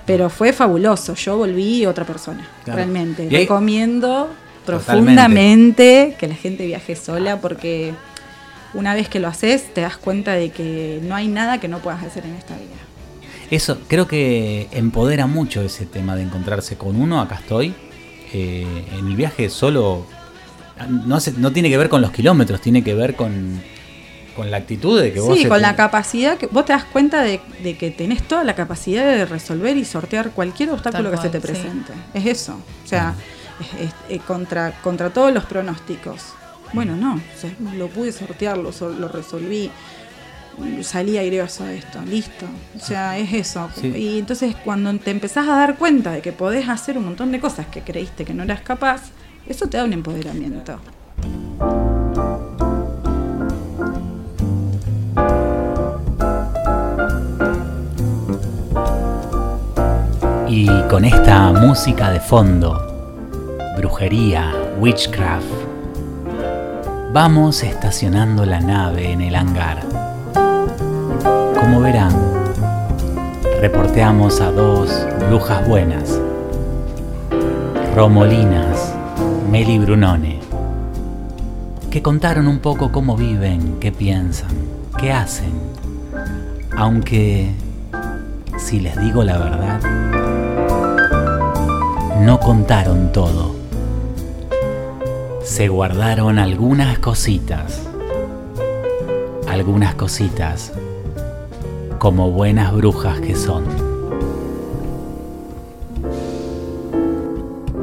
Pero 0.05 0.29
fue 0.29 0.51
fabuloso, 0.53 1.15
yo 1.15 1.37
volví 1.37 1.85
otra 1.85 2.05
persona, 2.05 2.47
Claro. 2.63 2.77
realmente. 2.77 3.25
Y 3.25 3.29
Recomiendo 3.29 4.29
profundamente 4.65 6.15
que 6.19 6.27
la 6.27 6.35
gente 6.35 6.65
viaje 6.65 6.95
sola 6.95 7.39
porque 7.39 7.93
una 8.73 8.93
vez 8.95 9.07
que 9.09 9.19
lo 9.19 9.27
haces 9.27 9.73
te 9.73 9.81
das 9.81 9.97
cuenta 9.97 10.33
de 10.33 10.49
que 10.49 10.99
no 11.03 11.15
hay 11.15 11.27
nada 11.27 11.59
que 11.59 11.67
no 11.67 11.79
puedas 11.79 12.03
hacer 12.03 12.25
en 12.25 12.33
esta 12.35 12.55
vida. 12.55 12.67
Eso, 13.51 13.77
creo 13.87 14.07
que 14.07 14.67
empodera 14.71 15.27
mucho 15.27 15.61
ese 15.61 15.85
tema 15.85 16.15
de 16.15 16.23
encontrarse 16.23 16.75
con 16.75 16.95
uno, 16.99 17.21
acá 17.21 17.35
estoy. 17.35 17.73
Eh, 18.33 18.65
en 18.97 19.07
el 19.07 19.15
viaje 19.15 19.49
solo 19.49 20.05
no, 20.89 21.15
hace- 21.15 21.33
no 21.37 21.51
tiene 21.51 21.69
que 21.69 21.77
ver 21.77 21.87
con 21.87 22.01
los 22.01 22.11
kilómetros, 22.11 22.59
tiene 22.61 22.83
que 22.83 22.95
ver 22.95 23.15
con, 23.15 23.61
con 24.35 24.49
la 24.51 24.57
actitud 24.57 24.99
de 25.01 25.13
que 25.13 25.19
vos... 25.19 25.37
Sí, 25.37 25.45
con 25.45 25.61
la 25.61 25.75
capacidad 25.75 26.37
que 26.37 26.47
vos 26.47 26.65
te 26.65 26.73
das 26.73 26.83
cuenta 26.85 27.21
de, 27.21 27.39
de 27.61 27.77
que 27.77 27.91
tenés 27.91 28.23
toda 28.23 28.43
la 28.43 28.55
capacidad 28.55 29.05
de 29.05 29.25
resolver 29.25 29.77
y 29.77 29.85
sortear 29.85 30.31
cualquier 30.31 30.69
obstáculo 30.71 31.11
que 31.11 31.17
se 31.17 31.29
te 31.29 31.39
sí. 31.39 31.47
presente. 31.47 31.93
Es 32.13 32.25
eso. 32.25 32.53
O 32.83 32.87
sea, 32.87 33.13
es- 33.59 33.87
es- 33.89 33.95
eh, 34.09 34.19
contra, 34.25 34.71
contra 34.81 35.09
todos 35.11 35.33
los 35.33 35.45
pronósticos. 35.45 36.21
Bueno, 36.73 36.95
no, 36.95 37.15
o 37.15 37.39
sea, 37.39 37.51
lo 37.77 37.87
pude 37.87 38.11
sortear, 38.11 38.57
lo, 38.57 38.71
sol- 38.71 38.99
lo 38.99 39.07
resolví, 39.07 39.69
salí 40.81 41.17
aireoso 41.17 41.63
de 41.65 41.77
esto, 41.77 42.01
listo. 42.03 42.45
O 42.75 42.79
sea, 42.79 43.17
es 43.17 43.31
eso. 43.33 43.69
Sí. 43.79 43.87
Y 43.87 44.19
entonces 44.19 44.55
cuando 44.63 44.93
te 44.97 45.11
empezás 45.11 45.47
a 45.47 45.55
dar 45.55 45.77
cuenta 45.77 46.11
de 46.11 46.21
que 46.21 46.31
podés 46.31 46.69
hacer 46.69 46.97
un 46.97 47.05
montón 47.05 47.31
de 47.31 47.39
cosas 47.39 47.67
que 47.67 47.81
creíste 47.81 48.25
que 48.25 48.33
no 48.33 48.43
eras 48.43 48.61
capaz, 48.61 49.01
eso 49.47 49.67
te 49.67 49.77
da 49.77 49.83
un 49.83 49.93
empoderamiento. 49.93 50.79
Y 60.55 60.67
con 60.87 61.03
esta 61.03 61.51
música 61.51 62.11
de 62.11 62.19
fondo, 62.19 63.57
brujería, 63.75 64.53
witchcraft, 64.77 65.47
vamos 67.11 67.63
estacionando 67.63 68.45
la 68.45 68.59
nave 68.59 69.11
en 69.11 69.21
el 69.21 69.33
hangar. 69.35 69.79
Como 71.59 71.81
verán, 71.81 72.13
reporteamos 73.61 74.41
a 74.41 74.51
dos 74.51 74.91
brujas 75.27 75.67
buenas, 75.67 76.21
Romolinas, 77.95 78.93
Meli 79.49 79.79
Brunone, 79.79 80.39
que 81.89 82.03
contaron 82.03 82.47
un 82.47 82.59
poco 82.59 82.91
cómo 82.91 83.17
viven, 83.17 83.79
qué 83.79 83.91
piensan, 83.91 84.51
qué 84.99 85.11
hacen. 85.11 85.51
Aunque, 86.77 87.55
si 88.59 88.79
les 88.81 89.01
digo 89.01 89.23
la 89.23 89.39
verdad, 89.39 90.12
no 92.25 92.39
contaron 92.39 93.11
todo. 93.11 93.53
Se 95.43 95.67
guardaron 95.67 96.39
algunas 96.39 96.97
cositas. 96.99 97.81
Algunas 99.47 99.95
cositas 99.95 100.71
como 101.99 102.31
buenas 102.31 102.73
brujas 102.73 103.19
que 103.19 103.35
son. 103.35 103.65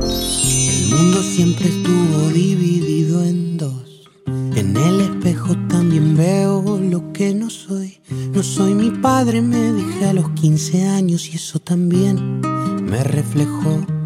El 0.01 0.88
mundo 0.88 1.22
siempre 1.22 1.68
estuvo 1.68 2.28
dividido 2.30 3.22
en 3.22 3.59
dos. 3.59 4.09
En 4.26 4.74
el 4.74 5.01
espejo 5.03 5.55
también 5.68 6.16
veo 6.16 6.78
lo 6.78 7.12
que 7.12 7.34
no 7.34 7.51
soy. 7.51 8.01
No 8.32 8.43
soy 8.43 8.72
mi 8.74 8.91
padre, 8.91 9.43
me 9.43 9.72
dije 9.74 10.07
a 10.07 10.14
los 10.14 10.30
15 10.30 10.86
años 10.86 11.28
y 11.28 11.36
eso 11.36 11.59
también 11.59 12.41
me 12.41 13.05
reflejó. 13.05 13.99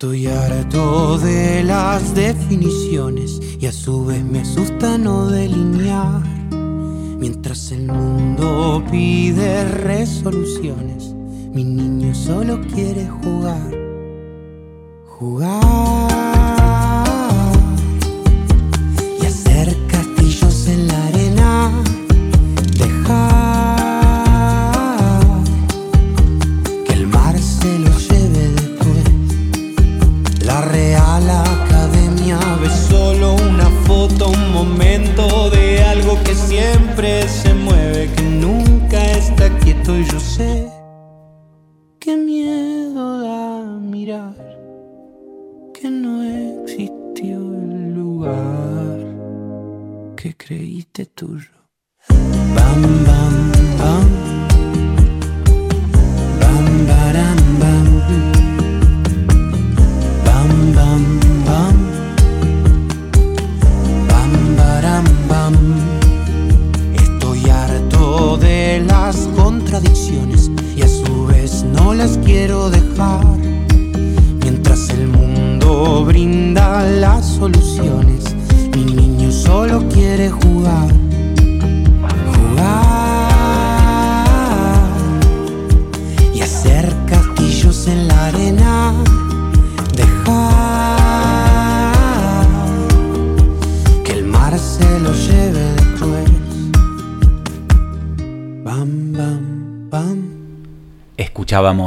Estoy 0.00 0.28
harto 0.28 1.18
de 1.18 1.64
las 1.64 2.14
definiciones 2.14 3.40
y 3.58 3.66
a 3.66 3.72
su 3.72 4.06
vez 4.06 4.22
me 4.22 4.42
asusta 4.42 4.96
no 4.96 5.26
delinear. 5.26 6.22
Mientras 7.18 7.72
el 7.72 7.88
mundo 7.88 8.80
pide 8.92 9.64
resoluciones, 9.64 11.12
mi 11.52 11.64
niño 11.64 12.14
solo 12.14 12.60
quiere 12.72 13.08
jugar. 13.08 13.74
Jugar 15.18 15.97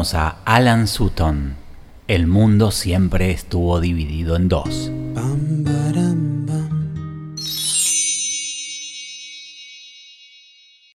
A 0.01 0.37
Alan 0.45 0.87
Sutton. 0.87 1.53
El 2.07 2.25
mundo 2.25 2.71
siempre 2.71 3.29
estuvo 3.29 3.79
dividido 3.79 4.35
en 4.35 4.47
dos. 4.49 4.89